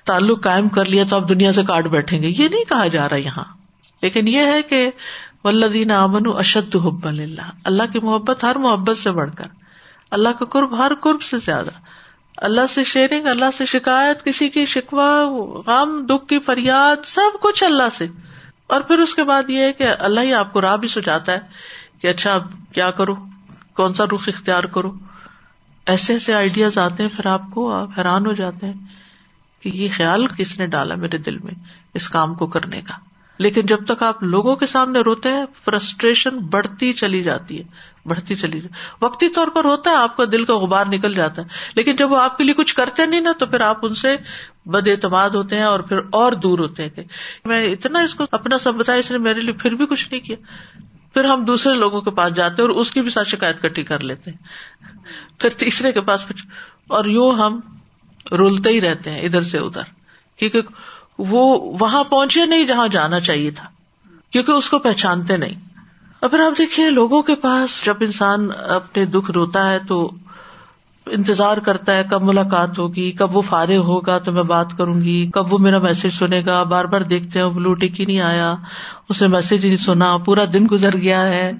تعلق 0.06 0.44
قائم 0.44 0.70
کر 0.70 0.86
لیا 0.86 1.04
تو 1.10 1.16
آپ 1.16 1.30
دنیا 1.30 1.52
سے 1.52 1.62
کاٹ 1.68 1.86
بیٹھیں 1.86 2.22
گے۔ 2.22 2.28
یہ 2.28 2.48
نہیں 2.48 2.64
کہا 2.64 2.88
جا 2.88 3.10
رہا 3.10 3.18
یہاں۔ 3.18 3.44
لیکن 4.02 4.28
یہ 4.28 4.38
ہے 4.38 4.62
کہ 4.62 4.92
ولدین 5.44 5.92
امن 5.92 6.22
اشد 6.26 6.76
حب 6.76 7.08
اللہ 7.08 7.42
اللہ 7.64 7.84
کی 7.94 8.00
محبت 8.00 8.44
ہر 8.44 8.56
محبت 8.56 8.98
سے 8.98 9.12
بڑھ 9.12 9.36
کر۔ 9.36 9.46
اللہ 10.12 10.30
کا 10.30 10.46
قرب 10.46 10.78
ہر 10.78 10.92
قرب 11.02 11.22
سے 11.22 11.38
زیادہ۔ 11.46 11.70
اللہ 12.38 12.62
سے 12.70 12.84
شیئرنگ 12.84 13.28
اللہ 13.28 13.46
سے 13.58 13.66
شکایت، 13.66 14.24
کسی 14.24 14.50
کی 14.50 14.66
شکوا 14.66 15.24
غم، 15.68 16.06
دکھ 16.06 16.28
کی 16.28 16.40
فریاد، 16.40 17.06
سب 17.06 17.42
کچھ 17.42 17.64
اللہ 17.64 17.90
سے۔ 17.94 18.08
اور 18.68 18.82
پھر 18.82 19.00
اس 19.00 19.16
کے 19.16 19.24
بعد 19.24 19.50
یہ 19.50 19.60
ہے 19.60 19.74
کہ 19.74 19.88
اللہ 20.00 20.20
ہی 20.20 20.34
آپ 20.34 20.54
کو 20.54 20.62
راہ 20.62 20.78
بھی 20.78 20.88
سجاتا 20.88 21.32
ہے 21.32 21.40
کہ 22.02 22.08
اچھا 22.08 22.38
کیا 22.74 22.92
کرو 22.92 23.16
کون 23.74 23.94
سا 23.94 24.06
رخ 24.06 24.24
اختیار 24.28 24.64
کرو 24.64 24.92
ایسے 25.92 26.14
ایسے 26.14 26.34
آئیڈیاز 26.34 26.78
آتے 26.78 27.04
ہیں، 27.04 27.10
پھر 27.16 27.26
آپ 27.26 27.42
کو 27.54 27.72
آپ 27.72 27.90
حیران 27.98 28.26
ہو 28.26 28.34
جاتے 28.34 28.66
ہیں 28.66 28.74
کہ 29.60 29.70
یہ 29.70 29.90
خیال 29.98 30.28
کس 30.28 30.60
نے 30.60 30.68
ڈالا 30.68 30.96
میرے 30.96 31.18
دل 31.18 31.38
میں 31.38 31.54
اس 31.94 32.10
کام 32.10 32.36
کو 32.36 32.48
کرنے 32.48 32.82
کا۔ 32.82 32.94
لیکن 33.38 33.62
جب 33.62 33.86
تک 33.86 34.04
آپ 34.04 34.24
لوگوں 34.24 34.56
کے 34.56 34.66
سامنے 34.66 35.00
روتے 35.00 35.30
ہیں 35.30 35.46
فرسٹریشن 35.66 36.38
بڑھتی 36.38 36.94
چلی 36.94 37.24
جاتی 37.24 37.60
ہے، 37.60 37.64
بڑھتی 38.06 38.36
چلی 38.36 38.62
جاتی 38.62 38.74
وقتی 39.02 39.30
طور 39.30 39.48
پر 39.48 39.66
ہوتا 39.66 39.90
ہے، 39.90 39.96
آپ 39.96 40.18
کا 40.18 40.24
دل 40.32 40.44
کا 40.46 40.58
غبار 40.58 40.86
نکل 40.86 41.14
جاتا 41.14 41.42
ہے، 41.42 41.48
لیکن 41.76 41.96
جب 41.96 42.12
وہ 42.12 42.22
آپ 42.22 42.38
کے 42.38 42.44
لیے 42.44 42.54
کچھ 42.54 42.76
کرتے 42.76 43.06
نہیں 43.06 43.22
نا، 43.22 43.32
تو 43.40 43.46
پھر 43.46 43.62
آپ 43.62 43.86
ان 43.86 43.96
سے 43.96 44.16
بد 44.66 44.88
اعتماد 44.88 45.30
ہوتے 45.30 45.58
ہیں 45.58 45.64
اور 45.64 45.80
پھر 45.80 45.98
اور 46.12 46.32
دور 46.32 46.60
ہوتے 46.60 46.84
ہیں 46.84 46.90
کہ 46.90 47.04
میں 47.46 47.68
اتنا 47.74 48.00
اس 48.00 48.16
کو 48.16 48.24
اپنا 48.32 48.58
سب 48.58 48.74
بتایا، 48.74 49.00
اس 49.00 49.12
نے 49.12 49.18
میرے 49.18 49.40
لیے 49.40 49.54
پھر 49.54 49.76
بھی 49.76 49.86
کچھ 49.86 50.08
نہیں 50.12 50.22
کیا۔ 50.22 50.36
پھر 51.14 51.24
ہم 51.24 51.46
دوسرے 51.46 51.74
لوگوں 51.74 52.02
کے 52.02 52.12
پاس 52.12 52.34
جاتے 52.34 52.62
ہیں 52.62 52.70
اور 52.70 52.78
اس 52.78 52.92
کی 52.92 53.02
بھی 53.02 53.10
ساتھ 53.10 53.30
شکایت 53.30 53.62
کٹھی 53.62 53.84
کر 53.84 54.00
لیتے 54.00 54.32
ہیں۔ 54.32 54.38
پھر 55.40 55.50
تیسرے 55.50 55.92
کے 55.92 56.02
پاس 56.02 56.20
اور 56.88 57.06
یوں 57.06 57.32
ہم 57.32 57.60
رولتے 58.32 58.70
ہی 58.70 58.82
رہتے 58.82 59.12
ہیں 59.12 59.22
ادھر 59.22 59.42
سے 59.42 59.58
ادھر۔ 59.58 59.82
کیونکہ 60.36 60.62
وہ 61.18 61.76
وہاں 61.80 62.04
پہنچے 62.04 62.46
نہیں 62.46 62.66
جہاں 62.66 62.88
جانا 62.88 63.20
چاہیے 63.20 63.52
تھا۔ 63.52 63.68
کیونکہ 64.30 64.52
اس 64.52 64.70
کو 64.70 64.80
پہچانتے 64.80 65.38
نہیں۔ 65.38 65.54
اور 66.20 66.30
پھر 66.30 66.40
آپ 66.40 66.58
دیکھیے 66.58 66.90
لوگوں 66.90 67.22
کے 67.22 67.36
پاس 67.36 67.86
جب 67.86 67.98
انسان 68.00 68.48
اپنے 68.70 69.06
دکھ 69.06 69.32
روتا 69.32 69.72
ہے 69.72 69.80
تو 69.88 70.12
انتظار 71.06 71.58
کرتا 71.58 71.96
ہے 71.96 72.04
کب 72.10 72.24
ملاقات 72.24 72.80
ہوگی، 72.80 73.12
کب 73.12 73.38
وہ 73.38 73.42
فارغ 73.42 73.78
ہوگا 73.78 74.18
تو 74.18 74.32
میں 74.32 74.44
بات 74.44 74.78
کروں 74.78 75.02
گی، 75.02 75.30
کب 75.34 75.54
وہ 75.54 75.58
میرا 75.60 75.80
میسج 75.80 76.10
سنے 76.10 76.44
گا، 76.46 76.64
بار 76.64 76.86
بار 76.86 77.02
دیکھتے 77.02 77.40
ہیں 77.40 77.50
بلو 77.50 77.74
ٹک 77.74 78.00
ہی 78.00 78.06
نہیں 78.06 78.22
آیا 78.22 78.56
اسے 79.10 79.28
میسج 79.28 79.54
ہی 79.54 79.68
نہیں 79.68 79.78
سنا، 79.78 80.18
پورا 80.18 80.46
دن 80.54 80.68
گزر 80.72 80.98
گیا 80.98 81.28
ہے۔ 81.28 81.52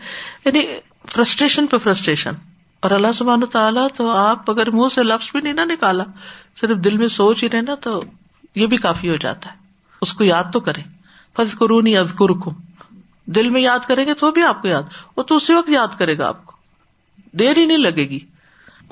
یعنی 0.46 0.66
فرسٹریشن 1.10 1.68
پہ 1.68 1.78
فرسٹریشن 1.78 2.32
اور 2.80 2.92
اللہ 2.92 3.12
سبحانہ 3.16 3.46
تعالیٰ 3.46 3.88
تو 3.96 4.10
آپ 4.10 4.52
اگر 4.52 4.72
منہ 4.72 4.88
سے 4.92 5.04
لفظ 5.04 5.32
بھی 5.32 5.40
نہیں 5.44 5.54
نا 5.54 5.66
نکالا، 5.66 6.04
صرف 6.62 6.78
دل 6.78 6.98
میں 6.98 7.08
سوچ 7.08 7.44
ہی 7.44 7.50
رہنا 7.50 7.76
تو 7.76 8.04
یہ 8.56 8.66
بھی 8.66 8.78
کافی 8.78 9.10
ہو 9.10 9.16
جاتا 9.16 9.52
ہے۔ 9.52 9.56
اس 10.02 10.14
کو 10.14 10.24
یاد 10.24 10.44
تو 10.54 10.60
کرے 10.60 10.82
فض 11.36 11.58
قرون 11.58 11.96
ازکر 11.98 12.30
کو 12.30 12.52
دل 13.26 13.50
میں 13.50 13.62
یاد 13.62 13.80
کریں 13.88 14.06
گے 14.06 14.14
تو 14.14 14.32
بھی 14.32 14.42
آپ 14.42 14.62
کو 14.62 14.68
یاد، 14.68 14.84
وہ 15.18 15.24
تو 15.24 15.36
اسی 15.36 15.54
وقت 15.54 15.70
یاد 15.70 16.00
کرے 16.00 16.18
گا 16.18 16.28
آپ 16.28 16.46
کو۔ 16.46 16.56
دیر 17.34 17.58
ہی 17.58 17.66
نہیں 17.66 17.78
لگے 17.78 18.10
گی۔ 18.10 18.20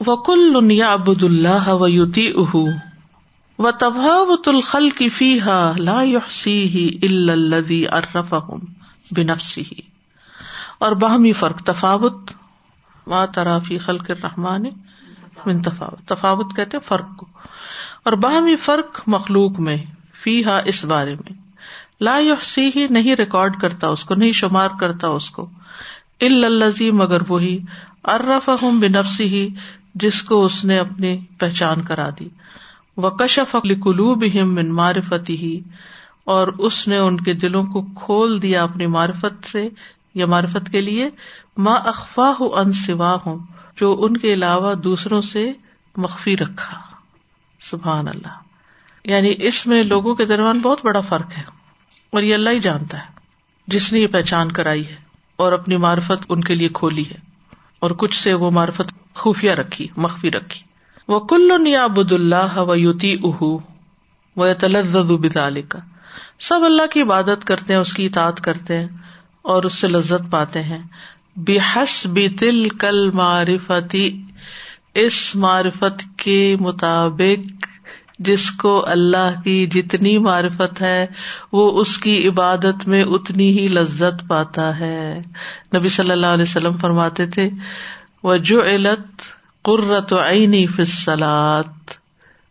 وکل 0.08 0.82
ابد 0.82 1.24
اللہ 1.24 1.68
و 1.68 1.88
یوتی 1.88 2.32
اہ 2.36 2.56
و 3.60 3.72
تباوت 3.72 4.48
الخل 4.48 4.90
کی 4.90 5.10
فی 5.10 5.42
ہا 5.42 5.72
لا 5.80 6.04
ہی 6.46 6.90
الدی 7.02 7.88
ارف 7.88 8.26
بنفسی 9.16 9.64
اور 10.80 10.92
باہمی 10.92 11.34
فرق 11.34 11.64
تفاوت 11.64 12.32
و 13.08 13.26
ترافی 13.34 13.78
خلق 13.78 14.12
رحمان 14.12 14.64
من 15.46 15.62
تفاوت۔ 15.62 16.08
تفاوت 16.08 16.56
کہتے 16.56 16.78
ہیں 16.78 16.88
فرق 16.88 17.06
کو۔ 17.18 17.26
اور 18.04 18.14
باہمی 18.14 18.56
فرق 18.56 19.02
مخلوق 19.08 19.60
میں 19.60 19.78
فی 20.24 20.46
ہا 20.46 20.60
اس 20.66 20.86
بارے 20.86 21.16
میں۔ 21.16 21.34
لا 22.02 22.20
سی 22.44 22.72
ہی 22.76 22.88
نہیں 22.88 23.16
ریکارڈ 23.16 23.62
کرتا 23.62 23.88
اس 23.88 24.04
کو، 24.04 24.16
نہیں 24.16 24.32
شمار 24.32 24.70
کرتا 24.80 25.08
اس 25.08 25.32
کو۔ 25.32 25.50
الزی 26.22 26.92
مگر 26.92 27.20
وہی۔ 27.28 27.60
ارف 28.04 28.50
ہوں 28.62 28.82
بنفسی 28.82 29.24
ہی 29.24 29.50
جس 30.02 30.22
کو 30.22 30.46
اس 30.46 30.66
نے 30.66 30.80
اپنی 30.80 31.26
پہچان 31.40 31.82
کرا 31.82 32.10
دی۔ 32.20 32.30
وہ 32.98 33.10
کشف 33.10 33.56
قلوب 33.84 34.24
من 34.36 34.70
معرفتی 34.70 35.38
ہی 35.38 35.60
اور 36.24 36.48
اس 36.48 36.88
نے 36.88 36.98
ان 36.98 37.20
کے 37.20 37.34
دلوں 37.34 37.64
کو 37.64 37.82
کھول 37.82 38.42
دیا 38.42 38.64
اپنی 38.64 38.88
معرفت 38.88 39.46
سے، 39.46 39.70
یا 40.16 40.26
معرفت 40.26 40.72
کے 40.72 40.82
لیے۔ 40.82 41.10
ماں 41.58 41.80
اخوا 41.86 42.34
ہوں 42.40 42.50
ان 42.50 42.72
سوا 42.74 43.18
ہوں 43.26 43.40
جو 43.78 43.96
ان 44.02 44.18
کے 44.18 44.34
علاوہ 44.34 44.74
دوسروں 44.74 45.22
سے 45.22 45.52
مخفی 45.98 46.38
رکھا۔ 46.38 46.80
سبحان 47.62 48.08
اللہ۔ 48.08 48.38
یعنی 49.06 49.34
اس 49.38 49.68
میں 49.68 49.84
لوگوں 49.84 50.16
کے 50.16 50.26
درمیان 50.26 50.60
بہت 50.60 50.86
بڑا 50.86 51.02
فرق 51.02 51.38
ہے، 51.38 51.44
اور 52.10 52.22
یہ 52.22 52.34
اللہ 52.34 52.50
ہی 52.50 52.60
جانتا 52.60 52.98
ہے۔ 52.98 53.20
جس 53.68 53.94
نے 53.94 54.00
یہ 54.00 54.08
پہچان 54.08 54.52
کرائی 54.52 54.88
ہے، 54.88 54.96
اور 55.36 55.54
اپنی 55.54 55.78
معرفت 55.78 56.26
ان 56.30 56.42
کے 56.42 56.56
لیے 56.56 56.70
کھولی 56.70 57.06
ہے۔ 57.12 57.29
اور 57.80 57.92
کچھ 57.92 58.16
سے 58.16 58.34
وہ 58.34 58.52
معرفت 58.52 59.14
خفیہ 59.14 59.52
رکھی، 59.52 59.88
مخفی 59.98 60.32
رکھی۔ 60.32 60.62
وہ 61.08 61.20
کل 61.20 61.52
بد 61.96 62.12
اللہ 62.12 62.58
و 62.58 62.76
یوتی 62.76 63.16
اہ 63.24 63.44
و 64.36 64.54
تلزال 64.54 65.62
کا 65.62 65.80
سب 66.40 66.60
اللہ 66.64 66.88
کی 66.88 67.02
عبادت 67.02 67.46
کرتے 67.46 67.74
ہیں، 67.74 67.80
اس 67.80 67.94
کی 67.94 68.06
اطاعت 68.06 68.42
کرتے 68.42 68.78
ہیں 68.78 68.88
اور 69.42 69.64
اس 69.64 69.74
سے 69.74 69.88
لذت 69.88 70.32
پاتے 70.32 70.62
ہیں۔ 70.62 70.88
بحس 71.36 72.06
بی 72.06 72.30
تل 72.30 72.70
کل 72.70 73.12
معرفتی 73.12 74.22
اس 74.94 75.36
معرفت 75.36 76.18
کے 76.18 76.56
مطابق 76.60 77.68
جس 78.20 78.52
کو 78.52 78.86
اللہ 78.88 79.42
کی 79.44 79.68
جتنی 79.68 80.18
معرفت 80.18 80.82
ہے، 80.82 81.06
وہ 81.52 81.82
اس 81.82 81.98
کی 81.98 82.28
عبادت 82.28 82.88
میں 82.88 83.04
اتنی 83.04 83.60
ہی 83.60 83.68
لذت 83.68 84.28
پاتا 84.28 84.80
ہے۔ 84.80 85.22
نبی 85.76 85.90
صلی 85.90 86.12
اللہ 86.12 86.26
علیہ 86.26 86.44
وسلم 86.44 86.72
فرماتے 86.72 87.26
تھے 87.26 87.50
وہ 88.24 88.38
جو 88.38 88.62
علت 88.64 89.22
قرت 89.62 90.14
عینی 90.14 90.66
فصلات 90.66 91.92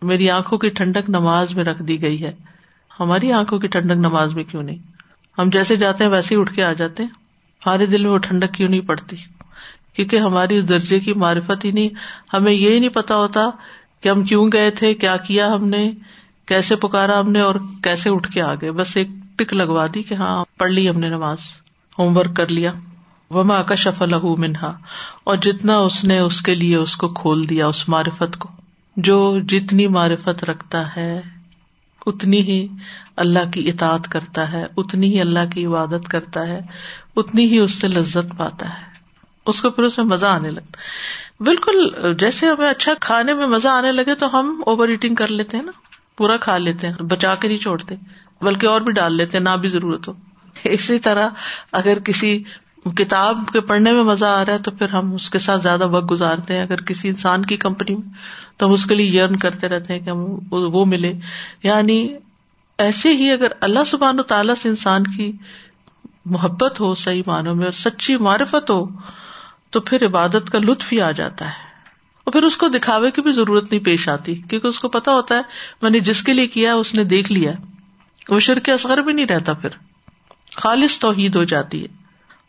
میری 0.02 0.31
آنکھوں 0.31 0.59
کی 0.59 0.68
ٹھنڈک 0.68 1.11
نماز 1.11 1.54
میں 1.54 1.64
رکھ 1.64 1.83
دی 1.83 2.02
گئی 2.02 2.22
ہے۔ 2.22 2.33
ہماری 3.00 3.33
آنکھوں 3.33 3.59
کی 3.59 3.68
ٹھنڈک 3.68 3.96
نماز 3.96 4.35
میں 4.35 4.44
کیوں 4.44 4.62
نہیں؟ 4.62 4.78
ہم 5.38 5.50
جیسے 5.50 5.76
جاتے 5.76 6.04
ہیں 6.04 6.11
ویسے 6.11 6.35
ہی 6.35 6.40
اٹھ 6.40 6.54
کے 6.54 6.64
آ 6.64 6.72
جاتے 6.72 7.02
ہیں۔ 7.02 7.11
ہمارے 7.66 7.87
دل 7.87 8.02
میں 8.02 8.11
وہ 8.11 8.18
ٹھنڈک 8.18 8.54
کیوں 8.54 8.68
نہیں 8.68 8.81
پڑتی؟ 8.81 9.16
کیونکہ 9.92 10.18
ہماری 10.18 10.57
اس 10.57 10.68
درجے 10.68 11.00
کی 11.00 11.12
معرفت 11.12 11.64
ہی 11.64 11.70
نہیں، 11.70 11.88
ہمیں 12.33 12.52
یہ 12.52 12.81
نہیں 12.81 12.88
پتا 12.88 13.16
ہوتا 13.16 13.50
کہ 14.00 14.08
ہم 14.08 14.24
کیوں 14.24 14.50
گئے 14.52 14.70
تھے، 14.70 14.94
کیا 14.94 15.16
کیا 15.16 15.46
ہم 15.46 15.68
نے، 15.68 15.90
کیسے 16.46 16.76
پکارا 16.76 17.20
ہم 17.20 17.32
نے 17.32 17.40
اور 17.40 17.54
کیسے 17.82 18.11
اٹھ 18.11 18.32
کے 18.32 18.42
آ 18.42 18.54
گئے 18.54 18.72
بس 18.72 18.96
ایک 18.96 19.08
ٹک 19.37 19.52
لگوا 19.52 19.87
دی 19.94 20.02
کہ 20.02 20.14
ہاں 20.14 20.44
پڑھ 20.58 20.70
لی 20.70 20.90
ہم 20.90 20.98
نے 21.00 21.08
نماز، 21.08 21.38
ہوم 21.98 22.16
ورک 22.16 22.37
کر 22.37 22.48
لیا۔ 22.48 22.72
وما 23.30 23.62
کا 23.62 23.74
شف 23.74 24.02
الح 24.02 24.24
منہا 24.38 24.78
اور 25.24 25.37
جتنا 25.37 25.76
اس 25.76 26.04
نے 26.04 26.18
اس 26.18 26.40
کے 26.40 26.54
لیے 26.54 26.76
اس 26.76 26.96
کو 26.96 27.08
کھول 27.08 27.48
دیا، 27.48 27.66
اس 27.66 27.88
معرفت 27.88 28.38
کو۔ 28.38 28.48
جو 28.96 29.38
جتنی 29.38 29.87
معرفت 29.87 30.44
رکھتا 30.44 30.96
ہے، 30.96 31.20
اتنی 32.06 32.40
ہی 32.40 32.68
اللہ 33.16 33.50
کی 33.52 33.68
اطاعت 33.68 34.08
کرتا 34.08 34.52
ہے، 34.52 34.64
اتنی 34.76 35.14
ہی 35.14 35.20
اللہ 35.20 35.50
کی 35.52 35.66
عبادت 35.66 36.08
کرتا 36.08 36.46
ہے، 36.46 36.61
اتنی 37.16 37.44
ہی 37.44 37.58
اس 37.58 37.72
سے 37.72 37.88
لذت 37.88 38.38
پاتا 38.38 38.68
ہے۔ 38.68 38.88
اس 39.46 39.62
کو 39.62 39.70
پھر 39.70 39.84
اس 39.84 39.98
میں 39.98 40.06
مزہ 40.06 40.26
آنے 40.26 40.50
لگتا 40.50 40.80
بالکل، 41.40 41.90
جیسے 42.18 42.46
ہمیں 42.46 42.68
اچھا 42.68 42.92
کھانے 43.01 43.35
میں 43.35 43.46
مزہ 43.46 43.68
آنے 43.68 43.92
لگے 43.92 44.14
تو 44.14 44.40
ہم 44.40 44.62
اوور 44.66 44.88
ایٹنگ 44.88 45.14
کر 45.14 45.27
لیتے 45.29 45.57
ہیں 45.57 45.64
نا، 45.64 45.72
پورا 46.16 46.37
کھا 46.37 46.57
لیتے 46.59 46.87
ہیں، 46.87 46.94
بچا 46.94 47.35
کے 47.35 47.48
نہیں 47.48 47.59
چھوڑتے، 47.59 47.94
بلکہ 48.40 48.66
اور 48.66 48.81
بھی 48.81 48.92
ڈال 48.92 49.16
لیتے 49.16 49.38
نہ 49.38 49.48
بھی 49.61 49.68
ضرورت 49.68 50.09
ہو۔ 50.09 50.12
اسی 50.64 50.98
طرح 50.98 51.29
اگر 51.72 51.98
کسی 51.98 52.42
کتاب 52.96 53.38
کے 53.53 53.61
پڑھنے 53.61 53.92
میں 53.92 54.03
مزہ 54.03 54.24
آ 54.24 54.44
رہا 54.44 54.53
ہے 54.53 54.59
تو 54.59 54.70
پھر 54.70 54.88
ہم 54.88 55.14
اس 55.14 55.31
کے 55.31 55.38
ساتھ 55.38 55.62
زیادہ 55.62 55.88
وقت 55.88 56.11
گزارتے 56.11 56.55
ہیں۔ 56.55 56.62
اگر 56.62 56.81
کسی 56.81 57.09
انسان 57.09 57.44
کی 57.44 57.57
کمپنی 57.57 57.94
میں 57.94 58.09
تو 58.57 58.66
ہم 58.66 58.72
اس 58.72 58.87
کے 58.87 58.94
لیے 58.94 59.22
یرن 59.22 59.37
کرتے 59.37 59.68
رہتے 59.68 59.92
ہیں 59.92 60.01
کہ 60.01 60.11
ہم 60.11 60.24
وہ 60.51 60.85
ملے۔ 60.85 61.12
یعنی 61.62 62.14
ایسے 62.79 63.12
ہی 63.12 63.31
اگر 63.31 63.46
اللہ 63.61 63.85
سبحان 63.87 64.20
و 64.20 64.22
تعالیٰ 64.22 64.55
سے 64.55 64.68
انسان 64.68 65.05
کی 65.05 65.33
محبت 66.24 66.81
ہو 66.81 66.94
صحیح 66.94 67.22
معنوں 67.27 67.55
میں 67.55 67.64
اور 67.64 67.72
سچی 67.72 68.16
معرفت 68.16 68.70
ہو 68.70 68.85
تو 69.70 69.81
پھر 69.81 70.07
عبادت 70.07 70.50
کا 70.52 70.59
لطف 70.59 70.92
ہی 70.92 71.00
آ 71.00 71.11
جاتا 71.11 71.44
ہے۔ 71.44 71.68
اور 72.24 72.33
پھر 72.33 72.42
اس 72.42 72.57
کو 72.57 72.68
دکھاوے 72.68 73.11
کی 73.11 73.22
بھی 73.22 73.33
ضرورت 73.33 73.70
نہیں 73.70 73.85
پیش 73.85 74.09
آتی، 74.09 74.35
کیونکہ 74.35 74.66
اس 74.66 74.81
کو 74.81 74.88
پتا 74.88 75.12
ہوتا 75.12 75.35
ہے، 75.35 75.40
میں 75.83 75.90
نے 75.90 76.00
جس 76.00 76.22
کے 76.22 76.33
لیے 76.33 76.46
کیا 76.46 76.74
اس 76.74 76.94
نے 76.94 77.04
دیکھ 77.04 77.33
لیا۔ 77.33 77.52
وہ 78.28 78.40
شرک 78.40 78.68
اصغر 78.68 78.98
بھی 78.98 79.12
نہیں 79.12 79.26
رہتا 79.26 79.52
پھر۔ 79.52 79.68
خالص 80.57 80.98
توحید 80.98 81.37
ہو 81.37 81.44
جاتی 81.44 81.83
ہے۔ 81.83 81.88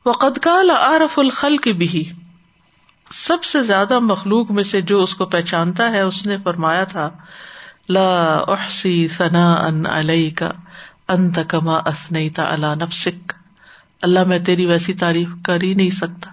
وہ 0.05 0.13
قدکال 0.13 0.69
عارف 0.69 1.19
الخل 1.19 1.57
کی 1.57 1.73
بھی 1.73 2.11
سب 3.11 3.43
سے 3.43 3.63
زیادہ 3.63 3.99
مخلوق 3.99 4.51
میں 4.51 4.63
سے 4.63 4.81
جو 4.81 5.01
اس 5.01 5.15
کو 5.15 5.25
پہچانتا 5.25 5.91
ہے، 5.91 6.01
اس 6.01 6.25
نے 6.25 6.37
فرمایا 6.43 6.83
تھا، 6.83 7.09
لا 7.89 8.35
احسی 8.35 9.07
ثنا 9.07 9.53
ان 9.53 9.85
علیہ 9.85 10.31
کا 10.35 10.51
انت 11.07 11.39
کما 11.47 11.77
اسنیتا 11.77 12.43
اللہ 12.53 12.75
نفسک 12.75 13.33
اللہ، 14.01 14.19
میں 14.27 14.39
تیری 14.39 14.65
ویسی 14.65 14.93
تعریف 14.93 15.27
کر 15.45 15.63
ہی 15.63 15.73
نہیں 15.73 15.89
سکتا۔ 15.89 16.31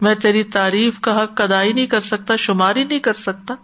میں 0.00 0.14
تیری 0.14 0.42
تعریف 0.42 1.00
کا 1.00 1.22
حق 1.22 1.40
ادا 1.40 1.62
ہی 1.62 1.72
نہیں 1.72 1.86
کر 1.86 2.00
سکتا 2.00 2.36
شمار 2.36 2.76
ہی 2.76 2.84
نہیں 2.84 2.98
کر 2.98 3.12
سکتا، 3.12 3.54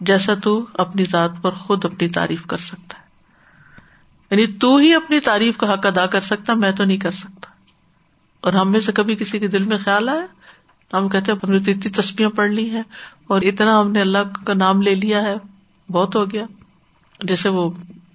جیسا 0.00 0.34
تو 0.34 0.66
اپنی 0.74 1.04
ذات 1.04 1.30
پر 1.42 1.50
خود 1.50 1.84
اپنی 1.84 2.08
تعریف 2.08 2.46
کر 2.46 2.56
سکتا 2.56 2.98
ہے۔ 2.98 3.10
یعنی 4.30 4.46
تو 4.46 4.76
ہی 4.76 4.94
اپنی 4.94 5.20
تعریف 5.20 5.56
کا 5.56 5.74
حق 5.74 5.86
ادا 5.86 6.06
کر 6.06 6.20
سکتا، 6.20 6.54
میں 6.54 6.72
تو 6.72 6.84
نہیں 6.84 6.98
کر 6.98 7.10
سکتا۔ 7.10 7.50
اور 8.40 8.52
ہم 8.52 8.72
میں 8.72 8.80
سے 8.80 8.92
کبھی 8.92 9.16
کسی 9.16 9.38
کے 9.38 9.46
دل 9.46 9.62
میں 9.62 9.78
خیال 9.78 10.08
آیا؟ 10.08 10.26
ہم 10.92 11.08
کہتے 11.08 11.32
ہم 11.32 11.50
نے 11.50 11.56
اتنی 11.56 11.74
تسبیاں 11.74 12.30
پڑھ 12.30 12.50
لی 12.50 12.70
ہیں 12.70 12.82
اور 13.26 13.40
اتنا 13.40 13.80
ہم 13.80 13.92
نے 13.92 14.00
اللہ 14.00 14.18
کا 14.46 14.54
نام 14.54 14.82
لے 14.82 14.94
لیا 14.94 15.22
ہے، 15.22 15.34
بہت 15.92 16.16
ہو 16.16 16.30
گیا۔ 16.30 16.44
جیسے 17.20 17.48
وہ 17.48 17.70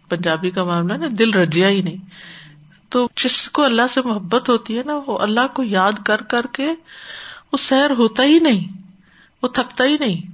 پنجابی 0.09 0.49
کا 0.49 0.63
معاملہ 0.63 0.93
نا، 0.93 1.07
دل 1.19 1.33
رجیا 1.33 1.69
ہی 1.69 1.81
نہیں۔ 1.81 1.97
تو 2.89 3.09
جس 3.23 3.49
کو 3.49 3.63
اللہ 3.63 3.81
سے 3.89 4.01
محبت 4.01 4.49
ہوتی 4.49 4.77
ہے 4.77 4.83
نا، 4.85 4.99
وہ 5.07 5.19
اللہ 5.19 5.47
کو 5.53 5.63
یاد 5.63 5.91
کر 6.05 6.21
کر 6.21 6.45
کے 6.51 6.69
وہ 7.55 7.57
سیر 7.57 7.91
ہوتا 7.91 8.23
ہی 8.23 8.39
نہیں، 8.39 8.81
وہ 9.43 9.47
تھکتا 9.47 9.83
ہی 9.83 9.97
نہیں۔ 9.99 10.31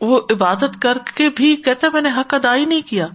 وہ 0.00 0.20
عبادت 0.30 0.82
کر 0.82 0.98
کے 1.14 1.30
بھی 1.30 1.56
کہتا 1.56 1.86
میں 1.92 2.02
نے 2.02 2.08
حق 2.16 2.34
ادا 2.34 2.56
ہی 2.56 2.64
نہیں 2.64 2.80
کیا۔ 2.80 3.06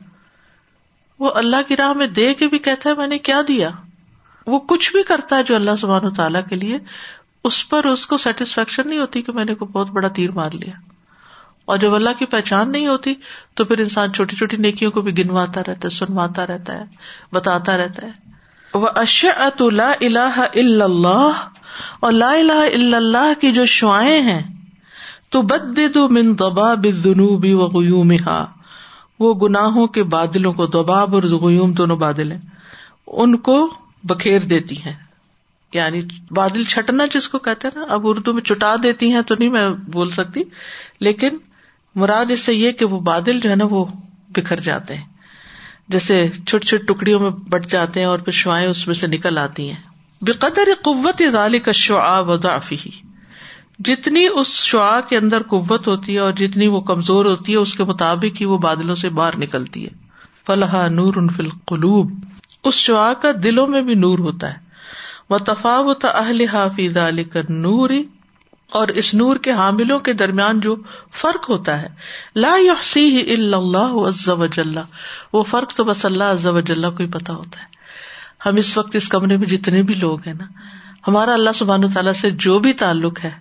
وہ 1.20 1.32
اللہ 1.36 1.56
کی 1.68 1.76
راہ 1.76 1.94
میں 1.94 2.08
دے 2.08 2.34
کے 2.34 2.48
بھی 2.48 2.60
کہتا 2.60 2.90
ہے 2.90 2.96
میں 2.96 3.08
نے 3.08 3.18
کیا 3.18 3.42
دیا۔ 3.48 3.70
وہ 4.48 4.60
کچھ 4.60 4.92
بھی 4.92 5.04
کرتا 5.04 5.38
ہے 5.38 5.44
جو 5.44 5.56
اللہ 5.56 5.72
سبحان 5.82 6.06
و 6.06 6.12
تعالیٰ 6.12 6.42
کے 6.50 6.56
لیے، 6.56 6.80
اس 7.44 7.70
پر 7.70 7.86
اس 7.86 8.06
کو 8.08 8.18
سیٹسفیکشن 8.18 8.90
نہیں 8.90 9.00
ہوتی 9.00 9.22
کہ 9.22 9.32
میں 9.32 9.46
نے 9.46 9.56
بہت 9.56 9.90
بڑا 9.90 10.08
تیر 10.08 10.32
مار 10.32 10.52
لیا۔ 10.52 10.74
اور 11.66 11.78
جب 11.78 11.96
اللہ 11.96 12.10
کی 12.20 12.26
پہچان 12.26 12.72
نہیں 12.72 12.88
ہوتی، 12.88 13.14
تو 13.54 13.66
پھر 13.66 13.80
انسان 13.80 14.14
چھوٹی 14.14 14.36
چھوٹی 14.36 14.58
نیکیوں 14.58 14.92
کو 14.92 15.02
بھی 15.02 15.18
گنواتا 15.18 15.62
رہتا 15.62 15.82
ہے، 15.84 15.90
سنواتا 15.90 16.48
رہتا 16.48 16.74
ہے، 16.74 16.84
بتاتا 17.32 17.78
رہتا 17.78 18.08
ہے۔ 18.08 18.12
وہ 18.74 18.88
اشعت 18.96 19.62
لا 19.62 19.92
الہ 20.02 20.38
الا 20.38 20.86
اللہ 20.86 21.50
اور 22.04 22.12
لا 22.12 22.32
الہ 22.32 22.52
الا 22.52 22.98
اللہ 22.98 23.42
کی 23.42 23.52
جو 23.52 23.66
شعائیں 23.66 24.22
ہیں 24.22 24.42
تو 25.30 25.42
بد 25.42 25.96
من 25.96 26.36
دباب 26.40 26.84
الذنوب 26.84 27.46
وغیومها 27.46 28.46
وہ 29.20 29.34
گناہوں 29.34 29.88
کے 29.88 30.04
بادلوں 30.04 30.54
کو 30.54 30.66
دباب 30.66 31.16
اور 31.16 31.24
غیوم 31.24 31.74
دونوں 31.74 31.98
بادل 31.98 32.32
ہیں۔ 32.32 32.40
ان 33.08 33.38
کو 33.38 33.74
بکھیر 34.04 34.40
دیتی 34.40 34.82
ہیں۔ 34.82 34.94
یعنی 35.74 36.02
بادل 36.32 36.64
چھٹنا 36.64 37.06
جس 37.14 37.30
کو 37.30 37.40
کہتے 37.40 37.68
ہیں 37.68 37.80
نا، 37.80 37.94
اب 37.94 38.02
اردو 38.04 38.34
میں 38.34 38.42
چٹا 38.42 38.76
دیتی 38.84 39.12
ہیں 39.12 39.22
تو 39.22 39.36
نہیں 39.40 39.50
میں 39.50 39.70
بول 39.70 40.10
سکتی۔ 40.10 40.44
لیکن 41.00 41.38
مراد 41.96 42.32
اس 42.32 42.40
سے 42.40 42.54
یہ 42.54 42.72
کہ 42.72 42.86
وہ 42.86 43.00
بادل 43.00 43.40
جو 43.40 43.50
ہے 43.50 43.56
نا، 43.56 43.66
وہ 43.70 43.86
بکھر 44.30 44.60
جاتے 44.60 44.96
ہیں۔ 44.96 45.06
جیسے 45.88 46.30
چھوٹی 46.48 46.66
چھوٹی 46.66 46.86
ٹکڑیوں 46.86 47.20
میں 47.20 47.30
بٹ 47.30 47.66
جاتے 47.66 48.00
ہیں 48.00 48.08
اور 48.08 48.20
پھر 48.20 48.32
شوائیں 48.32 48.68
اس 48.68 48.88
میں 48.88 48.96
سے 48.96 49.08
نکل 49.08 49.38
آتی 49.38 49.70
ہیں۔ 49.70 49.93
بے 50.26 50.32
قدر 50.32 50.70
قوت 50.84 51.22
ذالک 51.32 51.68
الشعاع 51.68 52.20
وضعفه 52.20 52.92
جتنی 53.80 54.26
اس 54.34 54.52
شعا 54.64 55.00
کے 55.02 55.18
اندر 55.18 55.44
قوت 55.44 55.88
ہوتی 55.88 56.14
ہے 56.14 56.20
اور 56.20 56.34
جتنی 56.34 56.68
وہ 56.68 56.82
کمزور 56.82 57.26
ہوتی 57.26 57.52
ہے، 57.52 57.58
اس 57.58 57.74
کے 57.74 57.84
مطابق 57.84 58.42
ہی 58.42 58.46
وہ 58.46 58.58
بادلوں 58.58 58.96
سے 58.96 59.10
باہر 59.10 59.38
نکلتی 59.40 59.86
ہے. 59.86 59.90
فلاح 60.46 60.76
نور 60.88 61.14
ان 61.16 61.30
فل 61.30 61.50
قلوب 61.66 62.12
اس 62.64 62.74
شعا 62.74 63.14
کا 63.14 63.32
دلوں 63.44 63.68
میں 63.68 63.82
بھی 63.82 63.94
نور 63.96 64.20
ہوتا 64.20 64.54
ہے. 64.54 64.60
وہ 65.30 65.38
تفاوت 65.38 66.06
اہل 66.06 66.46
حافظ 66.54 66.98
نور 67.50 67.90
اور 68.72 68.88
اس 68.88 69.14
نور 69.14 69.36
کے 69.36 69.52
حاملوں 69.52 70.00
کے 70.00 70.14
درمیان 70.14 70.60
جو 70.60 70.76
فرق 71.12 71.50
ہوتا 71.50 71.82
ہے، 71.82 71.88
لا 72.36 72.56
یحسی 72.60 73.06
الا 73.28 73.58
اللہ 73.58 74.02
عز 74.08 74.30
وجل. 74.30 74.78
وہ 75.34 75.44
فرق 75.44 75.74
تو 75.74 75.84
بس 75.84 76.06
اللہ 76.06 76.24
عز 76.24 76.48
وجل 76.48 76.92
کو 76.92 77.04
ہی 77.04 77.10
پتا 77.10 77.34
ہوتا 77.34 77.60
ہے۔ 77.60 77.73
ہم 78.46 78.56
اس 78.56 78.78
وقت 78.78 78.96
اس 78.96 79.10
کمرے 79.10 79.38
میں 79.38 79.48
جتنے 79.48 79.82
بھی 79.82 79.96
لوگ 79.96 80.20
ہیں 80.28 80.34
نا، 80.34 80.46
ہمارا 81.08 81.34
اللہ 81.34 81.50
سبحان 81.56 81.90
تعالیٰ 81.90 82.14
سے 82.14 82.32
جو 82.32 82.60
بھی 82.60 82.74
تعلق 82.74 83.24
ہے، 83.24 83.32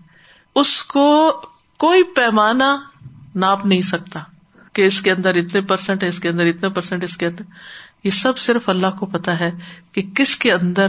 اس 0.54 0.82
کو 0.82 1.32
کوئی 1.78 2.02
پیمانہ 2.02 2.64
ناپ 3.34 3.66
نہیں 3.66 3.82
سکتا 3.82 4.20
کہ 4.72 4.82
اس 4.82 5.00
کے 5.00 5.12
اندر 5.12 5.34
اتنے 5.34 5.60
پرسینٹ 5.60 6.02
ہے 6.02 6.08
اس 6.08 6.20
کے 6.20 6.28
اندر 6.28 6.46
اتنے 6.46 6.68
پرسینٹ 6.68 7.04
اس 7.04 7.16
کے 7.16 7.26
اندر۔ 7.26 7.42
یہ 8.04 8.10
سب 8.10 8.38
صرف 8.38 8.68
اللہ 8.68 8.86
کو 8.98 9.06
پتا 9.06 9.40
ہے 9.40 9.50
کہ 9.92 10.02
کس 10.14 10.36
کے 10.36 10.52
اندر 10.52 10.86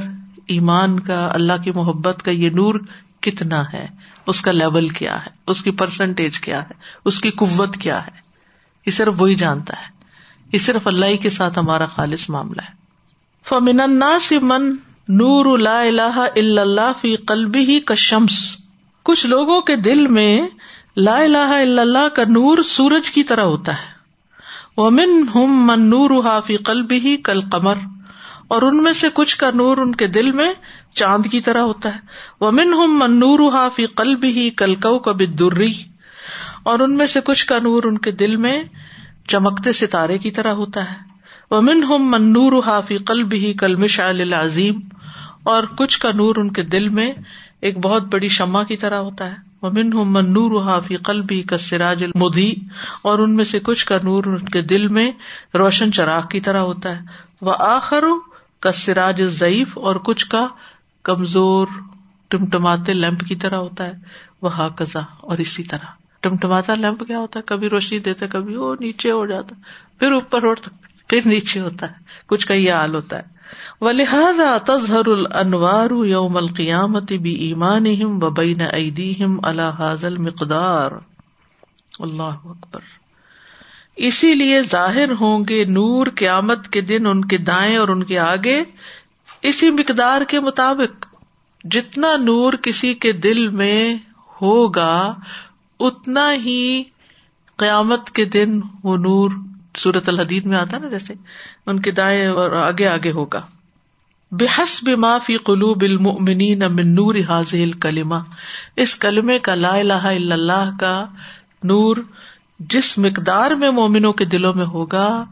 ایمان 0.47 0.99
کا، 0.99 1.32
اللہ 1.34 1.63
کی 1.63 1.71
محبت 1.71 2.23
کا 2.23 2.32
یہ 2.32 2.49
نور 2.49 2.80
کتنا 3.21 3.63
ہے، 3.73 3.88
اس 4.26 4.41
کا 4.41 4.52
لیول 4.52 4.88
کیا 4.88 5.21
ہے، 5.21 5.30
اس 5.47 5.62
کی 5.62 5.71
پرسنٹیج 5.71 6.39
کیا 6.39 6.62
ہے، 6.62 6.73
اس 7.06 7.21
کی 7.21 7.30
قوت 7.30 7.78
کیا 7.78 8.06
ہے۔ 8.06 8.12
یہ 8.86 8.91
صرف 8.91 9.13
وہی 9.17 9.36
جانتا 9.36 9.73
ہے۔ 9.82 9.88
یہ 10.54 10.58
صرف 10.58 10.88
اللہ 10.88 11.06
ہی 11.06 11.17
کے 11.17 11.30
ساتھ 11.30 11.60
ہمارا 11.60 11.86
خالص 11.86 12.30
معاملہ 12.30 12.62
ہے۔ 12.69 12.83
فمن 13.46 13.80
من 14.42 14.70
نور 15.10 15.58
لا 15.60 15.80
الہ 15.82 16.28
الا 16.36 16.62
اللہ 16.62 16.92
فی 17.02 17.16
قلبی 17.16 17.60
ہی 17.60 17.80
کا 17.80 17.94
شمس 17.94 18.58
کچھ 19.04 19.26
لوگوں 19.26 19.62
کے 19.62 19.76
دل 19.76 20.08
میں 20.08 20.42
لا 20.98 21.18
الہ 21.18 21.38
الا 21.38 21.82
اللہ 21.82 22.08
کا 22.16 22.24
نور 22.24 22.58
سورج 22.62 23.10
کی 23.10 23.24
طرح 23.24 23.44
ہوتا 23.44 23.74
ہے۔ 23.74 23.92
ومن 24.78 25.24
ہم 25.36 25.68
من 25.68 25.90
نور 25.90 26.10
فی 26.46 26.58
قلبی 26.58 27.00
ہی 27.00 27.18
کل 27.18 27.42
قمر 27.42 27.74
اور 28.48 28.62
ان 28.62 28.84
میں 28.84 28.94
سے 28.94 29.08
کچھ 29.14 29.38
کا 29.38 29.50
نور 29.56 29.78
ان 29.78 29.96
کے 29.96 30.08
دل 30.08 30.32
میں 30.32 30.54
چاند 30.94 31.26
کی 31.32 31.42
طرح 31.42 31.62
ہوتا 31.62 31.96
ہے۔ 31.96 32.00
ومن 32.42 32.74
ہم 32.74 32.98
من 33.00 33.20
نور 33.20 33.70
فی 33.76 33.86
قلبی 33.86 34.32
ہی 34.32 34.50
کل 34.50 34.76
کو 34.76 35.00
کبھی 35.00 35.74
اور 36.64 36.80
ان 36.80 36.98
میں 36.98 37.06
سے 37.06 37.22
کچھ 37.22 37.46
کا 37.46 37.60
نور 37.60 37.84
ان 37.84 37.98
کے 37.98 38.12
دل 38.12 38.36
میں 38.36 38.64
چمکتے 39.28 39.72
ستارے 39.72 40.18
کی 40.18 40.32
طرح 40.32 40.52
ہوتا 40.52 40.92
ہے۔ 40.92 41.12
ومن 41.54 41.84
ہم 41.84 42.10
من 42.12 42.32
نور 42.34 42.54
فی 42.88 42.98
قلب 42.98 43.34
ہی 43.34 43.54
کل 43.54 43.76
مشعل 43.76 44.22
العظیم، 44.22 44.80
اور 45.44 45.63
کچھ 45.78 46.00
کا 46.00 46.12
نور 46.12 46.36
ان 46.36 46.52
کے 46.52 46.63
دل 46.63 46.88
میں 46.89 47.12
ایک 47.62 47.78
بہت 47.78 48.04
بڑی 48.04 48.28
شمع 48.28 48.63
کی 48.63 48.78
طرح 48.78 49.00
ہوتا 49.00 49.28
ہے۔ 49.28 49.36
ومن 49.62 49.94
ہم 49.94 50.12
من 50.13 50.32
نور 50.34 50.82
فی 50.82 50.96
قلبی 50.96 51.42
کا 51.42 51.58
سراج 51.58 52.04
المدھی 52.04 52.54
اور 53.02 53.20
ان 53.20 53.36
میں 53.36 53.46
سے 53.46 53.60
کچھ 53.60 53.86
کا 53.86 53.98
نور 54.04 54.26
ان 54.26 54.46
کے 54.46 54.62
دل 54.62 54.88
میں 54.88 55.12
روشن 55.54 55.92
چراغ 55.92 56.28
کی 56.28 56.39
طرح 56.39 56.62
ہوتا 56.62 56.96
ہے۔ 56.96 57.02
وہ 57.42 57.54
آخر 57.60 58.04
کا 58.60 58.72
سراج 58.72 59.24
ضعیف 59.24 59.78
اور 59.78 59.96
کچھ 59.96 60.26
کا 60.28 60.48
کمزور 61.06 61.68
ٹمٹماتے 62.32 62.94
لیمپ 62.94 63.24
کی 63.28 63.36
طرح 63.36 63.58
ہوتا 63.58 63.88
ہے۔ 63.88 63.94
وہ 64.42 64.56
ہاکزا 64.58 65.02
اور 65.22 65.38
اسی 65.38 65.63
طرح۔ 65.63 65.92
ٹمٹماتا 66.22 66.76
لیمپ 66.76 67.04
کیا 67.08 67.20
ہوتا 67.20 67.39
ہے؟ 67.39 67.44
کبھی 67.48 67.70
روشنی 67.70 68.00
دیتا 68.00 68.26
کبھی 68.32 68.56
وہ 68.56 68.76
نیچے 68.80 69.12
ہو 69.12 69.26
جاتا 69.26 69.56
پھر 70.00 70.12
اوپر 70.12 70.50
اٹھتا 70.50 70.72
پھر 71.13 71.21
نیچے 71.26 71.60
ہوتا 71.60 71.86
ہے، 71.86 71.95
کچھ 72.26 72.47
کا 72.47 72.54
یہ 72.54 72.71
حال 72.71 72.95
ہوتا 72.95 73.17
ہے۔ 73.17 73.23
و 73.82 73.91
لہذا 73.91 74.58
تظہر 74.65 75.08
الانوار 75.08 76.06
یوم 76.06 76.38
القیامت 76.38 77.12
بھی 77.12 77.34
ایمان 77.34 77.86
و 78.04 78.30
بین 78.30 78.62
ایدیہم 78.62 79.39
اللہ 79.43 79.62
حاضل 79.62 80.17
مقدار 80.17 80.91
اللہ 81.99 82.38
اکبر۔ 82.43 82.80
اسی 83.95 84.36
لیے 84.36 84.62
ظاہر 84.62 85.12
ہوں 85.21 85.43
گے 85.49 85.65
نور 85.65 86.08
قیامت 86.15 86.67
کے 86.67 86.82
دن 86.82 87.08
ان 87.08 87.26
کے 87.26 87.38
دائیں 87.38 87.78
اور 87.78 87.88
ان 87.88 88.04
کے 88.04 88.19
آگے، 88.19 88.63
اسی 89.41 89.71
مقدار 89.71 90.21
کے 90.21 90.39
مطابق۔ 90.39 91.06
جتنا 91.63 92.17
نور 92.17 92.54
کسی 92.54 92.93
کے 92.93 93.12
دل 93.12 93.47
میں 93.47 93.95
ہوگا، 94.41 95.15
اتنا 95.80 96.34
ہی 96.34 96.84
قیامت 97.56 98.12
کے 98.12 98.26
دن 98.26 98.62
وہ 98.84 98.97
نور 98.97 99.30
سورت 99.78 100.10
الحدید 100.10 100.46
میں 100.46 100.58
آتا 100.58 100.78
نا 100.78 100.90
جیسے، 100.90 101.14
ان 101.66 101.82
کے 101.82 101.92
دائیں 101.92 102.28
اور 102.28 102.52
آگے 102.52 102.88
آگے 102.88 103.12
ہوگا۔ 103.12 103.42
بحس 104.32 104.84
معافی 104.84 105.38
قلو 105.38 105.74
بل 105.74 105.98
من 105.98 106.94
نور 106.96 107.16
حاضل 107.30 107.72
کلمہ 107.72 108.16
اس 108.76 108.96
کلمے 108.96 109.40
کا 109.40 109.56
لا 109.56 109.76
الہ 109.76 109.94
الا 109.94 110.36
اللہ 110.36 110.70
کا 110.80 111.06
نور 111.64 111.98
جس 112.60 112.98
مقدار 112.98 113.52
میں 113.52 113.72
مومنوں 113.72 114.14
کے 114.14 114.26
دلوں 114.26 114.54
میں 114.54 114.66
ہوگا، 114.66 115.26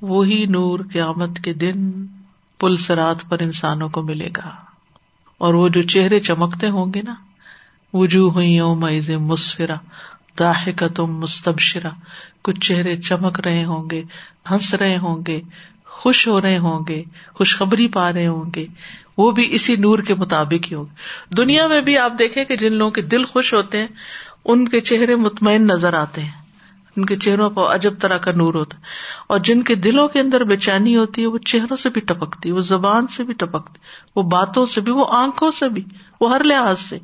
وہی 0.00 0.46
نور 0.46 0.78
قیامت 0.92 1.38
کے 1.44 1.52
دن 1.52 2.06
پل 2.58 2.76
سرات 2.76 3.16
پر 3.28 3.36
انسانوں 3.40 3.88
کو 3.88 4.02
ملے 4.02 4.28
گا۔ 4.36 4.50
اور 5.38 5.54
وہ 5.54 5.68
جو 5.68 5.82
چہرے 5.82 6.20
چمکتے 6.20 6.68
ہوں 6.68 6.94
گے 6.94 7.02
نا، 7.02 7.14
وجوہ 7.92 8.32
ہوئی 8.32 8.56
یوم 8.56 8.86
مسفرا 9.18 9.74
داحکتم 10.38 11.20
مستبشرا 11.20 11.90
کچھ 12.42 12.60
چہرے 12.60 12.96
چمک 12.96 13.40
رہے 13.40 13.64
ہوں 13.64 13.90
گے، 13.90 14.02
ہنس 14.50 14.74
رہے 14.74 14.96
ہوں 14.96 15.16
گے، 15.26 15.40
خوش 15.84 16.28
ہو 16.28 16.40
رہے 16.40 16.58
ہوں 16.58 16.80
گے، 16.88 17.02
خوشخبری 17.34 17.88
پا 17.88 18.12
رہے 18.12 18.26
ہوں 18.26 18.50
گے۔ 18.54 18.66
وہ 19.16 19.30
بھی 19.30 19.54
اسی 19.54 19.76
نور 19.76 19.98
کے 19.98 20.14
مطابق 20.14 20.70
ہی 20.70 20.74
ہوگی 20.74 20.94
دنیا 21.36 21.66
میں 21.66 21.80
بھی 21.80 21.98
آپ 21.98 22.12
دیکھیں 22.18 22.44
کہ 22.44 22.56
جن 22.56 22.72
لوگوں 22.72 22.90
کے 22.90 23.02
دل 23.02 23.24
خوش 23.24 23.54
ہوتے 23.54 23.78
ہیں، 23.78 23.86
ان 24.44 24.68
کے 24.68 24.80
چہرے 24.80 25.16
مطمئن 25.16 25.66
نظر 25.66 25.94
آتے 25.94 26.20
ہیں۔ 26.20 26.40
ان 26.96 27.04
کے 27.04 27.16
چہروں 27.16 27.50
پر 27.50 27.62
عجب 27.74 27.98
طرح 27.98 28.16
کا 28.16 28.32
نور 28.32 28.54
ہوتا 28.54 28.76
ہے۔ 28.76 28.82
اور 29.26 29.38
جن 29.38 29.62
کے 29.62 29.74
دلوں 29.74 30.08
کے 30.08 30.20
اندر 30.20 30.44
بے 30.44 30.56
چینی 30.56 30.96
ہوتی 30.96 31.22
ہے، 31.22 31.26
وہ 31.26 31.38
چہروں 31.38 31.76
سے 31.76 31.88
بھی 31.88 32.00
ٹپکتی 32.00 32.52
وہ 32.52 32.60
زبان 32.60 33.06
سے 33.06 33.24
بھی 33.24 33.34
ٹپکتی 33.34 33.78
وہ 34.16 34.22
باتوں 34.22 34.66
سے 34.66 34.80
بھی، 34.80 34.92
وہ 34.92 35.04
آنکھوں 35.10 35.50
سے 35.50 35.68
بھی، 35.68 35.84
وہ 36.20 36.34
ہر 36.34 36.44
لحاظ 36.44 36.80
سے۔ 36.80 36.98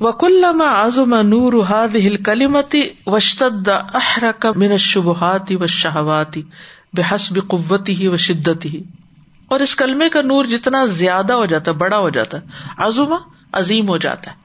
وکل 0.00 0.44
آزم 0.74 1.14
نور 1.14 1.52
هذه 1.52 2.16
کلیمتی 2.24 2.88
وشتد 3.06 3.68
احرک 3.94 4.46
من 4.46 4.70
الشبهات 4.70 5.52
والشهوات 5.60 6.38
بحسب 6.92 7.48
قوتی 7.48 7.96
ہی 7.96 8.06
و 8.08 8.16
شدت 8.16 8.64
ہی 8.64 8.82
اور 9.48 9.60
اس 9.60 9.76
کلمے 9.76 10.08
کا 10.08 10.20
نور 10.20 10.44
جتنا 10.44 10.84
زیادہ 10.84 11.32
ہو 11.32 11.46
جاتا 11.46 11.70
ہے، 11.70 11.76
بڑا 11.76 11.96
ہو 11.96 12.08
جاتا 12.10 12.38
ہے۔ 12.38 12.46
عظما 12.78 13.16
عظیم 13.52 13.88
ہو 13.88 13.96
جاتا 13.96 14.30
ہے۔ 14.30 14.36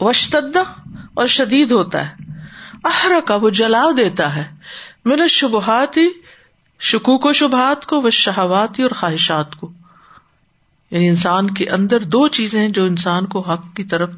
وشتد 0.00 0.56
اور 1.14 1.26
شدید 1.26 1.72
ہوتا 1.72 2.08
ہے۔ 2.08 2.14
احر 2.84 3.12
کا 3.26 3.34
وہ 3.34 3.50
جلا 3.50 3.84
دیتا 3.96 4.36
ہے۔ 4.36 4.44
من 5.04 5.20
الشبهات، 5.20 5.98
شکوک 6.80 7.26
و 7.26 7.32
شبہات 7.32 7.86
کو 7.86 8.02
و 8.02 8.10
شہواتی 8.10 8.82
اور 8.82 8.90
خواہشات 8.90 9.56
کو۔ 9.56 9.72
یعنی 10.90 11.08
انسان 11.08 11.50
کے 11.50 11.68
اندر 11.68 12.00
دو 12.00 12.28
چیزیں 12.28 12.68
جو 12.68 12.84
انسان 12.84 13.26
کو 13.26 13.40
حق 13.40 13.76
کی 13.76 13.84
طرف 13.84 14.10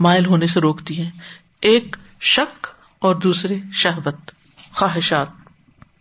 مائل 0.00 0.26
ہونے 0.26 0.46
سے 0.46 0.60
روکتی 0.60 1.02
ہیں۔ 1.02 1.10
ایک 1.62 1.96
شک 2.20 2.66
اور 2.98 3.14
دوسرے 3.14 3.58
شہبت 3.72 4.16
خواہشات۔ 4.72 5.26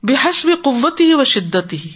بےحس 0.03 0.45
بھی 0.45 0.53
قوت 0.55 1.01
ہی 1.01 1.13
و 1.13 1.23
شدت 1.23 1.73
ہی 1.73 1.89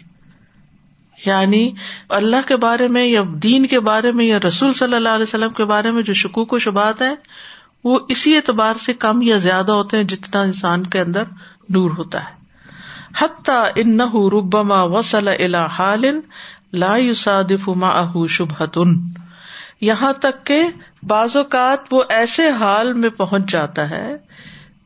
یعنی 1.26 1.72
اللہ 2.10 2.48
کے 2.48 2.56
بارے 2.56 2.88
میں 2.88 3.06
یا 3.06 3.22
دین 3.28 3.66
کے 3.66 3.80
بارے 3.80 4.12
میں 4.12 4.26
یا 4.26 4.40
رسول 4.48 4.74
صلی 4.74 4.96
اللہ 4.96 5.10
علیہ 5.10 5.24
وسلم 5.24 5.54
کے 5.54 5.66
بارے 5.66 5.92
میں 5.92 6.04
جو 6.04 6.14
شکوک 6.14 6.54
و 6.54 6.60
شبات 6.60 7.02
ہے 7.02 7.16
وہ 7.84 8.00
اسی 8.08 8.36
اعتبار 8.36 8.76
سے 8.80 8.94
کم 8.94 9.22
یا 9.22 9.38
زیادہ 9.38 9.72
ہوتے 9.72 9.98
ہیں 9.98 10.04
جتنا 10.04 10.42
انسان 10.42 10.84
کے 10.84 11.00
اندر 11.00 11.24
نور 11.70 11.92
ہوتا 11.92 12.24
ہے۔ 12.24 12.44
حتیٰ 13.18 13.64
ان 13.76 14.02
ربما 14.02 14.84
وسل 14.84 15.28
الا 15.28 15.66
حال 15.66 16.06
لا 16.74 16.96
یوسادف 16.96 17.70
معه 17.70 18.26
شبہتن۔ 18.30 19.10
یہاں 19.82 20.14
تک 20.14 20.46
کہ 20.46 20.64
بعض 21.04 21.38
اوقات 21.38 21.80
وہ 21.92 22.04
ایسے 22.10 22.50
حال 22.50 22.94
میں 22.94 23.10
پہنچ 23.10 23.52
جاتا 23.52 23.90
ہے 23.90 24.16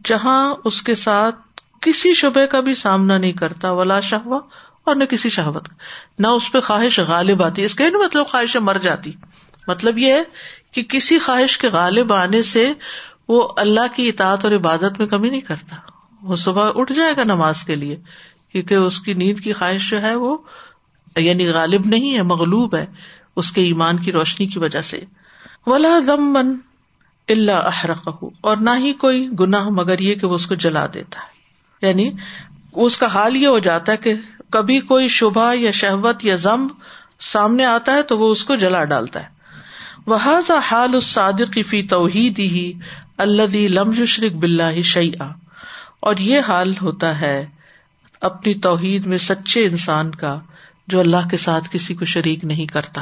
جہاں 0.06 0.56
اس 0.66 0.82
کے 0.82 0.96
ساتھ 0.96 1.36
کسی 1.82 2.14
شبے 2.14 2.48
کا 2.48 2.60
بھی 2.60 2.74
سامنا 2.74 3.18
نہیں 3.18 3.32
کرتا، 3.32 3.72
ولا 3.72 4.00
شہوا 4.00 4.40
اور 4.84 4.96
نہ 4.96 5.04
کسی 5.04 5.30
شہوت 5.30 5.68
کا۔ 5.68 5.76
نہ 6.20 6.28
اس 6.28 6.52
پہ 6.52 6.60
خواہش 6.60 7.00
غالب 7.00 7.44
آتی۔ 7.44 7.64
اس 7.64 7.76
کا 7.76 7.84
مطلب 8.06 8.28
خواہش 8.28 8.56
مر 8.56 8.78
جاتی۔ 8.78 9.12
مطلب 9.68 9.98
یہ 9.98 10.14
ہے 10.14 10.24
کہ 10.72 10.84
کسی 10.84 11.20
خواہش 11.20 11.58
کے 11.58 11.70
غالب 11.70 12.14
آنے 12.14 12.42
سے 12.42 12.74
وہ 13.28 13.50
اللہ 13.58 13.96
کی 13.96 14.10
اطاعت 14.10 14.46
اور 14.46 14.54
عبادت 14.54 15.00
میں 15.00 15.08
کمی 15.08 15.30
نہیں 15.30 15.42
کرتا۔ 15.42 15.76
وہ 16.22 16.36
صبح 16.36 16.72
اٹھ 16.76 16.94
جائے 16.94 17.14
گا 17.18 17.24
نماز 17.24 17.64
کے 17.64 17.76
لیے، 17.76 17.96
کیونکہ 18.52 18.76
اس 18.76 19.00
کی 19.00 19.14
نیند 19.14 19.40
کی 19.40 19.54
خواہش 19.54 19.90
جو 19.90 20.02
ہے 20.02 20.16
وہ 20.16 20.38
یعنی 21.20 21.50
غالب 21.50 21.82
نہیں 21.86 22.18
ہے، 22.18 22.22
مغلوب 22.22 22.76
ہے، 22.76 22.86
اس 23.36 23.52
کے 23.52 23.62
ایمان 23.62 23.98
کی 23.98 24.12
روشنی 24.12 24.46
کی 24.46 24.60
وجہ 24.60 24.82
سے۔ 24.82 25.00
ولا 25.66 26.00
من 26.18 26.56
اللہ 27.30 27.52
احرق 27.52 28.24
اور 28.42 28.58
نہ 28.58 28.70
ہی 28.78 28.94
کوئی 28.94 29.30
گناہ 29.40 29.70
مگر 29.70 30.00
یہ 30.00 30.16
کہ 30.16 30.28
وہ 30.28 30.36
اس 30.36 30.48
کو 30.48 30.56
جلا 30.56 30.86
دیتا 30.94 31.20
ہے۔ 31.20 31.38
یعنی 31.88 32.12
اس 32.72 32.98
کا 32.98 33.06
حال 33.06 33.36
یہ 33.36 33.48
ہو 33.48 33.60
جاتا 33.60 33.92
ہے 33.92 33.98
کہ 33.98 34.14
کبھی 34.50 34.80
کوئی 34.80 35.08
شبہ 35.08 35.54
یا 35.54 35.72
شہوت 35.72 36.26
یا 36.26 36.36
ضم 36.36 36.68
سامنے 37.20 37.66
آتا 37.66 37.92
ہے 37.92 38.04
تو 38.04 38.18
وہ 38.18 38.32
اس 38.32 38.44
کو 38.44 38.56
جلا 38.56 38.84
ڈالتا 38.84 39.24
ہے۔ 39.24 39.28
وہ 40.06 40.18
حال 40.66 40.96
اس 40.96 41.06
صادر 41.06 41.46
کی 41.46 41.64
فی 41.64 41.82
توحید 41.82 42.40
ہی 42.40 42.74
اللہ 43.18 43.56
لم 43.56 44.06
شرک 44.06 44.32
بلّہ 44.34 44.82
شعی 44.82 45.12
اور 46.00 46.16
یہ 46.18 46.42
حال 46.48 46.74
ہوتا 46.82 47.22
ہے 47.22 47.46
اپنی 48.22 48.54
توحید 48.54 49.06
میں 49.06 49.18
سچے 49.18 49.66
انسان 49.66 50.12
کا 50.12 50.40
جو 50.88 51.00
اللہ 51.00 51.28
کے 51.32 51.38
ساتھ 51.38 51.70
کسی 51.72 51.94
کو 51.94 52.06
شریک 52.06 52.44
نہیں 52.44 52.66
کرتا۔ 52.66 53.02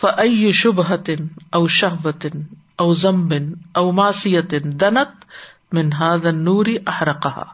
فعی 0.00 0.52
شبہتن 0.52 1.26
او 1.52 1.66
شہبتن 1.66 2.42
او 2.76 2.92
ضمبن 2.92 3.52
او 3.74 3.92
ماسیتن 3.92 4.80
دنت 4.80 5.24
منہاد 5.72 6.24
نوری 6.24 6.76
احرقہ 6.86 7.44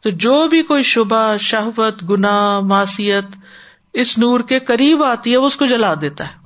تو 0.00 0.10
جو 0.10 0.48
بھی 0.48 0.62
کوئی 0.62 0.82
شبہ 0.82 1.36
شہبت 1.40 2.10
گنا 2.10 2.60
ماسیت 2.60 3.24
اس 3.92 4.18
نور 4.18 4.40
کے 4.40 4.58
قریب 4.58 5.02
آتی 5.02 5.32
ہے، 5.32 5.36
وہ 5.36 5.46
اس 5.46 5.56
کو 5.56 5.66
جلا 5.66 5.94
دیتا 6.00 6.28
ہے۔ 6.28 6.40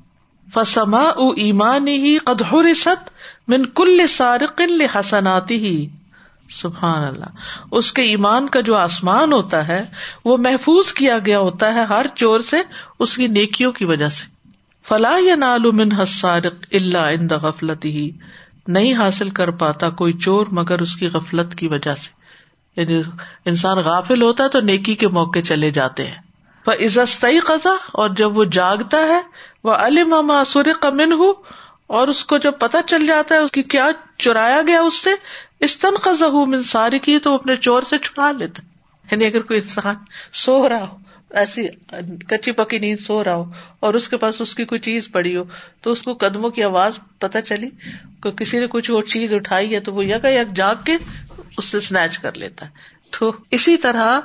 فسما 0.52 1.02
او 1.02 1.30
ایمان 1.30 1.88
ہی 1.88 2.16
ادہر 2.26 2.74
ست 2.74 3.10
من 3.48 3.66
کل 3.66 4.06
سارقن 4.08 4.80
حسناتی 4.80 5.54
ہی 5.54 5.86
سبحان 6.54 7.04
اللہ۔ 7.04 7.24
اس 7.70 7.92
کے 7.92 8.02
ایمان 8.02 8.48
کا 8.48 8.60
جو 8.60 8.76
آسمان 8.76 9.32
ہوتا 9.32 9.68
ہے، 9.68 9.84
وہ 10.24 10.36
محفوظ 10.36 10.92
کیا 10.92 11.18
گیا 11.26 11.38
ہوتا 11.38 11.74
ہے 11.74 11.82
ہر 11.82 12.06
چور 12.14 12.40
سے 12.40 12.56
اس 12.98 13.16
کی 13.16 13.26
نیکیوں 13.26 13.72
کی 13.72 13.84
وجہ 13.84 14.08
سے۔ 14.08 14.48
فلاح 14.88 15.18
یا 15.20 15.34
نالمن 15.34 15.92
حسارق 15.92 16.54
اللہ 16.72 16.98
ان 16.98 17.28
غفلت 17.28 17.84
ہی 17.84 18.10
نہیں 18.66 18.94
حاصل 18.94 19.30
کر 19.30 19.50
پاتا 19.50 19.90
کوئی 19.90 20.12
چور 20.12 20.46
مگر 20.50 20.80
اس 20.80 20.96
کی 20.96 21.06
غفلت 21.06 21.54
کی 21.54 21.68
وجہ 21.68 21.94
سے۔ 21.94 22.24
یعنی 22.80 23.02
انسان 23.44 23.76
غافل 23.76 24.22
ہوتا 24.22 24.44
ہے 24.44 24.48
تو 24.48 24.60
نیکی 24.60 24.94
کے 24.94 25.08
موقع 25.08 25.38
چلے 25.38 25.70
جاتے 25.70 26.06
ہیں۔ 26.06 26.16
عزت 26.66 27.26
قزا 27.46 27.76
اور 27.92 28.10
جب 28.10 28.38
وہ 28.38 28.44
جاگتا 28.44 28.98
ہے 28.98 29.20
وہ 29.64 29.72
علم 29.72 30.32
سر 30.46 30.72
کمن 30.80 31.12
ہو 31.12 31.32
اور 31.86 32.08
اس 32.08 32.24
کو 32.24 32.38
جب 32.38 32.52
پتا 32.58 32.82
چل 32.82 33.06
جاتا 33.06 33.34
ہے 33.34 33.40
کہ 33.52 33.62
کیا 33.62 33.88
چرایا 34.18 34.60
گیا 34.66 34.80
اس 34.80 34.94
سے 34.94 35.10
استن 35.60 35.96
قزا 36.02 36.44
من 36.44 36.62
ساری 36.62 36.98
کی 36.98 37.18
تو 37.18 37.34
اپنے 37.34 37.56
چور 37.56 37.82
سے 37.82 37.98
چھڑا 37.98 38.32
لیتا۔ 38.32 38.62
یعنی 39.10 39.26
اگر 39.26 39.42
کوئی 39.42 39.60
انسان 39.60 39.94
سو 40.32 40.68
رہا 40.68 40.88
ہو، 40.88 40.96
ایسی 41.30 41.68
کچی 42.28 42.52
پکی 42.52 42.78
نیند 42.78 43.00
سو 43.00 43.24
رہا 43.24 43.34
ہو، 43.34 43.44
اور 43.80 43.94
اس 43.94 44.08
کے 44.08 44.16
پاس 44.16 44.40
اس 44.40 44.54
کی 44.54 44.64
کوئی 44.64 44.80
چیز 44.80 45.08
پڑی 45.12 45.36
ہو، 45.36 45.44
تو 45.80 45.90
اس 45.90 46.02
کو 46.02 46.14
قدموں 46.14 46.50
کی 46.50 46.62
آواز 46.62 46.92
پتہ 47.18 47.38
چلی 47.44 47.68
کہ 48.22 48.30
کسی 48.30 48.58
نے 48.58 48.66
کچھ 48.70 48.90
اور 48.90 49.02
چیز 49.02 49.34
اٹھائی 49.34 49.74
ہے 49.74 49.80
تو 49.80 49.92
وہ 49.92 50.04
یکا 50.04 50.28
یک 50.28 50.56
جاگ 50.56 50.74
کے 50.84 50.96
اس 51.56 51.64
سے 51.64 51.80
سنیچ 51.80 52.18
کر 52.18 52.34
لیتا۔ 52.34 52.66
ہے 52.66 52.70
تو 53.10 53.32
اسی 53.50 53.76
طرح 53.76 54.20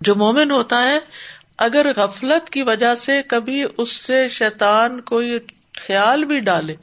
جو 0.00 0.14
مومن 0.14 0.50
ہوتا 0.50 0.82
ہے، 0.82 0.98
اگر 1.58 1.92
غفلت 1.96 2.50
کی 2.50 2.62
وجہ 2.62 2.94
سے 2.94 3.22
کبھی 3.22 3.64
اس 3.78 3.92
سے 3.92 4.28
شیتان 4.28 5.00
کوئی 5.00 5.38
خیال 5.86 6.24
بھی 6.24 6.40
ڈالے، 6.40 6.74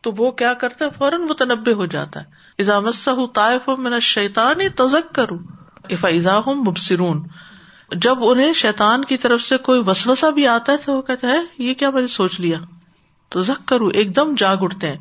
تو 0.00 0.12
وہ 0.12 0.30
کیا 0.30 0.54
کرتا 0.54 0.84
ہے؟ 0.84 0.90
فوراً 0.98 1.20
متنبع 1.20 1.72
ہو 1.72 1.86
جاتا 1.86 2.20
ہے۔ 2.20 2.35
ازامت 2.58 3.08
طائف 3.34 3.68
میں 3.78 4.00
شیتان 4.00 4.60
ہی 4.60 4.68
تزک 4.68 5.14
کروں 5.14 5.38
افا 5.90 6.38
ہوں 6.38 6.54
مبصرون. 6.54 7.22
جب 7.92 8.16
انہیں 8.20 8.52
شیتان 8.52 9.04
کی 9.04 9.16
طرف 9.16 9.40
سے 9.40 9.56
کوئی 9.56 9.82
وسوسا 9.86 10.30
بھی 10.30 10.46
آتا 10.46 10.72
ہے 10.72 10.76
تو 10.76 10.92
وہ 10.92 11.02
کہتا 11.02 11.26
ہے 11.26 11.40
یہ 11.58 11.74
کیا 11.74 11.90
میں 11.90 12.00
نے 12.00 12.06
سوچ 12.06 12.40
لیا؟ 12.40 12.58
تو 13.28 13.40
زک 13.40 13.68
کروں 13.68 13.90
ایک 13.94 14.16
دم 14.16 14.34
جاگ 14.36 14.56
اٹھتے 14.60 14.88
ہیں. 14.88 14.96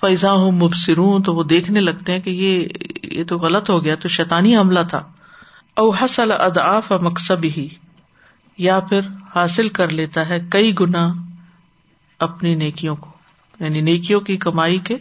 فیضا 0.00 0.32
ہوں 0.32 0.52
مبصرون 0.52 1.22
تو 1.22 1.34
وہ 1.34 1.42
دیکھنے 1.42 1.80
لگتے 1.80 2.12
ہیں 2.12 2.20
کہ 2.20 2.30
یہ 2.30 2.68
یہ 3.02 3.24
تو 3.24 3.38
غلط 3.38 3.70
ہو 3.70 3.84
گیا، 3.84 3.94
تو 3.94 4.08
شیتانی 4.08 4.56
حملہ 4.56 4.80
تھا. 4.90 5.02
او 5.74 5.90
حسل 5.90 6.32
اداف 6.32 6.92
مقصب 6.92 7.44
ہی 7.56 7.68
یا 8.58 8.80
پھر 8.80 9.00
حاصل 9.34 9.68
کر 9.68 9.88
لیتا 9.88 10.28
ہے 10.28 10.40
کئی 10.50 10.72
گنا 10.80 11.12
اپنی 12.18 12.54
نیکیوں 12.54 12.96
کو. 12.96 13.10
یعنی 13.60 13.80
نیکیوں 13.80 14.20
کی 14.20 14.36
کمائی 14.36 14.78
کے 14.78 14.96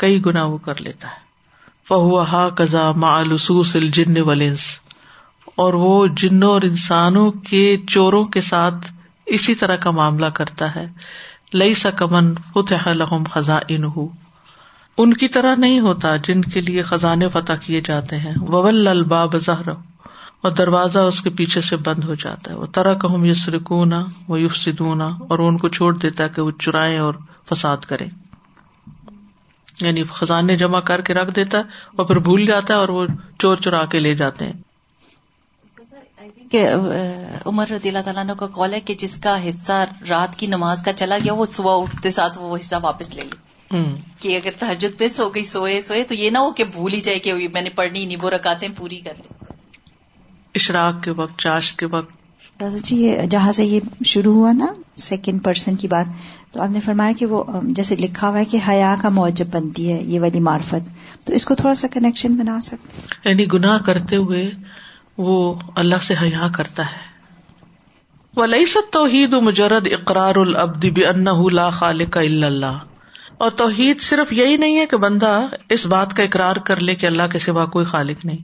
کئی 0.00 0.24
گنا 0.26 0.44
وہ 0.44 0.58
کر 0.58 0.80
لیتا 0.80 1.08
ہے۔ 1.08 1.30
فہو 1.88 2.22
ہا 2.22 2.48
کزا 2.48 2.92
مالسوس 2.92 3.76
الجن 3.76 4.20
ولنس 4.20 4.80
اور 5.56 5.74
وہ 5.74 6.06
جنوں 6.06 6.50
اور 6.50 6.62
انسانوں 6.62 7.30
کے 7.30 7.76
چوروں 7.88 8.24
کے 8.24 8.40
ساتھ 8.40 8.92
اسی 9.26 9.54
طرح 9.54 9.76
کا 9.76 9.90
معاملہ 9.90 10.26
کرتا 10.26 10.74
ہے۔ 10.74 10.86
لئی 11.54 11.74
سا 11.74 11.90
کمن 11.90 12.34
فتح 12.34 12.88
لہم 12.92 13.24
خزاں 13.30 13.72
ان 14.98 15.14
کی 15.14 15.28
طرح 15.28 15.54
نہیں 15.54 15.80
ہوتا 15.80 16.16
جن 16.16 16.42
کے 16.42 16.60
لیے 16.60 16.82
خزانے 16.82 17.28
فتح 17.28 17.52
کیے 17.52 17.80
جاتے 17.80 18.16
ہیں۔ 18.16 18.34
وول 18.48 18.88
الباب 18.88 19.36
زہر 19.36 19.68
اور 20.42 20.50
دروازہ 20.50 20.98
اس 20.98 21.20
کے 21.20 21.30
پیچھے 21.30 21.60
سے 21.60 21.76
بند 21.76 22.04
ہو 22.04 22.14
جاتا 22.14 22.50
ہے۔ 22.50 22.56
وہ 22.56 22.66
طرح 22.66 22.94
کہم 22.94 23.24
یسرکونا 23.24 24.04
وہ 24.28 24.40
یوف 24.40 24.68
اور 25.28 25.38
ان 25.38 25.56
کو 25.56 25.68
چھوڑ 25.68 25.96
دیتا 25.96 26.24
ہے 26.24 26.28
کہ 26.28 26.42
وہ 26.42 26.50
چرائے 26.50 26.98
اور 26.98 27.14
فساد 27.48 27.76
کرے 27.76 28.06
یعنی 29.80 30.04
خزانے 30.04 30.56
جمع 30.56 30.80
کر 30.80 31.00
کے 31.00 31.14
رکھ 31.14 31.34
دیتا 31.34 31.58
ہے 31.58 31.62
اور 31.96 32.04
پھر 32.06 32.18
بھول 32.18 32.46
جاتا 32.46 32.74
ہے 32.74 32.78
اور 32.78 32.88
وہ 32.88 33.06
چور 33.38 33.56
چرا 33.56 33.86
کے 33.86 33.98
لے 33.98 34.14
جاتے 34.14 34.44
ہیں۔ 34.44 34.52
کہ 36.50 36.68
عمر 37.44 37.70
رضی 37.70 37.88
اللہ 37.88 38.02
تعالیٰ 38.04 38.36
کا 38.38 38.46
کال 38.46 38.74
ہے 38.74 38.80
کہ 38.80 38.94
جس 38.94 39.18
کا 39.18 39.48
حصہ 39.48 39.84
رات 40.10 40.36
کی 40.36 40.46
نماز 40.46 40.82
کا 40.82 40.92
چلا 40.92 41.18
گیا 41.24 41.32
وہ 41.32 41.44
صبح 41.44 41.82
اٹھتے 41.82 42.10
ساتھ 42.10 42.38
وہ 42.38 42.56
حصہ 42.56 42.76
واپس 42.82 43.14
لے 43.14 43.22
لے 43.24 43.36
کہ 44.18 44.36
اگر 44.36 44.50
تحجد 44.58 44.98
پہ 44.98 45.08
سو 45.08 45.28
گئی 45.28 45.44
سوئے 45.44 45.80
سوئے 45.80 46.04
تو 46.04 46.14
یہ 46.14 46.30
نہ 46.30 46.38
ہو 46.38 46.50
کہ 46.50 46.64
بھول 46.64 46.92
ہی 46.92 47.00
جائے 47.00 47.18
کہ 47.18 47.34
میں 47.34 47.62
نے 47.62 47.70
پڑھنی 47.70 48.06
نہیں 48.06 48.16
وہ 48.22 48.30
رکاتے 48.30 48.66
پوری 48.76 49.00
کر 49.00 49.12
لی۔ 49.18 49.44
اشراق 50.54 51.04
کے 51.04 51.10
وقت 51.10 51.38
چاش 51.38 51.72
کے 51.72 51.86
وقت 51.86 52.19
دادا 52.60 52.76
جی 52.84 52.96
یہ 52.96 53.26
جہاں 53.26 53.52
سے 53.52 53.64
یہ 53.64 53.80
شروع 54.04 54.34
ہوا 54.34 54.52
نا 54.52 54.66
سیکنڈ 54.94 55.44
پرسن 55.44 55.74
کی 55.74 55.88
بات، 55.88 56.06
تو 56.52 56.62
آپ 56.62 56.70
نے 56.70 56.80
فرمایا 56.80 57.12
کہ 57.18 57.26
وہ، 57.26 57.44
جیسے 57.62 57.96
لکھا 57.96 58.28
ہوا 58.28 58.38
ہے 58.38 58.44
کہ 58.44 58.58
حیا 58.68 58.94
کا 59.02 59.08
موجب 59.08 59.46
بنتی 59.52 59.92
ہے، 59.92 60.02
یہ 60.02 60.20
والی 60.20 60.40
معرفت۔ 60.40 60.88
تو 61.26 61.32
اس 61.32 61.44
کو 61.44 61.54
تھوڑا 61.54 61.74
سا 61.74 61.88
کنیکشن 61.92 62.36
بنا 62.36 62.60
سکتے 62.60 63.28
یعنی 63.28 63.46
گناہ 63.52 63.78
کرتے 63.78 64.16
ہوئے 64.16 64.50
وہ 65.18 65.54
اللہ 65.76 66.02
سے 66.02 66.14
حیا 66.22 66.48
کرتا 66.54 66.82
ہے۔ 66.82 67.10
ولیست 68.36 68.92
توحید 68.92 69.32
مجرد 69.32 69.88
اقرار 69.90 70.34
العبد 70.34 70.98
لا 71.52 71.70
خالق 71.70 72.16
اللہ 72.16 72.78
اور 73.38 73.50
توحید 73.50 74.00
صرف 74.00 74.32
یہی 74.32 74.56
نہیں 74.56 74.78
ہے 74.78 74.86
کہ 74.86 74.96
بندہ 74.96 75.46
اس 75.68 75.86
بات 75.86 76.16
کا 76.16 76.22
اقرار 76.22 76.56
کر 76.56 76.80
لے 76.80 76.94
کہ 76.94 77.06
اللہ 77.06 77.22
کے 77.32 77.38
سوا 77.38 77.64
کوئی 77.66 77.84
خالق 77.84 78.24
نہیں۔ 78.24 78.38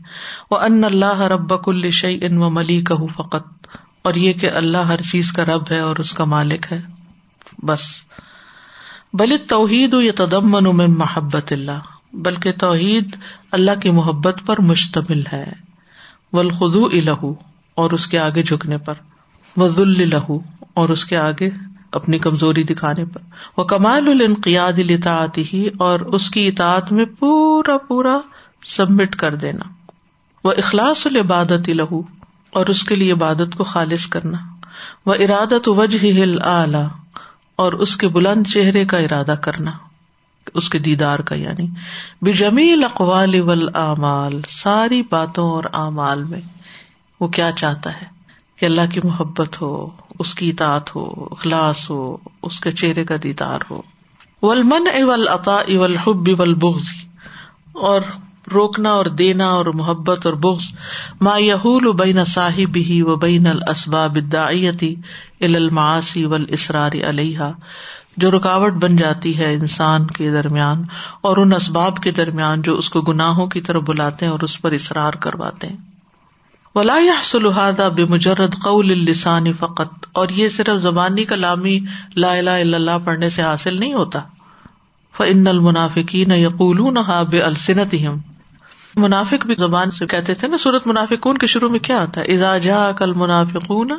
وہ 0.51 0.57
ان 0.57 0.85
اللہ 0.85 1.21
رب 1.21 1.65
کل 1.65 1.91
شعی 1.91 2.19
ان 2.23 2.39
و 2.39 2.51
ملی 2.51 2.81
کہ 2.81 3.07
فقط 3.07 3.67
اور 4.07 4.15
یہ 4.15 4.33
کہ 4.33 4.51
اللہ 4.51 4.79
ہر 4.79 5.01
چیز 5.01 5.33
کا 5.33 5.45
رب 5.45 5.63
ہے 5.71 5.81
اور 5.81 5.97
اس 5.97 6.13
کا 6.13 6.25
مالک 6.25 6.67
ہے۔ 6.73 6.81
بس۔ 7.63 7.81
بل 9.13 9.37
توحید 9.49 9.95
یا 9.95 10.13
تدمن 10.17 10.77
میں 10.77 10.87
محبت 10.87 11.53
اللہ۔ 11.53 11.81
بلکہ 12.13 12.53
توحید 12.53 13.17
اللہ 13.53 13.71
کی 13.83 13.91
محبت 13.91 14.41
پر 14.47 14.61
مشتمل 14.61 15.23
ہے۔ 15.33 15.53
ولخو 16.33 16.67
الہو 16.67 17.35
اور 17.75 17.91
اس 17.91 18.07
کے 18.07 18.19
آگے 18.19 18.43
جھکنے 18.43 18.79
پر۔ 18.79 18.95
وزل 19.57 20.09
لہو 20.09 20.39
اور 20.75 20.89
اس 20.89 21.05
کے 21.05 21.17
آگے 21.17 21.49
اپنی 21.93 22.19
کمزوری 22.19 22.63
دکھانے 22.63 23.05
پر۔ 23.05 23.21
وہ 23.57 23.65
کمال 23.65 24.09
الانقیاد 24.09 24.79
لطاعت 24.79 25.39
ہی 25.39 25.69
اور 25.79 26.01
اس 26.01 26.31
کی 26.31 26.49
اطاعت 26.49 26.93
میں 26.93 27.05
پورا 27.05 27.79
پورا 27.79 28.21
سبمٹ 28.65 29.17
کر 29.17 29.35
دینا۔ 29.35 29.91
وہ 30.45 30.53
اخلاص 30.59 31.07
العبادت 31.07 31.69
لہو 31.69 32.03
اور 32.57 32.67
اس 32.67 32.85
کے 32.85 32.95
لیے 32.95 33.13
عبادت 33.13 33.57
کو 33.59 33.65
خالص 33.65 34.07
کرنا۔ 34.07 34.37
وہ 35.07 35.15
ارادت 35.15 35.69
وجہ 35.69 36.23
ہل 36.23 36.39
اعلی 36.43 37.13
اور 37.57 37.73
اس 37.73 37.97
کے 37.97 38.09
بلند 38.09 38.47
چہرے 38.47 38.85
کا 38.85 38.99
ارادہ 38.99 39.35
کرنا۔ 39.43 39.71
اس 40.55 40.71
کے 40.71 40.79
دیدار 40.79 41.19
کا 41.19 41.35
یعنی۔ 41.35 41.67
بجمیل 42.23 42.85
اقوال 42.85 43.69
اعمال 43.75 44.41
ساری 44.49 45.03
باتوں 45.11 45.51
اور 45.51 45.65
اعمال 45.73 46.25
میں۔ 46.25 46.41
وہ 47.21 47.29
کیا 47.29 47.51
چاہتا 47.53 47.93
ہے؟ 47.93 48.07
کہ 48.57 48.67
اللہ 48.67 48.81
کی 48.93 49.01
محبت 49.05 49.63
ہو، 49.63 49.89
اس 50.19 50.35
کی 50.35 50.51
اطاعت 50.51 50.97
ہو، 50.97 51.11
اخلاص 51.31 51.91
ہو، 51.91 52.17
اس 52.43 52.61
کے 52.61 52.71
چہرے 52.71 53.05
کا 53.05 53.15
دیدار 53.23 53.59
ہو۔ 53.71 53.83
ولمن 54.43 54.89
اول 55.03 55.29
عطا 55.29 55.55
اول 55.55 55.97
حب 55.97 56.31
اول 56.39 56.55
بغض 56.55 56.85
اور 57.73 58.01
روکنا 58.53 58.91
اور 58.91 59.07
دینا 59.07 59.49
اور 59.51 59.67
محبت 59.75 60.27
اور 60.27 60.35
بغض، 60.35 60.65
ما 61.21 61.37
یحول 61.39 61.93
بین 61.93 62.25
صاحب 62.25 62.77
ہی 62.77 63.01
و 63.03 63.17
بین 63.17 63.47
الاسباب 63.47 64.17
الداعیتی 64.17 64.95
ال 65.41 65.57
المعاصی 65.57 66.25
والاسرار 66.25 66.93
علیہ 67.09 67.51
جو 68.17 68.31
رکاوٹ 68.31 68.73
بن 68.73 68.97
جاتی 68.97 69.39
ہے 69.39 69.53
انسان 69.55 70.07
کے 70.07 70.31
درمیان 70.31 70.85
اور 71.21 71.37
ان 71.37 71.53
اسباب 71.53 71.97
کے 71.97 72.11
درمیان 72.11 72.63
جو 72.63 72.77
اس 72.77 72.91
کو 72.91 73.01
گناہوں 73.01 73.47
کی 73.47 73.61
طرف 73.61 73.83
بلاتے 73.83 74.25
ہیں 74.27 74.33
اور 74.33 74.41
اس 74.41 74.61
پر 74.63 74.73
اصرار 74.73 75.13
کرواتے 75.13 75.67
ہیں۔ 75.67 75.77
ولا 76.75 76.99
سلحادہ 77.23 77.89
بے 77.97 78.05
مجرد 78.05 78.55
قول 78.55 78.91
السانی 78.91 79.53
فقط، 79.53 80.07
اور 80.13 80.29
یہ 80.29 80.49
صرف 80.49 80.81
زبانی 80.83 81.25
کلامی 81.25 81.79
لا 82.17 82.33
الہ 82.33 82.51
الا 82.51 82.77
اللہ 82.77 83.05
پڑھنے 83.05 83.29
سے 83.29 83.43
حاصل 83.43 83.79
نہیں 83.81 83.95
ہوتا۔ 83.95 84.21
فن 85.15 85.47
المنافقین 85.47 86.33
یقول 86.33 86.81
بے 87.31 87.41
السنت 87.43 87.95
منافق 88.97 89.47
بھی 89.47 89.55
زبان 89.59 89.91
سے 89.91 90.07
کہتے 90.07 90.35
تھے 90.35 90.49
نا، 90.49 90.57
سورت 90.57 90.87
منافقون 90.87 91.39
کے 91.39 91.47
شروع 91.47 91.69
میں 91.69 91.79
کیا 91.79 92.01
آتا 92.03 92.21
ہے 92.21 92.27
اذا 92.27 92.59
جا 92.59 92.93
کل 92.93 93.13
منافقون 93.13 93.93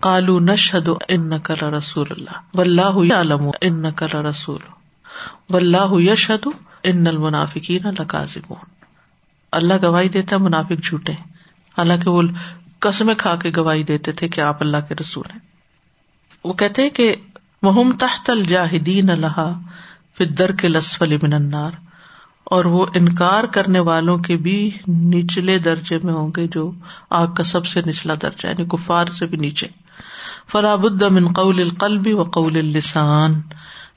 کالو 0.00 0.38
نشد 0.40 0.88
ان 1.08 1.38
کل 1.38 1.66
رسول 1.66 2.06
اللہ 2.10 2.58
و 2.58 2.60
اللہ 2.60 3.14
عالم 3.14 3.50
ان 3.60 3.92
کل 3.92 4.18
رسول 4.18 4.58
و 5.50 5.56
اللہ 5.56 5.92
یشد 5.92 6.48
ان 6.82 7.06
المنافقین 7.06 7.94
لکاذبون۔ 7.98 8.64
اللہ 9.52 9.74
گواہی 9.82 10.08
دیتا 10.08 10.36
ہے 10.36 10.40
منافق 10.40 10.84
جھوٹے 10.84 11.12
حالانکہ 11.78 12.10
وہ 12.10 12.22
قسمیں 12.78 13.14
کھا 13.14 13.36
کے 13.36 13.50
گواہی 13.56 13.82
دیتے 13.82 14.12
تھے 14.12 14.28
کہ 14.28 14.40
آپ 14.40 14.62
اللہ 14.62 14.76
کے 14.88 14.94
رسول 15.00 15.30
ہیں۔ 15.32 15.40
وہ 16.44 16.52
کہتے 16.52 16.82
ہیں 16.82 16.90
کہ 16.90 17.14
محم 17.62 17.92
تحت 17.92 18.30
الجاہدین 18.30 19.10
اللہ 19.10 19.52
فدر 20.18 20.52
کے 20.52 20.68
لسفل 20.68 21.16
من 21.22 21.32
النار۔ 21.32 21.85
اور 22.46 22.64
وہ 22.64 22.86
انکار 22.94 23.44
کرنے 23.44 23.80
والوں 23.80 24.18
کے 24.18 24.36
بھی 24.36 24.70
نچلے 24.88 25.58
درجے 25.58 25.98
میں 26.02 26.14
ہوں 26.14 26.30
گے 26.36 26.46
جو 26.46 26.70
آگ 27.10 27.26
کا 27.26 27.42
سب 27.42 27.66
سے 27.66 27.80
نچلا 27.86 28.14
درجہ 28.22 28.48
یعنی 28.48 28.64
کفار 28.64 29.06
سے 29.06 29.26
بھی 29.26 29.38
نیچے۔ 29.38 29.66
فلاب 30.48 30.86
من 31.02 31.32
قول 31.32 31.60
القلبی 31.60 32.12
و 32.12 32.22
قول 32.22 32.56
السان 32.56 33.40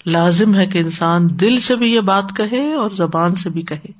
لازم 0.05 0.55
ہے 0.55 0.65
کہ 0.65 0.77
انسان 0.77 1.39
دل 1.39 1.59
سے 1.59 1.75
بھی 1.75 1.93
یہ 1.93 1.99
بات 1.99 2.37
کہے 2.37 2.73
اور 2.73 2.89
زبان 2.89 3.35
سے 3.35 3.49
بھی 3.49 3.61
کہے۔ 3.61 3.91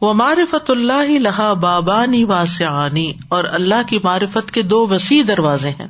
وہ 0.00 0.14
معرفت 0.14 0.70
اللہ 0.70 1.18
لہا 1.18 1.52
بابانی 1.52 2.24
واسعانی۔ 2.24 3.12
اور 3.28 3.44
اللہ 3.44 3.82
کی 3.86 3.98
معرفت 4.04 4.50
کے 4.50 4.62
دو 4.62 4.86
وسیع 4.86 5.22
دروازے 5.28 5.70
ہیں۔ 5.70 5.86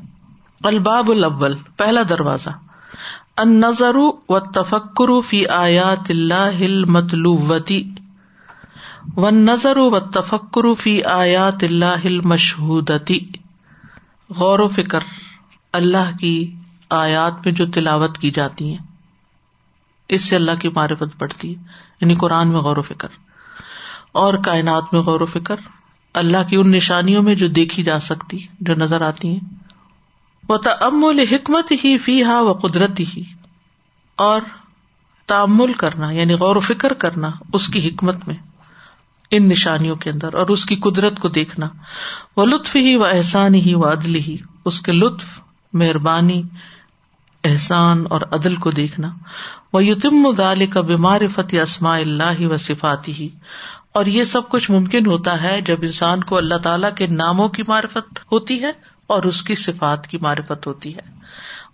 الباب 0.64 1.10
الاول، 1.10 1.56
پہلا 1.76 2.02
دروازہ۔ 2.08 2.50
ان 3.36 3.50
نظر 3.60 3.96
و 3.96 4.38
تفکر 4.54 5.10
فی 5.28 5.46
آیات 5.48 6.10
اللہ 6.10 6.60
مطلوبتی 6.88 7.82
و 9.16 9.30
نظر 9.30 9.78
و 9.78 9.98
تفکر 10.12 10.72
فی 10.74 11.02
آیات 11.04 11.64
اللہ 11.64 12.06
مشہودتی 12.24 13.18
غور 14.30 14.58
و 14.58 14.68
فکر، 14.68 15.00
اللہ 15.74 16.16
کی 16.20 16.34
آیات 16.90 17.44
میں 17.44 17.52
جو 17.52 17.66
تلاوت 17.66 18.18
کی 18.18 18.30
جاتی 18.30 18.68
ہیں، 18.68 18.84
اس 20.10 20.24
سے 20.24 20.36
اللہ 20.36 20.60
کی 20.60 20.68
معرفت 20.76 21.16
بڑھتی 21.18 21.54
ہے 21.54 21.58
یعنی 22.00 22.14
قرآن 22.14 22.48
میں 22.48 22.60
غور 22.60 22.76
و 22.76 22.82
فکر، 22.82 23.08
اور 24.14 24.34
کائنات 24.44 24.94
میں 24.94 25.02
غور 25.02 25.20
و 25.20 25.26
فکر، 25.26 25.56
اللہ 26.14 26.48
کی 26.50 26.56
ان 26.56 26.70
نشانیوں 26.70 27.22
میں 27.22 27.34
جو 27.34 27.48
دیکھی 27.54 27.82
جا 27.82 28.00
سکتی، 28.00 28.38
جو 28.60 28.74
نظر 28.74 29.00
آتی 29.02 29.28
ہیں 29.28 29.40
وہ 30.48 30.56
تمل 30.56 31.24
حکمت 31.32 31.72
ہی 31.84 31.98
فی 31.98 32.24
ہا 32.24 32.40
و 32.40 32.52
قدرتی 32.52 33.04
ہی 33.16 33.22
اور 34.16 34.40
تعمل 35.26 35.72
کرنا 35.72 36.10
یعنی 36.10 36.34
غور 36.34 36.56
و 36.56 36.60
فکر 36.60 36.92
کرنا 36.92 37.30
اس 37.52 37.68
کی 37.68 37.88
حکمت 37.88 38.16
میں، 38.26 38.34
ان 39.30 39.48
نشانیوں 39.48 39.96
کے 39.96 40.10
اندر، 40.10 40.34
اور 40.34 40.46
اس 40.46 40.64
کی 40.64 40.76
قدرت 40.76 41.18
کو 41.18 41.28
دیکھنا۔ 41.28 41.68
وہ 42.36 42.46
لطف 42.46 42.76
ہی 42.76 42.96
و 42.96 43.04
احسان 43.04 43.54
ہی 43.54 43.74
و 43.74 43.92
عدل 43.92 44.14
ہی 44.14 44.36
اس 44.64 44.80
کے 44.80 44.92
لطف، 44.92 45.40
مہربانی، 45.72 46.42
احسان 47.44 48.04
اور 48.10 48.20
عدل 48.20 48.54
کو 48.54 48.70
دیکھنا۔ 48.70 49.08
وہ 49.72 49.84
یتم 49.84 50.30
دال 50.38 50.66
کا 50.66 50.80
بیمار 50.80 51.20
فتح 51.34 51.56
اسماء 51.62 51.98
اللہ 51.98 52.46
و 52.46 52.56
صفاتی 52.56 53.12
ہی 53.12 53.28
اور 53.92 54.06
یہ 54.06 54.24
سب 54.24 54.48
کچھ 54.48 54.70
ممکن 54.70 55.06
ہوتا 55.06 55.42
ہے 55.42 55.60
جب 55.60 55.76
انسان 55.82 56.24
کو 56.24 56.36
اللہ 56.36 56.54
تعالیٰ 56.54 56.90
کے 56.96 57.06
ناموں 57.06 57.48
کی 57.48 57.62
معرفت 57.68 58.18
ہوتی 58.32 58.62
ہے۔ 58.62 58.95
اور 59.06 59.22
اس 59.22 59.42
کی 59.42 59.54
صفات 59.54 60.06
کی 60.06 60.18
معرفت 60.20 60.66
ہوتی 60.66 60.94
ہے۔ 60.94 61.20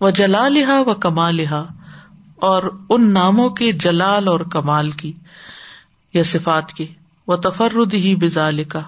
وہ 0.00 0.10
جلا 0.10 0.48
لہا 0.48 0.80
و 0.80 0.94
کما 0.94 1.30
لہا 1.30 1.66
اور 2.36 2.62
ان 2.88 3.12
ناموں 3.12 3.50
کے 3.50 3.72
جلال 3.72 4.28
اور 4.28 4.40
کمال 4.40 4.90
کی 4.90 5.12
یا 6.14 6.22
صفات 6.22 6.72
کی۔ 6.72 6.86
وہ 7.26 7.36
تفرد 7.36 7.94
ہی 7.94 8.16
بزال 8.16 8.64
کا 8.64 8.80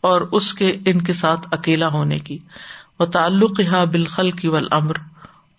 اور 0.00 0.20
اس 0.20 0.54
کے 0.54 0.76
ان 0.86 1.02
کے 1.02 1.12
ساتھ 1.12 1.48
اکیلا 1.50 1.88
ہونے 1.88 2.18
کی۔ 2.18 2.38
وہ 3.00 3.04
تعلق 3.04 3.60
ہا 3.72 3.84
بالخل 3.84 4.30
کی 4.30 4.48
ولامر 4.48 4.92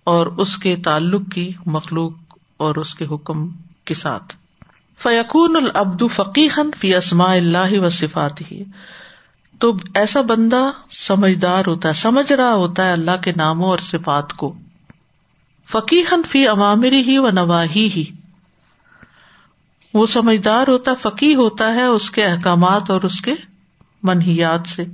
اور 0.04 0.28
اس 0.28 0.58
کے 0.58 0.76
تعلق 0.76 1.22
کی 1.34 1.52
مخلوق 1.66 2.14
اور 2.58 2.76
اس 2.76 2.96
کے 2.96 3.06
حکم 3.06 3.48
کے 3.86 3.94
ساتھ۔ 3.94 4.36
فیقون 5.00 5.56
العبد 5.56 6.04
فقیحن 6.12 6.72
فی 6.78 6.96
اسماء 6.96 7.34
اللہ 7.34 7.80
و 7.80 7.90
صفات 7.90 8.52
ہی 8.52 8.64
تو 9.60 9.76
ایسا 9.96 10.22
بندہ 10.22 10.72
سمجھدار 10.90 11.64
ہوتا 11.68 11.90
ہے، 11.90 11.94
سمجھ 11.94 12.32
رہا 12.34 12.54
ہوتا 12.54 12.88
ہے 12.88 12.92
اللہ 12.92 13.22
کے 13.24 13.32
ناموں 13.36 13.70
اور 13.70 13.78
صفات 13.78 14.34
کو۔ 14.34 14.54
فقیحن 15.72 16.22
فی 16.30 16.48
عوامری 16.48 17.02
ہی 17.02 17.18
و 17.18 17.30
نواحی 17.30 17.90
ہی 17.96 18.06
وہ 19.94 20.06
سمجھدار 20.06 20.68
ہوتا 20.68 20.92
فقی 21.02 21.36
ہوتا 21.36 21.76
ہے 21.76 21.84
اس 21.84 22.12
کے 22.12 22.26
احکامات 22.26 22.90
اور 22.90 23.02
اس 23.02 23.22
کے 23.22 23.34
منحیات 24.04 24.68
سے۔ 24.68 24.86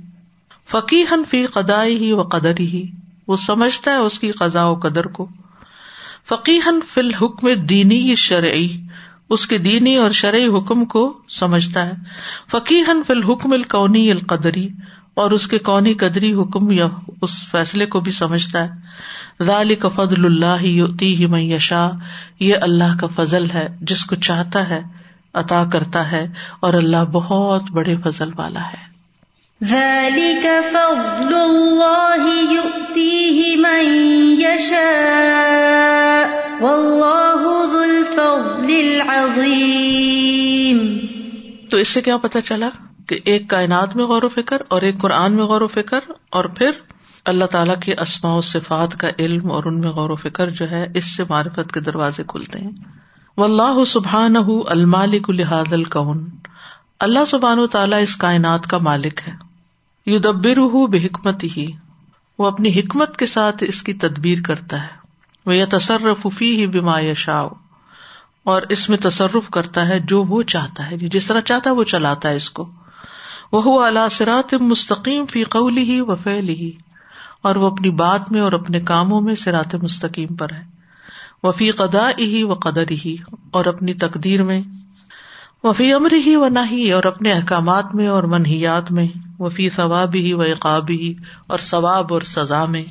فقیحن 0.68 1.24
فی 1.24 1.46
قدائی 1.46 1.96
ہی 1.96 2.12
و 2.12 2.22
قدری 2.22 2.66
ہی 2.66 2.90
وہ 3.28 3.36
سمجھتا 3.36 3.90
ہے 3.90 3.96
اس 3.96 4.18
کی 4.18 4.30
قزا 4.30 4.66
و 4.66 4.74
قدر 4.74 5.04
کو۔ 5.04 5.28
فقیحن 6.28 6.80
فی 6.94 7.00
الحکم 7.00 7.62
دینی 7.62 8.14
شرعی 8.14 8.68
اس 9.30 9.46
کے 9.46 9.58
دینی 9.58 9.96
اور 9.96 10.10
شرعی 10.10 10.46
حکم 10.46 10.84
کو 10.84 11.02
سمجھتا 11.28 11.86
ہے۔ 11.86 11.92
فقیحن 12.50 13.02
فی 13.06 13.12
الحکم 13.12 13.52
القونی 13.52 14.10
القدری، 14.10 14.68
اور 15.14 15.30
اس 15.30 15.46
کے 15.46 15.58
قونی 15.58 15.92
قدری 15.94 16.32
حکم 16.34 16.70
یا 16.70 16.86
اس 17.22 17.30
فیصلے 17.50 17.86
کو 17.86 18.00
بھی 18.00 18.12
سمجھتا 18.12 18.64
ہے۔ 18.64 19.44
ذالی 19.44 19.74
کا 19.74 19.88
فضل 19.88 20.24
اللہ 20.24 20.62
تی 20.98 21.16
ہی 21.16 21.26
میشا 21.26 21.88
یہ 22.40 22.54
اللہ 22.60 22.96
کا 23.00 23.06
فضل 23.16 23.50
ہے، 23.50 23.66
جس 23.80 24.04
کو 24.04 24.14
چاہتا 24.16 24.68
ہے، 24.68 24.80
عطا 25.34 25.62
کرتا 25.72 26.10
ہے، 26.12 26.26
اور 26.60 26.74
اللہ 26.74 27.04
بہت 27.12 27.70
بڑے 27.70 27.96
فضل 27.96 28.30
والا 28.36 28.64
ہے۔ 28.66 28.88
فضل 30.72 31.34
اللہ 31.34 32.26
من 33.56 33.86
تو 41.70 41.76
اس 41.76 41.88
سے 41.88 42.00
کیا 42.00 42.16
پتا 42.16 42.40
چلا 42.40 42.68
کہ 43.06 43.18
ایک 43.24 43.50
کائنات 43.50 43.96
میں 43.96 44.04
غور 44.04 44.22
و 44.22 44.28
فکر 44.28 44.56
اور 44.68 44.82
ایک 44.82 44.98
قرآن 44.98 45.32
میں 45.32 45.44
غور 45.44 45.60
و 45.60 45.66
فکر 45.66 45.98
اور 46.30 46.44
پھر 46.44 46.70
اللہ 47.24 47.44
تعالیٰ 47.44 47.74
کے 47.84 47.94
اسماء 47.94 48.34
و 48.34 48.40
صفات 48.40 48.96
کا 48.96 49.08
علم 49.18 49.50
اور 49.50 49.64
ان 49.64 49.80
میں 49.80 49.88
غور 49.88 50.10
و 50.10 50.16
فکر 50.16 50.50
جو 50.50 50.70
ہے 50.70 50.86
اس 50.94 51.04
سے 51.04 51.24
معرفت 51.28 51.72
کے 51.74 51.80
دروازے 51.80 52.22
کھلتے 52.28 52.58
ہیں۔ 52.58 52.70
و 53.36 53.44
اللہ 53.44 53.84
سبحان 53.84 54.36
المالک 54.68 55.30
الحاظ 55.30 55.72
القن 55.72 56.24
اللہ 57.00 57.24
سبحان 57.28 57.58
و 57.58 57.66
تعالیٰ 57.66 58.02
اس 58.02 58.16
کائنات 58.16 58.66
کا 58.66 58.78
مالک 58.78 59.20
ہے۔ 59.26 59.32
یو 60.06 60.18
دبر 60.18 60.88
بے 60.88 60.98
حکمت 60.98 61.44
ہی 61.44 61.66
وہ 62.38 62.46
اپنی 62.46 62.80
حکمت 62.80 63.16
کے 63.16 63.26
ساتھ 63.26 63.64
اس 63.68 63.82
کی 63.82 63.92
تدبیر 63.92 64.38
کرتا 64.46 64.82
ہے۔ 64.82 64.99
وہ 65.46 65.56
یا 65.56 65.64
تصرف 65.70 66.26
فی 66.38 66.56
ہی 66.56 66.66
بیما 66.66 67.12
شاؤ 67.16 67.48
اور 68.44 68.62
اس 68.68 68.88
میں 68.88 68.98
تصرف 68.98 69.50
کرتا 69.50 69.88
ہے 69.88 69.98
جو 69.98 70.22
وہ 70.22 70.42
چاہتا 70.42 70.90
ہے 70.90 70.96
جس 70.96 71.26
طرح 71.26 71.40
چاہتا 71.40 71.70
ہے 71.70 71.74
وہ 71.74 71.84
چلاتا 71.84 72.30
ہے 72.30 72.36
اس 72.36 72.50
کو۔ 72.50 72.70
وہ 73.52 73.84
اللہ 73.84 74.08
سرات 74.10 74.54
مستقیم 74.54 75.26
فی 75.26 75.44
قولی 75.44 75.82
ہی 75.82 76.00
و 76.00 76.14
ہی 76.36 76.72
اور 77.42 77.56
وہ 77.56 77.66
اپنی 77.66 77.90
بات 77.90 78.32
میں 78.32 78.40
اور 78.40 78.52
اپنے 78.52 78.80
کاموں 78.80 79.20
میں 79.20 79.34
سرات 79.34 79.74
مستقیم 79.74 80.34
پر 80.34 80.52
ہے۔ 80.52 80.62
وفی 81.42 81.70
قدا 81.70 82.10
ہی 82.18 82.42
و 82.42 82.52
قدر 82.52 82.84
ہی 82.90 83.16
اور 83.50 83.64
اپنی 83.64 83.94
تقدیر 83.94 84.42
میں۔ 84.42 84.62
وفی 85.64 85.92
امر 85.92 86.12
ہی 86.12 86.36
و 86.36 86.48
نہ 86.48 86.92
اور 86.92 87.04
اپنے 87.04 87.32
احکامات 87.32 87.94
میں 87.94 88.08
اور 88.08 88.22
منحیات 88.22 88.92
میں۔ 88.92 89.08
وفی 89.38 89.70
ثواب 89.70 90.10
ہی 90.14 90.32
و 90.32 90.42
عقاب 90.42 90.90
ہی 90.90 91.14
اور 91.46 91.58
ثواب 91.58 92.12
اور 92.12 92.20
سزا 92.20 92.64
میں۔ 92.64 92.84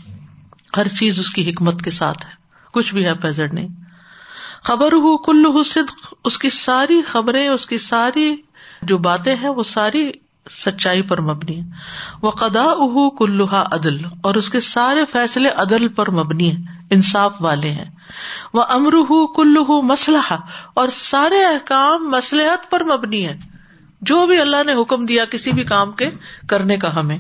ہر 0.78 0.88
چیز 0.88 1.20
اس 1.20 1.30
کی 1.30 1.50
حکمت 1.50 1.82
کے 1.82 1.92
ساتھ 1.92 2.26
ہے۔ 2.26 2.39
کچھ 2.74 2.94
بھی 2.94 3.06
ہے 3.06 3.14
پیزڈ 3.14 3.54
نہیں۔ 3.54 3.68
خبر 4.64 4.94
ہو 4.94 5.18
کل 5.18 5.64
صدق، 5.66 6.14
اس 6.26 6.38
کی 6.38 6.50
ساری 6.50 7.02
خبریں، 7.02 7.48
اس 7.48 7.66
کی 7.66 7.78
ساری 7.78 8.36
جو 8.82 8.98
باتیں 8.98 9.36
ہیں، 9.36 9.50
وہ 9.50 9.64
ساری 9.64 10.12
سچائی 10.50 11.02
پر 11.02 11.22
مبنی 11.22 11.60
ہے 11.60 11.66
وہ 12.22 12.32
قدا 12.32 12.64
اہ 12.64 13.10
کلوہا 13.10 13.64
عدل، 13.72 13.98
اور 14.22 14.36
اس 14.36 14.50
کے 14.50 14.60
سارے 14.60 15.06
فیصلے 15.06 15.50
عدل 15.50 15.88
پر 15.88 16.10
مبنی 16.12 16.52
ہے 16.52 16.78
انصاف 16.92 17.42
والے 17.42 17.72
ہیں۔ 17.72 17.90
وہ 18.54 18.64
امر 18.70 18.96
کلو 19.36 19.82
مسلح 19.82 20.34
اور 20.74 20.88
سارے 20.90 21.44
احکام 21.44 22.10
مسلحت 22.12 22.70
پر 22.72 22.84
مبنی 22.84 23.26
ہے 23.26 23.38
جو 24.02 24.28
بھی 24.28 24.38
اللہ 24.38 24.64
نے 24.66 24.82
حکم 24.82 25.06
دیا 25.06 25.26
کسی 25.26 25.52
بھی 25.52 25.64
کام 25.64 25.92
کے 25.92 26.10
کرنے 26.50 26.78
کا 26.78 26.96
ہمیں۔ 26.96 27.20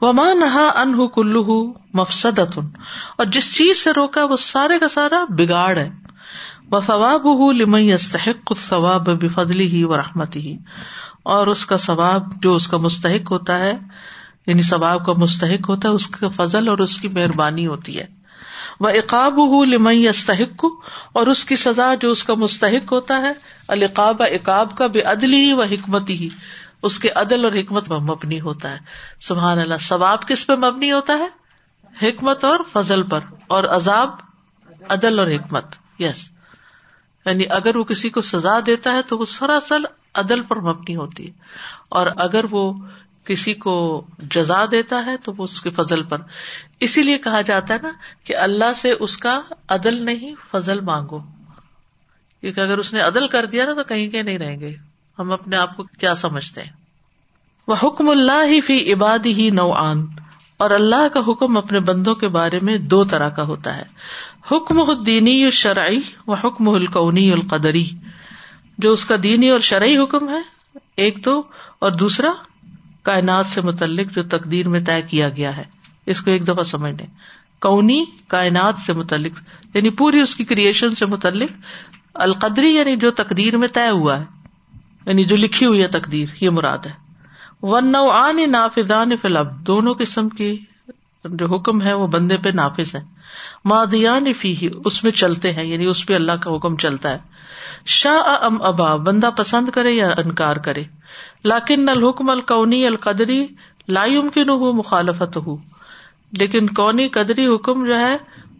وہ 0.00 0.12
ماں 0.12 0.34
نہا 0.34 0.72
ان 0.76 1.08
کلو 1.08 1.72
مفسد 1.94 2.38
اور 3.18 3.24
جس 3.24 3.56
چیز 3.56 3.76
سے 3.76 3.90
روکا 3.92 4.24
وہ 4.24 4.36
سارے 4.36 4.78
کا 4.78 4.88
سارا 4.88 5.24
بگاڑ 5.28 5.76
ہے۔ 5.76 5.90
وہ 6.70 6.80
ثواب 6.86 7.24
ہُو 7.24 7.52
لمئی 7.52 7.92
استحق 7.92 8.52
ثواب 8.68 9.08
بفضلی 9.08 9.66
ہی 9.68 9.84
و 9.84 9.96
رحمت 9.96 10.36
ہی 10.36 10.58
اور 11.22 11.46
اس 11.46 11.66
کا 11.66 11.76
ثواب، 11.76 12.42
جو 12.42 12.54
اس 12.54 12.68
کا 12.68 12.76
مستحق 12.76 13.30
ہوتا 13.30 13.58
ہے 13.58 13.78
یعنی 14.46 14.62
ثواب 14.62 15.06
کا 15.06 15.12
مستحق 15.16 15.68
ہوتا 15.68 15.88
ہے، 15.88 15.94
اس 15.94 16.06
کا 16.06 16.28
فضل 16.28 16.68
اور 16.68 16.78
اس 16.78 16.98
کی 16.98 17.08
مہربانی 17.08 17.66
ہوتی 17.66 17.98
ہے۔ 17.98 18.17
وہ 18.80 18.88
اقاب 18.88 19.38
لمئی 19.64 20.08
استحق 20.08 20.64
اور 21.12 21.26
اس 21.26 21.44
کی 21.44 21.56
سزا 21.56 21.94
جو 21.94 22.10
اس 22.10 22.24
کا 22.24 22.34
مستحق 22.34 22.92
ہوتا 22.92 23.20
ہے 23.20 23.32
القاب 23.68 24.22
اقاب 24.22 24.76
کا 24.78 24.86
بے 24.86 25.00
عدلی 25.00 25.52
و 25.52 25.62
حکمت 25.62 26.10
ہی 26.10 26.28
اس 26.82 26.98
کے 26.98 27.10
عدل 27.10 27.44
اور 27.44 27.52
حکمت 27.52 27.90
میں 27.90 27.98
مبنی 27.98 28.40
ہوتا 28.40 28.70
ہے۔ 28.70 28.78
سبحان 29.20 29.58
اللہ، 29.58 29.74
ثواب 29.80 30.28
کس 30.28 30.46
پہ 30.46 30.52
مبنی 30.52 30.92
ہوتا 30.92 31.18
ہے؟ 31.18 31.28
حکمت 32.02 32.44
اور 32.44 32.58
فضل 32.72 33.02
پر، 33.02 33.20
اور 33.46 33.64
عذاب، 33.64 34.10
عدل 34.88 35.18
اور 35.18 35.26
حکمت۔ 35.26 35.64
یس 35.98 36.30
یعنی 37.26 37.44
اگر 37.50 37.76
وہ 37.76 37.84
کسی 37.84 38.10
کو 38.10 38.20
سزا 38.20 38.58
دیتا 38.66 38.92
ہے 38.92 39.02
تو 39.02 39.18
وہ 39.18 39.24
سراسر 39.24 39.76
عدل 40.14 40.42
پر 40.42 40.56
مبنی 40.56 40.96
ہوتی 40.96 41.26
ہے۔ 41.26 41.32
اور 41.88 42.06
اگر 42.16 42.44
وہ 42.50 42.72
کسی 43.28 43.54
کو 43.54 44.06
جزا 44.18 44.64
دیتا 44.70 45.06
ہے 45.06 45.16
تو 45.16 45.32
وہ 45.38 45.44
اس 45.44 45.62
کے 45.62 45.70
فضل 45.70 46.02
پر۔ 46.02 46.18
اسی 46.80 47.02
لیے 47.02 47.18
کہا 47.18 47.40
جاتا 47.40 47.74
ہے 47.74 47.78
نا 47.82 47.90
کہ 48.24 48.36
اللہ 48.36 48.72
سے 48.76 48.94
اس 49.00 49.16
کا 49.16 49.40
عدل 49.68 50.04
نہیں، 50.04 50.34
فضل 50.50 50.80
مانگو۔ 50.80 51.18
کیونکہ 52.40 52.60
اگر 52.60 52.78
اس 52.78 52.92
نے 52.92 53.00
عدل 53.00 53.28
کر 53.28 53.46
دیا 53.46 53.64
نا 53.64 53.72
تو 53.72 53.84
کہیں 53.84 54.10
کے 54.10 54.22
نہیں 54.22 54.38
رہیں 54.38 54.60
گے۔ 54.60 54.74
ہم 55.18 55.32
اپنے 55.32 55.56
آپ 55.56 55.76
کو 55.76 55.82
کیا 55.82 56.14
سمجھتے 56.14 56.62
ہیں؟ 56.62 56.72
وہ 57.68 57.74
حکم 57.82 58.08
اللہ 58.08 58.46
ہی 58.46 58.60
فی 58.60 58.92
عباد 58.92 59.26
ہی 59.26 59.50
نو 59.50 59.72
آن 59.72 60.06
اور 60.56 60.70
اللہ 60.70 61.08
کا 61.14 61.20
حکم 61.20 61.56
اپنے 61.56 61.80
بندوں 61.80 62.14
کے 62.14 62.28
بارے 62.28 62.58
میں 62.62 62.78
دو 62.78 63.04
طرح 63.04 63.28
کا 63.28 63.42
ہوتا 63.42 63.76
ہے۔ 63.76 63.84
حکم 64.52 65.02
دینی 65.02 65.50
شرعی 65.50 66.00
و 66.26 66.34
حکم 66.34 66.68
القونی 66.68 67.32
القدری۔ 67.32 67.90
جو 68.78 68.92
اس 68.92 69.04
کا 69.04 69.14
دینی 69.22 69.50
اور 69.50 69.60
شرعی 69.60 69.98
حکم 69.98 70.28
ہے، 70.28 70.40
ایک 70.96 71.24
تو، 71.24 71.42
اور 71.78 71.90
دوسرا 71.90 72.32
کائنات 73.02 73.46
سے 73.46 73.60
متعلق 73.60 74.14
جو 74.14 74.22
تقدیر 74.22 74.68
میں 74.68 74.80
طے 74.80 75.02
کیا 75.02 75.28
گیا 75.28 75.56
ہے۔ 75.56 75.64
اس 76.06 76.20
کو 76.20 76.30
ایک 76.30 76.48
دفعہ 76.48 76.62
سمجھ 76.62 76.94
لیں۔ 76.94 77.06
کونی 77.60 78.04
کائنات 78.28 78.74
سے 78.78 78.92
متعلق 78.92 79.32
یعنی 79.74 79.90
پوری 79.90 80.20
اس 80.20 80.36
کی 80.36 80.44
کریشن 80.44 80.90
سے 80.90 81.06
متعلق، 81.06 81.50
القدری 82.14 82.68
یعنی 82.68 82.96
جو 82.96 83.10
تقدیر 83.10 83.56
میں 83.56 83.68
طے 83.68 83.88
ہوا 83.88 84.18
ہے 84.18 84.24
یعنی 85.06 85.24
جو 85.24 85.36
لکھی 85.36 85.66
ہوئی 85.66 85.82
ہے 85.82 85.86
تقدیر، 85.86 86.28
یہ 86.40 86.50
مراد 86.50 86.78
ہے۔ 86.86 86.92
ون 87.62 87.92
نو 87.92 88.10
آن 88.10 88.50
نافذان 88.50 89.16
فلب 89.16 89.66
دونوں 89.66 89.94
قسم 89.94 90.28
کی 90.28 90.58
جو 91.24 91.54
حکم 91.54 91.82
ہے 91.82 91.92
وہ 91.92 92.06
بندے 92.06 92.36
پہ 92.36 92.48
نافذ 92.48 92.94
ہے۔ 92.94 93.17
مادیان 93.64 94.32
فی 94.32 94.68
اس 94.84 95.04
میں 95.04 95.12
چلتے 95.12 95.52
ہیں 95.52 95.64
یعنی 95.64 95.86
اس 95.86 96.06
پہ 96.06 96.14
اللہ 96.14 96.32
کا 96.32 96.56
حکم 96.56 96.76
چلتا 96.76 97.12
ہے۔ 97.12 97.18
شاہ 97.86 98.38
ام 98.40 98.62
ابا، 98.62 98.96
بندہ 98.96 99.30
پسند 99.36 99.68
کرے 99.68 99.90
یا 99.90 100.06
انکار 100.06 100.56
کرے۔ 100.56 100.82
لاکن 101.44 101.88
الحکم 101.88 102.30
القونی 102.30 102.86
القدری 102.86 103.46
لائمکن 103.88 104.48
ہو 104.48 104.72
مخالفت 104.72 105.38
ہو 105.46 105.56
لیکن 106.32 106.66
کونی 106.66 107.08
قدری 107.08 107.46
حکم 107.46 107.86
جو 107.86 107.98
ہے، 108.00 108.16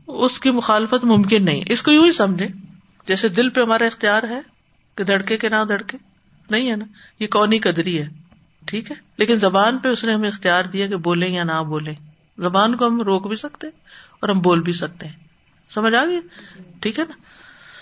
اس 0.07 0.41
کی 0.41 0.51
مخالفت 0.51 1.05
ممکن 1.05 1.45
نہیں۔ 1.45 1.65
اس 1.67 1.83
کو 1.83 1.93
یوں 1.93 2.07
ہی 2.07 2.13
سمجھے، 2.13 2.47
جیسے 3.07 3.29
دل 3.29 3.49
پہ 3.49 3.61
ہمارا 3.61 3.85
اختیار 3.85 4.23
ہے 4.23 4.41
کہ 4.95 5.05
دھڑکے 5.05 5.37
کے 5.37 5.49
نہ 5.49 5.65
دھڑکے۔ 5.69 5.99
نہیں 6.51 6.71
ہے 6.71 6.77
نا؟ 6.77 6.85
یہ 7.21 7.27
کونی 7.27 7.59
قدری 7.59 7.99
ہے، 8.03 8.09
ٹھیک 8.67 8.91
ہے؟ 8.91 8.97
لیکن 9.19 9.35
زبان 9.35 9.79
پہ 9.79 9.89
اس 9.89 10.05
نے 10.05 10.13
ہمیں 10.13 10.29
اختیار 10.29 10.65
دیا 10.65 10.87
کہ 10.87 10.97
بولیں 10.97 11.29
یا 11.29 11.43
نہ 11.43 11.63
بولیں۔ 11.63 11.95
زبان 12.39 12.77
کو 12.77 12.87
ہم 12.87 13.01
روک 13.01 13.27
بھی 13.27 13.37
سکتے۔ 13.37 13.67
اور 14.21 14.29
ہم 14.29 14.39
بول 14.39 14.61
بھی 14.61 14.73
سکتے 14.73 15.07
ہیں۔ 15.07 15.15
سمجھ 15.69 15.95
آ 15.95 16.07
گئی؟ 16.07 16.21
ٹھیک 16.81 16.99
ہے 16.99 17.05
نا؟ 17.05 17.15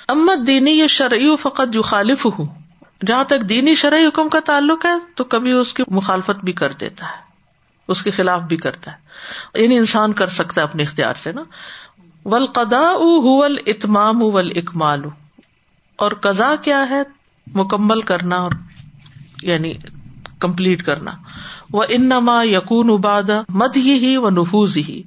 امت 0.08 0.46
دینی 0.46 0.70
یا 0.70 0.86
شرعی 0.86 1.36
فقط 1.36 1.72
جو 1.72 1.82
خالف 1.82 2.26
ہوں 2.26 2.46
جہاں 3.06 3.24
تک 3.24 3.40
دینی 3.40 3.74
شرعی 3.74 4.06
حکم 4.06 4.28
کا 4.28 4.40
تعلق 4.40 4.86
ہے، 4.86 5.12
تو 5.14 5.24
کبھی 5.24 5.52
اس 5.52 5.74
کی 5.74 5.82
مخالفت 5.88 6.44
بھی 6.44 6.52
کر 6.52 6.72
دیتا 6.72 7.06
ہے۔ 7.06 7.26
اس 7.88 8.02
کے 8.02 8.10
خلاف 8.10 8.42
بھی 8.42 8.56
کرتا 8.56 8.92
ہے۔ 8.92 8.96
یعنی 9.62 9.78
انسان 9.78 10.12
کر 10.12 10.26
سکتا 10.26 10.60
ہے 10.60 10.66
اپنے 10.66 10.82
اختیار 10.82 11.14
سے 11.14 11.32
نا۔ 11.32 11.42
ولقدا 12.24 12.92
ول 12.96 13.56
اتمام 13.66 14.22
ول 14.22 14.52
اکمال 14.56 15.02
اور 15.96 16.12
قزا 16.12 16.54
کیا 16.62 16.90
ہے؟ 16.90 17.02
مکمل 17.54 18.00
کرنا 18.00 18.36
اور 18.36 18.50
یعنی 19.42 19.74
کمپلیٹ 20.38 20.86
کرنا۔ 20.86 21.10
وہ 21.72 21.84
انما 21.88 22.42
یقون 22.44 22.90
اباد 22.90 23.30
مد 23.48 23.76
ہی 23.76 24.16
و 24.16 24.30
نفوز 24.30 24.76
ہی 24.76 25.02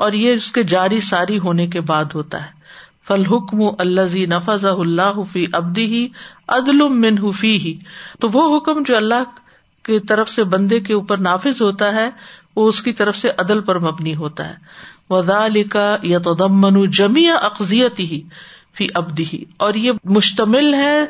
اور 0.00 0.12
یہ 0.12 0.32
اس 0.32 0.52
کے 0.52 0.62
جاری 0.62 1.00
ساری 1.00 1.38
ہونے 1.38 1.66
کے 1.66 1.80
بعد 1.80 2.04
ہوتا 2.14 2.44
ہے۔ 2.44 2.60
فل 3.08 3.24
حکم 3.26 3.58
اللہ 3.78 4.14
نفز 4.14 4.64
اللہ 4.64 5.22
فی 5.32 5.46
ابدی 5.52 5.84
ہی 5.86 6.08
عدل 6.48 6.88
من 6.88 7.28
حفی 7.28 7.56
ہی 7.56 7.78
تو 8.20 8.28
وہ 8.32 8.56
حکم 8.56 8.82
جو 8.82 8.96
اللہ 8.96 9.22
کی 9.82 9.98
طرف 10.00 10.28
سے 10.28 10.44
بندے 10.44 10.80
کے 10.80 10.94
اوپر 10.94 11.18
نافذ 11.18 11.62
ہوتا 11.62 11.92
ہے، 11.94 12.10
وہ 12.56 12.68
اس 12.68 12.82
کی 12.82 12.92
طرف 12.92 13.16
سے 13.16 13.28
عدل 13.38 13.60
پر 13.60 13.78
مبنی 13.78 14.14
ہوتا 14.14 14.48
ہے۔ 14.48 14.54
وزالکا 15.10 15.96
یا 16.02 16.18
تو 16.18 16.34
دمن 16.34 16.90
جمی 16.90 17.28
اقزیت 17.28 18.00
ہی 18.00 18.20
فی 18.74 18.86
ابدی 18.94 19.24
ہی 19.32 19.44
اور 19.56 19.74
یہ 19.74 19.92
مشتمل 20.04 20.74
ہے 20.74 21.04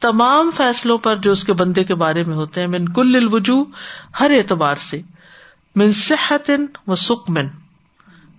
تمام 0.00 0.50
فیصلوں 0.56 0.98
پر 0.98 1.16
جو 1.16 1.32
اس 1.32 1.44
کے 1.44 1.52
بندے 1.52 1.84
کے 1.84 1.94
بارے 1.94 2.24
میں 2.24 2.36
ہوتے 2.36 2.60
ہیں۔ 2.60 2.66
من 2.66 2.88
کل 2.88 3.16
الوجو 3.16 3.64
ہر 4.20 4.30
اعتبار 4.30 4.76
سے۔ 4.76 5.02
من 5.76 5.92
صحت 5.92 6.50
و 6.86 6.94
سکمن 6.94 7.46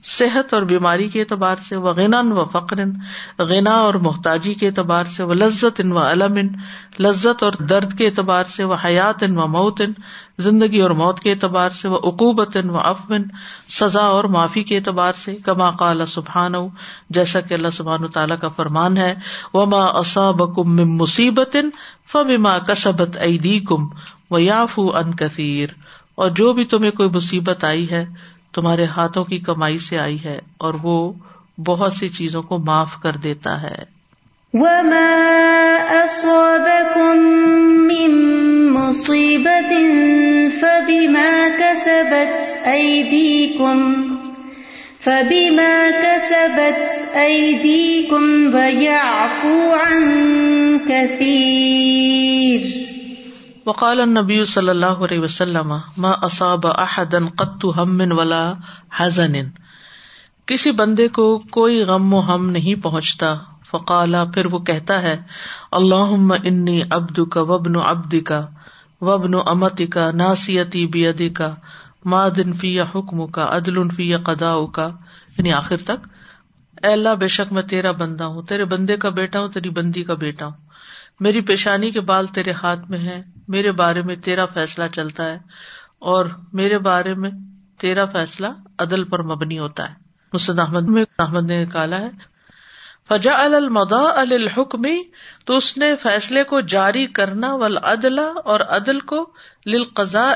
صحت 0.04 0.54
اور 0.54 0.62
بیماری 0.62 1.08
کے 1.10 1.20
اعتبار 1.20 1.56
سے 1.68 1.76
وہ 1.76 1.92
غنا 1.94 2.22
و 2.36 2.46
فقر 2.46 2.80
غنا 3.40 3.74
اور 3.80 3.94
محتاجی 3.94 4.54
کے 4.54 4.68
اعتبار 4.68 5.06
سے 5.06 5.24
وہ 5.24 5.34
لذت 5.34 5.80
ان 5.80 5.92
و 5.92 5.98
علم، 5.98 6.38
لذت 7.00 7.44
اور 7.44 7.54
درد 7.60 7.98
کے 7.98 8.06
اعتبار 8.06 8.46
سے 8.46 8.64
وہ 8.64 8.76
حیات 8.86 9.24
ان 9.24 9.38
و 9.38 9.48
موت 9.48 9.82
ان 9.82 9.94
زندگی 10.38 10.80
اور 10.82 10.92
موت 10.92 11.20
کے 11.20 11.32
اعتبار 11.32 11.70
سے 11.70 11.88
وہ 11.88 11.98
عقوبت 12.04 12.58
ان 12.58 12.70
و 12.70 12.80
افمن 12.80 13.24
سزا 13.70 14.06
اور 14.06 14.24
معافی 14.24 14.64
کے 14.64 14.78
اعتبار 14.78 15.14
سے، 15.14 15.36
کما 15.36 15.70
قال 15.72 16.06
سبحان 16.06 16.54
جیسا 17.10 17.42
کہ 17.42 17.54
اللہ 17.54 17.70
سبحان 17.74 18.10
تعالیٰ 18.10 18.40
کا 18.40 18.48
فرمان 18.48 18.98
ہے 18.98 19.14
وہ 19.54 19.66
ماں 19.66 19.88
اصاب 19.94 20.42
کم 20.56 20.76
مصیبت 20.98 21.58
فبما 22.12 22.58
کسبت 22.60 23.18
ایدی 23.22 23.60
کم 23.60 23.88
و 24.32 24.40
یافو 24.40 24.90
ان 24.98 25.16
کثیر، 25.16 25.70
اور 26.16 26.30
جو 26.32 26.52
بھی 26.54 26.66
تمہیں 26.66 26.92
کوئی 26.92 27.10
مصیبت 27.10 27.64
آئی 27.64 27.90
ہے 27.92 28.06
تمہارے 28.54 28.86
ہاتھوں 28.86 29.24
کی 29.24 29.40
کمائی 29.40 29.78
سے 29.78 30.00
آئی 30.00 30.24
ہے 30.26 30.40
اور 30.58 30.74
وہ 30.74 31.14
بہت 31.58 31.94
سی 31.94 32.10
چیزوں 32.10 32.42
کو 32.42 32.58
معاف 32.58 33.02
کر 33.04 33.12
دیتا 33.12 33.62
ہے۔ 33.62 34.02
وما 34.54 35.18
أصابكم 35.90 37.18
من 37.88 38.12
مصيبة 38.70 39.74
فبما 40.60 41.48
كسبت 41.60 42.68
أيديكم 42.68 43.94
فبما 45.04 45.90
كسبت 46.04 47.16
أيديكم 47.16 48.50
ويعفو 48.54 49.74
عن 49.74 50.20
كثير 50.88 52.62
وقال 53.66 54.02
النبی 54.02 54.44
صلی 54.44 54.70
اللہ 54.70 55.04
علیہ 55.06 55.20
وسلم، 55.20 55.74
ما 55.98 56.12
اصاب 56.22 56.68
احدا 56.68 57.18
قط 57.36 57.66
ہم 57.78 58.02
ولا 58.12 58.54
حزن. 58.98 59.34
کسی 60.46 60.72
بندے 60.72 61.08
کو 61.08 61.26
کوئی 61.52 61.84
غم 61.84 62.14
و 62.14 62.20
ہم 62.20 62.50
نہیں 62.50 62.82
پہنچتا۔ 62.84 63.34
فقالا، 63.68 64.24
پھر 64.24 64.46
وہ 64.46 64.60
کہتا 64.60 65.02
ہے 65.02 65.16
اللہ 65.72 66.14
انی 66.44 66.82
ابد 66.90 67.20
کا 67.32 67.42
وبن 67.42 67.76
ابد 67.76 68.16
کا 68.26 68.46
وبن 69.02 69.34
امت 69.46 69.82
کا 69.92 70.12
ناسیتی 70.12 70.86
بی 70.88 71.30
کا 71.30 71.54
مادن 72.06 72.54
فی 72.54 72.74
یا 72.76 72.86
حکم 72.96 73.28
کا 73.28 73.48
عدل 73.50 73.88
فی 73.90 74.10
یا 74.10 74.18
قدا 74.18 74.54
کا 74.74 74.90
یعنی 75.38 75.54
آخر 75.54 75.78
تک، 75.78 76.08
اے 76.84 76.92
اللہ، 76.92 77.16
بے 77.20 77.28
شک 77.28 77.54
میں 77.54 77.64
تیرا 77.64 77.92
بندہ 77.92 78.24
ہوں، 78.24 78.42
تیرے 78.42 78.66
بندے 78.66 78.98
کا 78.98 79.10
بیٹا 79.10 79.40
ہوں، 79.40 79.50
تیری 79.50 79.70
بندی 79.70 80.04
کا 80.04 80.14
بیٹا 80.14 80.46
ہوں، 80.46 80.70
میری 81.20 81.42
پیشانی 81.42 81.92
کے 81.92 82.02
بال 82.02 82.26
تیرے 82.28 82.52
ہاتھ 82.52 82.90
میں 82.90 83.00
ہے 83.00 83.22
میرے 83.52 83.72
بارے 83.72 84.02
میں 84.02 84.16
تیرا 84.16 84.46
فیصلہ 84.46 84.84
چلتا 84.96 85.26
ہے 85.26 85.40
اور 86.00 86.26
میرے 86.54 86.78
بارے 86.78 87.14
میں 87.14 87.32
تیرا 87.80 88.06
فیصلہ 88.06 88.48
عدل 88.80 89.04
پر 89.04 89.22
مبنی 89.24 89.60
ہوتا 89.60 89.90
ہے۔ 89.90 89.96
مسد 90.34 90.60
احمد 90.60 90.82
میں 90.82 91.06
احمد 91.20 91.44
نے 91.44 91.66
نکالا 91.66 92.00
ہے۔ 92.00 92.10
فجا 93.08 93.38
المدا 93.38 94.04
الحکم 94.20 94.86
تو 95.46 95.58
اس 95.58 95.78
نے 95.78 95.96
فیصلے 95.96 96.44
کو 96.44 96.60
جاری 96.62 97.06
کرنا 97.08 97.54
ول 97.54 97.78
اور 98.46 98.60
عدل 98.60 99.00
کو 99.00 99.32
للقضا 99.66 100.34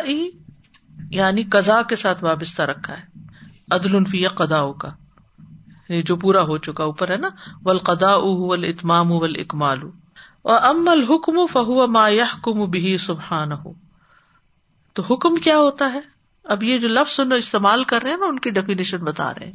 یعنی 1.12 1.44
قزا 1.44 1.82
کے 1.82 1.96
ساتھ 1.96 2.24
وابستہ 2.24 2.62
رکھا 2.62 2.94
ہے۔ 2.94 3.04
عدل 3.72 3.96
الفی 3.96 4.28
قدا 4.28 4.72
کا 4.72 4.90
جو 6.04 6.16
پورا 6.16 6.42
ہو 6.42 6.58
چکا، 6.58 6.84
اوپر 6.84 7.12
ہے 7.12 7.18
نا۔ 7.18 7.30
ول 7.64 7.80
قدا 7.80 8.16
ول 8.16 8.64
اتمام 8.64 9.12
ول 9.12 9.34
اکمال 9.40 9.80
اور 10.46 10.62
ام 10.62 10.88
الحکم 10.88 11.46
فہو 11.46 11.88
ما 11.88 12.10
کم 12.44 12.66
بھی 12.66 12.98
سبحان 12.98 13.52
ہو 13.52 13.74
تو 14.94 15.04
حکم 15.04 15.36
کیا 15.36 15.58
ہوتا 15.58 15.94
ہے؟ 15.94 16.00
اب 16.44 16.64
یہ 16.64 16.78
جو 16.78 16.88
لفظ 16.88 17.20
استعمال 17.20 17.84
کر 17.84 18.02
رہے 18.02 18.10
ہیں 18.10 18.18
نا، 18.18 18.26
ان 18.26 18.40
کی 18.40 18.50
ڈیفینیشن 18.50 18.98
بتا 18.98 19.34
رہے 19.34 19.46
ہیں۔ 19.46 19.54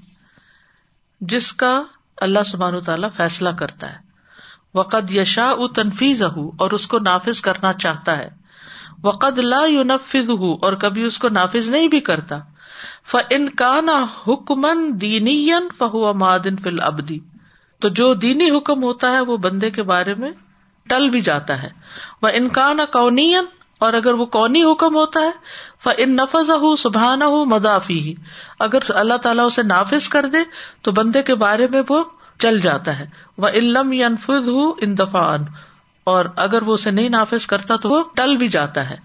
جس 1.20 1.53
کا 1.53 1.82
اللہ 2.16 2.38
سبحان 2.47 2.80
تعالیٰ 2.80 3.11
فیصلہ 3.12 3.49
کرتا 3.49 3.93
ہے۔ 3.93 3.99
وقد 4.74 5.11
یشا 5.11 5.45
او 5.45 5.68
تنفیز 5.68 6.22
اور 6.22 6.70
اس 6.70 6.86
کو 6.86 6.99
نافذ 6.99 7.41
کرنا 7.41 7.72
چاہتا 7.72 8.18
ہے۔ 8.18 8.28
وقد 9.03 9.38
لا 9.38 9.66
نفز 9.66 10.30
ہو 10.30 10.55
اور 10.55 10.72
کبھی 10.72 11.05
اس 11.05 11.18
کو 11.18 11.28
نافذ 11.28 11.68
نہیں 11.68 11.88
بھی 11.88 12.01
کرتا۔ 12.01 12.38
ف 13.05 13.16
ان 13.30 13.51
کا 13.51 13.80
حکمن 14.26 15.01
دینی 15.01 15.51
فہو 15.78 16.14
مادن 16.14 16.57
فل 16.57 16.80
ابدی 16.80 17.18
تو 17.80 17.88
جو 17.88 18.14
دینی 18.14 18.51
حکم 18.51 18.82
ہوتا 18.82 19.12
ہے، 19.12 19.20
وہ 19.20 19.36
بندے 19.36 19.70
کے 19.70 19.82
بارے 19.82 20.14
میں 20.14 20.30
ٹل 20.91 21.11
بھی 21.11 21.20
جاتا 21.20 21.62
ہے۔ 21.62 21.68
وہ 22.22 22.28
انکان 22.32 22.78
کونی 22.93 23.34
اور 23.78 23.93
اگر 23.93 24.14
وہ 24.14 24.26
کونی 24.26 24.62
حکم 24.62 24.95
ہوتا 24.95 25.20
ہے 25.20 25.30
ف 25.82 25.88
ان 25.97 26.16
نفز 26.16 26.51
ہُ 26.51 26.78
سبحان 26.78 27.22
ہُ 27.22 27.47
مدافی 27.47 28.01
ہی 28.01 28.14
اگر 28.59 28.78
اللہ 28.88 29.16
تعالیٰ 29.16 29.47
اسے 29.47 29.62
نافذ 29.62 30.09
کر 30.09 30.26
دے، 30.26 30.38
تو 30.82 30.93
بندے 30.93 31.22
کے 31.22 31.34
بارے 31.34 31.66
میں 31.70 31.82
وہ 31.88 32.05
چل 32.38 32.61
جاتا 32.61 32.99
ہے۔ 32.99 33.07
وہ 33.38 33.49
علم 33.49 33.93
یا 33.93 34.07
انفظ 34.07 34.49
ہُ 34.49 34.53
ان 34.80 34.95
اور 36.05 36.24
اگر 36.36 36.62
وہ 36.62 36.74
اسے 36.74 36.91
نہیں 36.91 37.09
نافذ 37.09 37.47
کرتا، 37.47 37.76
تو 37.76 37.88
وہ 37.88 38.03
ٹل 38.16 38.36
بھی 38.36 38.49
جاتا 38.49 38.91
ہے۔ 38.91 38.97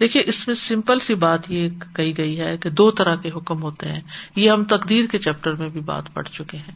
دیکھیے، 0.00 0.22
اس 0.26 0.46
میں 0.46 0.54
سمپل 0.54 0.98
سی 0.98 1.14
بات 1.14 1.50
یہ 1.50 1.68
کہی 1.96 2.18
گئی 2.18 2.40
ہے 2.40 2.56
کہ 2.56 2.70
دو 2.70 2.90
طرح 2.90 3.14
کے 3.14 3.30
حکم 3.36 3.62
ہوتے 3.62 3.88
ہیں۔ 3.88 4.00
یہ 4.36 4.50
ہم 4.50 4.64
تقدیر 4.64 5.06
کے 5.06 5.18
چیپٹر 5.18 5.52
میں 5.52 5.68
بھی 5.68 5.80
بات 5.80 6.02
پڑھ 6.14 6.28
چکے 6.28 6.56
ہیں۔ 6.56 6.74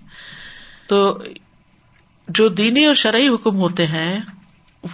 تو 0.89 1.19
جو 2.29 2.49
دینی 2.49 2.87
اور 2.87 2.95
شرعی 2.95 3.29
حکم 3.29 3.57
ہوتے 3.57 3.87
ہیں 3.87 4.21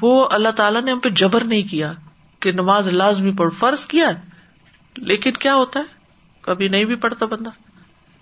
وہ 0.00 0.28
اللہ 0.30 0.48
تعالیٰ 0.48 0.82
نے 0.82 0.92
ہم 0.92 0.98
پہ 0.98 1.08
جبر 1.08 1.44
نہیں 1.44 1.62
کیا 1.62 1.92
کہ 2.40 2.52
نماز 2.52 2.88
لازمی 2.88 3.32
پڑھ 3.32 3.54
فرض 3.58 3.86
کیا 3.86 4.10
لیکن 4.96 5.32
کیا 5.32 5.54
ہوتا 5.54 5.80
ہے؟ 5.80 5.84
کبھی 6.40 6.68
نہیں 6.68 6.84
بھی 6.84 6.94
پڑھتا 6.94 7.26
بندہ۔ 7.26 7.50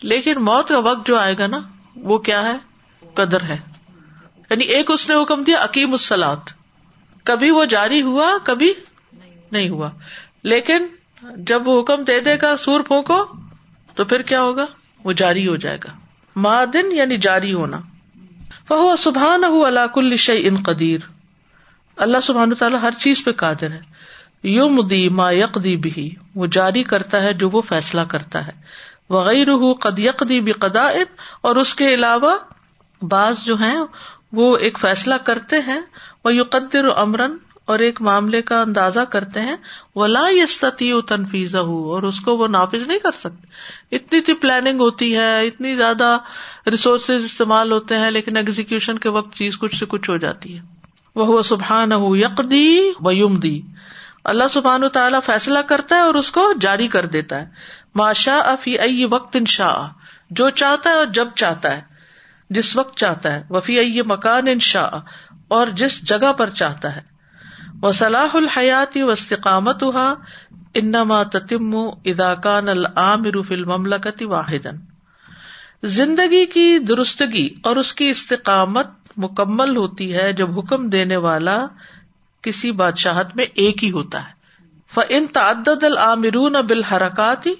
لیکن 0.03 0.35
موت 0.39 0.69
کا 0.69 0.79
وقت 0.79 1.07
جو 1.07 1.19
آئے 1.19 1.39
گا 1.39 1.47
نا، 1.47 1.59
وہ 1.97 2.19
کیا 2.19 2.43
ہے؟ 2.43 2.57
قدر 3.15 3.43
ہے۔ 3.43 3.57
یعنی 4.51 4.65
ایک 4.65 4.91
اس 4.91 5.11
نے 5.11 5.23
حکم 5.23 5.45
دیا 5.45 5.65
عکیم 5.65 5.93
السلاد 5.93 6.37
کبھی 7.25 7.51
وہ 7.51 7.65
جاری 7.65 8.03
ہوا، 8.03 8.33
کبھی 8.45 8.73
نہیں 9.53 9.69
ہوا۔ 9.69 9.91
لیکن 10.43 10.87
جب 11.37 11.69
وہ 11.69 11.83
حکم 11.83 12.05
دے 12.05 12.21
دے 12.21 12.37
گا، 12.43 12.57
سور 12.57 12.81
پھونکو، 12.81 13.25
تو 13.95 14.05
پھر 14.05 14.23
کیا 14.23 14.43
ہوگا؟ 14.43 14.67
وہ 15.05 15.13
جاری 15.13 15.49
ہو 15.49 15.57
جائے 15.57 15.79
گا۔ 15.85 15.93
معدن 16.37 16.93
یعنی 16.93 17.17
جاری 17.17 17.53
ہونا۔ 17.53 17.81
فہو 18.69 18.97
سبحان 18.97 19.45
اللہ 19.45 19.87
کل 19.95 20.17
شعی 20.17 20.49
ان 20.49 20.57
قدیر۔ 20.57 21.12
اللہ 21.97 22.19
سبحان 22.23 22.55
تعالیٰ 22.55 22.81
ہر 22.83 22.91
چیز 22.99 23.25
پہ 23.25 23.33
قادر 23.33 23.71
ہے۔ 23.71 23.81
یو 24.43 24.69
مدی 24.69 25.09
ما 25.09 25.31
یقدی 25.31 25.77
بھی 25.77 26.15
وہ 26.35 26.47
جاری 26.47 26.83
کرتا 26.83 27.23
ہے 27.23 27.33
جو 27.33 27.51
وہ 27.51 27.61
فیصلہ 27.61 28.01
کرتا 28.01 28.47
ہے۔ 28.47 28.53
وغیرہ 29.11 29.73
قد 29.73 29.99
یقدی 29.99 30.41
بھی 30.41 30.53
قدا 30.53 30.91
اور 31.41 31.57
اس 31.57 31.75
کے 31.75 31.95
علاوہ 31.95 32.39
بعض 33.03 33.45
جو 33.45 33.57
ہیں 33.57 33.77
وہ 34.33 34.57
ایک 34.57 34.79
فیصلہ 34.79 35.15
کرتے 35.15 35.57
ہیں۔ 35.67 35.81
وہ 36.25 36.35
یو 36.35 36.45
قدر 36.51 36.85
امرن 36.97 37.37
اور 37.65 37.79
ایک 37.79 38.03
معاملے 38.03 38.43
کا 38.43 38.61
اندازہ 38.61 39.01
کرتے 39.01 39.41
ہیں۔ 39.41 39.57
ولا 39.95 40.25
یستتی 40.31 41.03
تنفیز 41.09 41.57
ہو 41.57 41.93
اور 41.93 42.03
اس 42.03 42.21
کو 42.21 42.39
وہ 42.39 42.49
نافذ 42.49 42.89
نہیں 42.89 42.99
کر 42.99 43.13
سکتے۔ 43.13 43.47
اتنی 43.97 44.19
اتنی 44.19 44.35
پلاننگ 44.35 44.81
ہوتی 44.81 45.17
ہے، 45.17 45.47
اتنی 45.47 45.77
زیادہ 45.77 46.19
ریسورسز 46.67 47.25
استعمال 47.25 47.73
ہوتے 47.73 47.97
ہیں، 47.97 48.11
لیکن 48.11 48.37
ایگزیکشن 48.37 48.99
کے 48.99 49.09
وقت 49.09 49.35
چیز 49.35 49.59
کچھ 49.59 49.77
سے 49.77 49.87
کچھ 49.89 50.11
ہو 50.11 50.17
جاتی 50.17 50.59
ہے۔ 50.59 50.82
وہ 51.15 51.43
سبحان 51.43 51.93
ہو 51.93 52.17
یکدی 52.17 52.93
و 53.01 53.13
یم 53.13 53.37
دی 53.37 53.63
اللہ 54.25 54.45
سبحان 54.51 54.89
تعالیٰ 54.89 55.21
فیصلہ 55.27 55.59
کرتا 55.59 55.97
ہے 55.97 56.01
اور 56.01 56.15
اس 56.15 56.31
کو 56.31 56.53
جاری 56.61 56.89
کر 56.89 57.07
دیتا 57.07 57.41
ہے۔ 57.41 57.47
ماشا 57.95 58.39
افی 58.39 58.79
ائی 58.79 59.05
وقت 59.05 59.37
انشا 59.37 59.75
جو 60.31 60.51
چاہتا 60.51 60.91
ہے 60.91 60.95
اور 60.95 61.07
جب 61.07 61.29
چاہتا 61.35 61.77
ہے، 61.77 61.83
جس 62.51 62.77
وقت 62.77 62.97
چاہتا 62.97 63.33
ہے۔ 63.33 63.43
وفی 63.51 63.79
ائی 63.79 64.03
مکان 64.03 64.49
انشا 64.49 64.87
اور 65.49 65.67
جس 65.67 66.03
جگہ 66.03 66.33
پر 66.33 66.51
چاہتا 66.51 66.97
ہے۔ 66.97 67.01
وہ 67.83 67.93
صلاح 67.93 68.37
الحیاتی 68.37 69.03
و 69.03 69.11
استقامت 69.11 69.85
انما 70.75 71.23
تتم 71.23 71.75
اداکان 72.05 72.69
العامر 72.69 73.43
فی 73.43 73.55
المملکتی 73.55 74.25
واحد 74.25 74.67
زندگی 75.83 76.47
کی 76.47 76.79
درستگی 76.79 77.55
اور 77.63 77.77
اس 77.77 77.95
کی 77.95 78.07
استقامت 78.07 78.87
مکمل 79.17 79.77
ہوتی 79.77 80.15
ہے 80.15 80.33
جب 80.33 80.59
حکم 80.59 80.89
دینے 80.89 81.17
والا 81.17 81.67
کسی 82.43 82.73
بادشاہت 82.73 83.37
میں 83.37 83.45
ایک 83.45 83.85
ہی 83.85 83.91
ہوتا 83.91 84.29
ہے۔ 84.29 84.43
ان 85.09 85.27
تعدد 85.27 85.85
العامرون 85.85 86.53
بالحرکاتی 86.53 87.55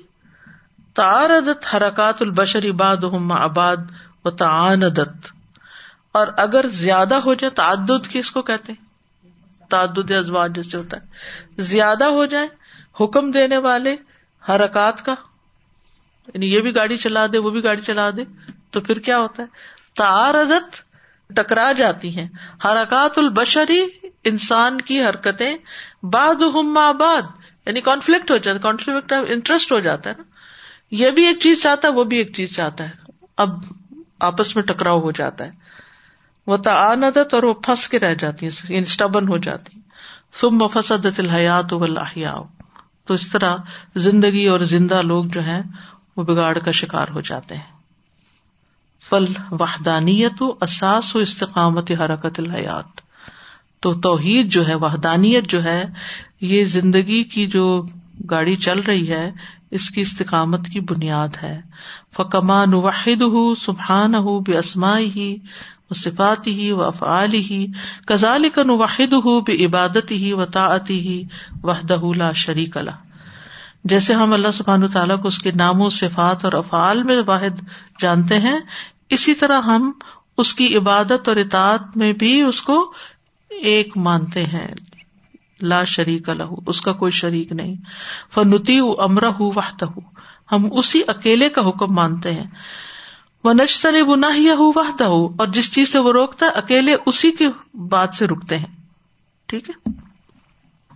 تعارضت 0.95 1.75
حرکات 1.75 2.23
البشر 2.23 2.73
باد 2.73 2.97
اباد 3.31 3.77
و 4.25 4.31
تعاندت 4.31 5.33
اور 6.13 6.27
اگر 6.37 6.67
زیادہ 6.67 7.15
ہو 7.15 7.35
جائے 7.35 7.51
تعدد 7.51 8.09
کس 8.11 8.31
کو 8.31 8.43
کہتے 8.43 8.73
تعدد 9.69 10.11
ازواج 10.11 10.55
جیسے 10.55 10.77
ہوتا 10.77 10.97
ہے۔ 10.97 11.03
زیادہ 11.63 12.05
ہو 12.05 12.25
جائے 12.27 12.49
حکم 13.01 13.31
دینے 13.31 13.57
والے 13.57 13.97
حرکات 14.49 15.05
کا۔ 15.05 15.15
یعنی 16.29 16.55
یہ 16.55 16.61
بھی 16.61 16.75
گاڑی 16.75 16.97
چلا 16.97 17.27
دے، 17.33 17.39
وہ 17.39 17.51
بھی 17.51 17.65
گاڑی 17.65 17.81
چلا 17.81 18.11
دے، 18.11 18.23
تو 18.71 18.81
پھر 18.81 18.99
کیا 18.99 19.19
ہوتا 19.19 19.43
ہے؟ 19.43 19.49
تعارضت 19.97 20.83
ٹکرا 21.37 21.73
جاتی 21.73 22.19
ہیں۔ 22.19 22.29
حرکات 22.65 23.19
البشری 23.19 23.87
انسان 24.25 24.81
کی 24.81 25.05
حرکتیں 25.05 25.57
باد 26.03 26.43
باد 26.99 27.23
یعنی 27.67 27.81
کانفلکٹ 27.81 28.31
ہو 28.31 28.37
جاتا 28.37 28.57
ہے 28.57 28.63
کانفلکٹ 28.63 29.13
انٹرسٹ 29.29 29.73
ہو 29.73 29.81
جاتا 29.81 30.11
ہے 30.11 30.15
نا۔ 30.19 30.23
یہ 30.91 31.11
بھی 31.11 31.27
ایک 31.27 31.39
چیز 31.41 31.63
چاہتا 31.63 31.89
ہے، 31.89 31.93
وہ 31.93 32.05
بھی 32.05 32.17
ایک 32.17 32.35
چیز 32.37 32.57
چاہتا 32.57 32.85
ہے۔ 32.85 32.91
اب 33.37 33.49
آپس 34.21 34.57
میں 34.57 34.65
ٹکراؤ 34.65 35.01
ہو 35.01 35.11
جاتا 35.11 35.45
ہے۔ 35.45 35.51
وہ 36.47 36.57
تعاندت 36.57 37.35
اور 37.35 37.43
وہ 37.43 37.53
پھنس 37.53 37.89
کے 37.89 38.01
رہ 38.01 38.15
جاتی 38.15 38.47
ہیں 38.47 38.61
یعنی 38.65 38.79
انسٹبن 38.79 39.29
ہو 39.29 39.37
جاتی 39.37 39.81
تم 40.41 40.69
فسدت 40.69 41.21
الحیات 41.21 41.71
تو 43.05 43.15
اس 43.15 43.31
طرح 43.31 43.57
زندگی 43.97 44.47
اور 44.47 44.61
زندہ 44.61 45.03
لوگ 45.03 45.25
جو 45.25 45.43
ہیں 45.43 45.63
وہ 46.17 46.23
بگاڑ 46.23 46.59
کا 46.59 46.71
شکار 46.71 47.07
ہو 47.15 47.21
جاتے 47.21 47.55
ہیں۔ 47.55 47.83
فل 49.09 49.25
وحدانیت 49.51 50.43
و 50.43 50.55
اساس 50.61 51.17
و 51.17 51.19
استقامت 51.19 51.91
حرکت 51.91 52.41
الحیات۔ 52.41 53.01
تو 53.81 53.95
توحید 53.95 54.53
جو 54.53 54.69
ہے، 54.69 54.75
وحدانیت 54.75 55.45
جو 55.45 55.65
ہے، 55.65 55.85
یہ 56.41 56.65
زندگی 56.65 57.25
کی 57.25 57.47
جو 57.47 57.87
گاڑی 58.31 58.57
چل 58.57 58.79
رہی 58.79 59.11
ہے، 59.11 59.33
اس 59.71 59.91
کی 59.91 60.01
استقامت 60.01 60.67
کی 60.67 60.81
بنیاد 60.81 61.29
ہے۔ 61.43 61.61
فکمان 62.17 62.75
واحد 62.75 63.23
ہُ 63.23 63.57
سبحان 63.57 64.15
ہُ 64.15 64.41
بے 64.47 64.59
اسمائی 64.59 65.11
ہی 65.17 65.37
و 65.91 65.95
صفات 65.95 66.47
ہی 66.47 66.73
و 66.73 66.83
افعال 66.83 67.33
ہی 67.33 67.67
کزال 68.07 68.49
کن 68.55 68.71
واحد 68.71 69.13
ہُ 69.13 69.41
بے 69.47 69.67
عبادت 69.67 70.11
ہی 70.11 70.33
و 70.33 70.45
طاعتی 70.45 71.01
ہی 71.01 71.23
وحدہ 71.63 71.99
لا 72.17 72.33
شریک 72.33 72.77
اللہ 72.77 73.12
جیسے 73.85 74.15
ہم 74.15 74.33
اللہ 74.33 74.51
سبحان 74.55 74.89
تعالیٰ 74.89 75.23
کو 75.23 75.29
اس 75.29 75.39
کے 75.39 75.51
ناموں 75.51 75.91
صفات 75.91 76.45
اور 76.45 76.53
افعال 76.53 77.03
میں 77.03 77.23
واحد 77.27 77.61
جانتے 78.01 78.39
ہیں، 78.39 78.59
اسی 79.11 79.35
طرح 79.35 79.61
ہم 79.61 79.93
اس 80.39 80.55
کی 80.55 80.77
عبادت 80.77 81.29
اور 81.29 81.37
اطاعت 81.37 81.97
میں 81.97 82.13
بھی 82.13 82.43
اس 82.43 82.63
کو 82.63 82.93
ایک 83.49 83.97
مانتے 83.97 84.47
ہیں۔ 84.47 84.69
لا 85.63 85.85
شریک 85.85 86.29
الح 86.29 86.45
اس 86.67 86.81
کا 86.81 86.93
کوئی 86.93 87.13
شریک 87.13 87.53
نہیں۔ 87.53 87.75
فنتی 88.35 88.79
امرا 88.99 89.29
ہُ 89.29 89.51
واہتا 89.55 89.87
ہم 90.53 90.69
اسی 90.73 91.03
اکیلے 91.07 91.49
کا 91.49 91.69
حکم 91.69 91.95
مانتے 91.95 92.33
ہیں۔ 92.33 92.47
وہ 93.45 93.53
نشتر 93.53 93.95
و 94.07 94.15
نہ 94.15 94.51
واہتا 94.77 95.05
اور 95.05 95.47
جس 95.47 95.73
چیز 95.73 95.93
سے 95.93 95.99
وہ 95.99 96.13
روکتا 96.13 96.47
ہے، 96.47 96.51
اکیلے 96.51 96.97
اسی 97.07 97.31
کی 97.31 97.47
بات 97.75 98.15
سے 98.15 98.27
رکتے 98.27 98.59
ہیں۔ 98.59 98.77
ٹھیک 99.47 99.71
ہے؟ 99.71 100.02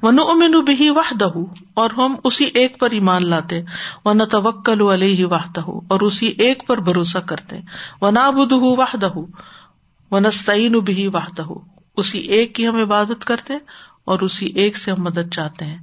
وہ 0.03 0.11
نو 0.11 0.23
امن 0.23 0.61
بھی 0.61 0.89
واہدہ 0.91 1.29
اور 1.75 1.91
ہم 1.91 2.15
اسی 2.25 2.45
ایک 2.55 2.81
پر 2.81 2.91
ایمان 2.91 3.27
لاتے 3.27 3.63
وہ 4.05 4.13
نہ 4.13 4.25
توکل 4.25 4.81
علیہ 4.81 5.15
ہی 5.17 5.25
اور 5.89 6.01
اسی 6.01 6.27
ایک 6.39 6.67
پر 6.67 6.81
بھروسہ 6.81 7.19
کرتے 7.19 7.61
وہ 8.01 8.11
نہ 8.11 8.31
بدھ 8.37 8.53
واہدہ 8.79 9.11
وہ 10.11 10.21
نستعین 10.21 10.79
بھی 10.79 11.07
واہتا 11.07 11.43
ہوں 11.43 11.59
اسی 11.97 12.19
ایک 12.19 12.55
کی 12.55 12.67
ہم 12.69 12.77
عبادت 12.77 13.25
کرتے، 13.25 13.55
اور 14.05 14.21
اسی 14.21 14.47
ایک 14.47 14.79
سے 14.79 14.91
ہم 14.91 15.03
مدد 15.03 15.33
چاہتے 15.33 15.65
ہیں۔ 15.65 15.79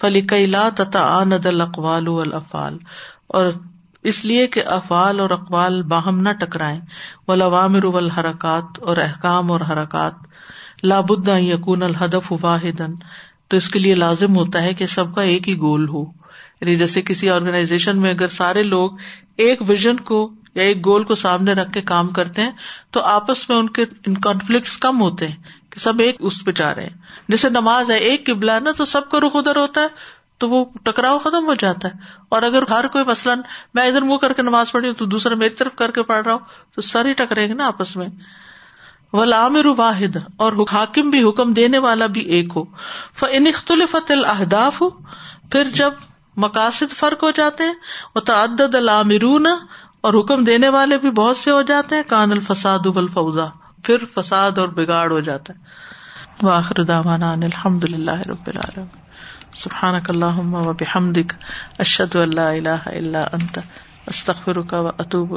فلیق 0.00 0.32
تتا 0.76 1.00
آند 1.00 1.46
الاقوال 1.46 2.06
الافال 2.08 2.76
اور 3.28 3.46
اس 4.02 4.24
لیے 4.24 4.46
کہ 4.46 4.62
افعال 4.66 5.20
اور 5.20 5.30
اقوال 5.30 5.82
باہم 5.82 6.20
نہ 6.20 6.32
ٹکرائیں۔ 6.32 6.80
و 7.28 7.34
لوامر 7.34 7.84
الحرکات 7.94 8.78
اور 8.80 8.96
احکام 8.96 9.50
اور 9.50 9.60
حرکات۔ 9.60 10.14
لابد 10.82 11.28
یقون 11.38 11.82
الحدف 11.82 12.32
واحد 12.42 12.80
تو 13.48 13.56
اس 13.56 13.68
کے 13.68 13.78
لیے 13.78 13.94
لازم 13.94 14.36
ہوتا 14.36 14.62
ہے 14.62 14.74
کہ 14.74 14.86
سب 14.86 15.14
کا 15.14 15.22
ایک 15.22 15.48
ہی 15.48 15.58
گول 15.58 15.88
ہو۔ 15.88 16.02
یعنی 16.60 16.76
جیسے 16.76 17.02
کسی 17.02 17.30
آرگنائزیشن 17.30 17.98
میں 17.98 18.10
اگر 18.10 18.28
سارے 18.28 18.62
لوگ 18.62 18.90
ایک 19.36 19.62
ویژن 19.68 19.96
کو 19.96 20.32
یا 20.54 20.62
ایک 20.62 20.86
گول 20.86 21.04
کو 21.04 21.14
سامنے 21.14 21.52
رکھ 21.52 21.72
کے 21.72 21.80
کام 21.80 22.08
کرتے 22.08 22.42
ہیں، 22.42 22.50
تو 22.90 23.00
آپس 23.00 23.48
میں 23.48 23.56
ان 23.56 23.68
کے 23.68 23.84
کانفلکٹ 24.22 24.78
کم 24.78 25.00
ہوتے 25.00 25.28
ہیں 25.28 25.36
کہ 25.70 25.80
سب 25.80 25.92
ایک 26.00 26.16
اس 26.18 26.44
پہ 26.44 26.50
جا 26.52 26.74
رہے 26.74 26.82
ہیں۔ 26.82 26.96
جیسے 27.28 27.50
نماز 27.50 27.90
ہے، 27.90 27.98
ایک 27.98 28.26
قبلہ 28.26 28.52
نا، 28.64 28.70
تو 28.72 28.84
سب 28.84 29.10
کا 29.10 29.20
رخ 29.20 29.32
ادھر 29.34 29.56
ہوتا 29.56 29.80
ہے، 29.80 29.86
تو 30.38 30.50
وہ 30.50 30.64
ٹکراؤ 30.84 31.18
ختم 31.18 31.46
ہو 31.46 31.54
جاتا 31.54 31.88
ہے۔ 31.88 31.92
اور 32.28 32.42
اگر 32.42 32.62
ہر 32.70 32.88
کوئی 32.88 33.04
مثلاً، 33.04 33.40
میں 33.74 33.88
ادھر 33.88 34.02
منہ 34.02 34.16
کر 34.16 34.32
کے 34.32 34.42
نماز 34.42 34.72
پڑھی 34.72 34.88
ہوں 34.88 34.94
تو 34.94 35.04
دوسرا 35.06 35.34
میری 35.34 35.54
طرف 35.54 35.74
کر 35.76 35.90
کے 35.90 36.02
پڑھ 36.02 36.24
رہا 36.24 36.32
ہوں، 36.32 36.40
تو 36.74 36.80
سر 36.80 37.06
ہی 37.06 37.12
ٹکرے 37.12 37.48
گا 37.48 37.54
نا 37.54 37.66
آپس 37.66 37.96
میں۔ 37.96 38.08
ولامر 39.12 39.66
واحد 39.66 40.16
اور 40.36 40.52
حاکم 40.72 41.10
بھی 41.10 41.28
حکم 41.28 41.52
دینے 41.52 41.78
والا 41.78 42.06
بھی 42.06 42.20
ایک 42.20 42.52
ہو۔ 42.56 42.64
فنختلفت 43.20 44.10
الحداف 44.10 44.82
ہو 44.82 44.90
پھر 45.50 45.64
جب 45.64 45.92
مقاصد 46.36 46.96
فرق 46.96 47.22
ہو 47.22 47.30
جاتے 47.30 47.64
ہیں 47.64 47.74
وہ 48.14 48.20
تعدد 48.20 48.74
العامرون 48.74 49.46
اور 50.00 50.14
حکم 50.14 50.44
دینے 50.44 50.68
والے 50.68 50.98
بھی 50.98 51.10
بہت 51.10 51.36
سے 51.36 51.50
ہو 51.50 51.62
جاتے 51.62 51.94
ہیں، 51.94 52.02
کان 52.02 52.32
الفساد 52.32 52.86
الفوزا 52.96 53.46
پھر 53.82 53.96
فساد 54.14 54.58
اور 54.58 54.68
بگاڑ 54.68 55.12
ہو 55.12 55.20
جاتا 55.20 55.52
ہے۔ 55.54 55.58
واخر 56.46 56.82
دامان 56.82 57.22
الحمد 57.22 57.84
للہ 57.84 58.20
رب 58.26 58.46
العالم 58.46 58.86
سبحان 59.54 59.94
اللہ 60.08 60.38
و 60.38 60.72
بحمدک 60.72 61.32
اشد 61.78 62.16
اللہ 62.16 62.40
اللہ 62.40 62.88
اللہ 62.88 63.18
انت 63.32 63.58
استخر 64.06 64.58
و 64.58 64.88
اطوب 64.88 65.36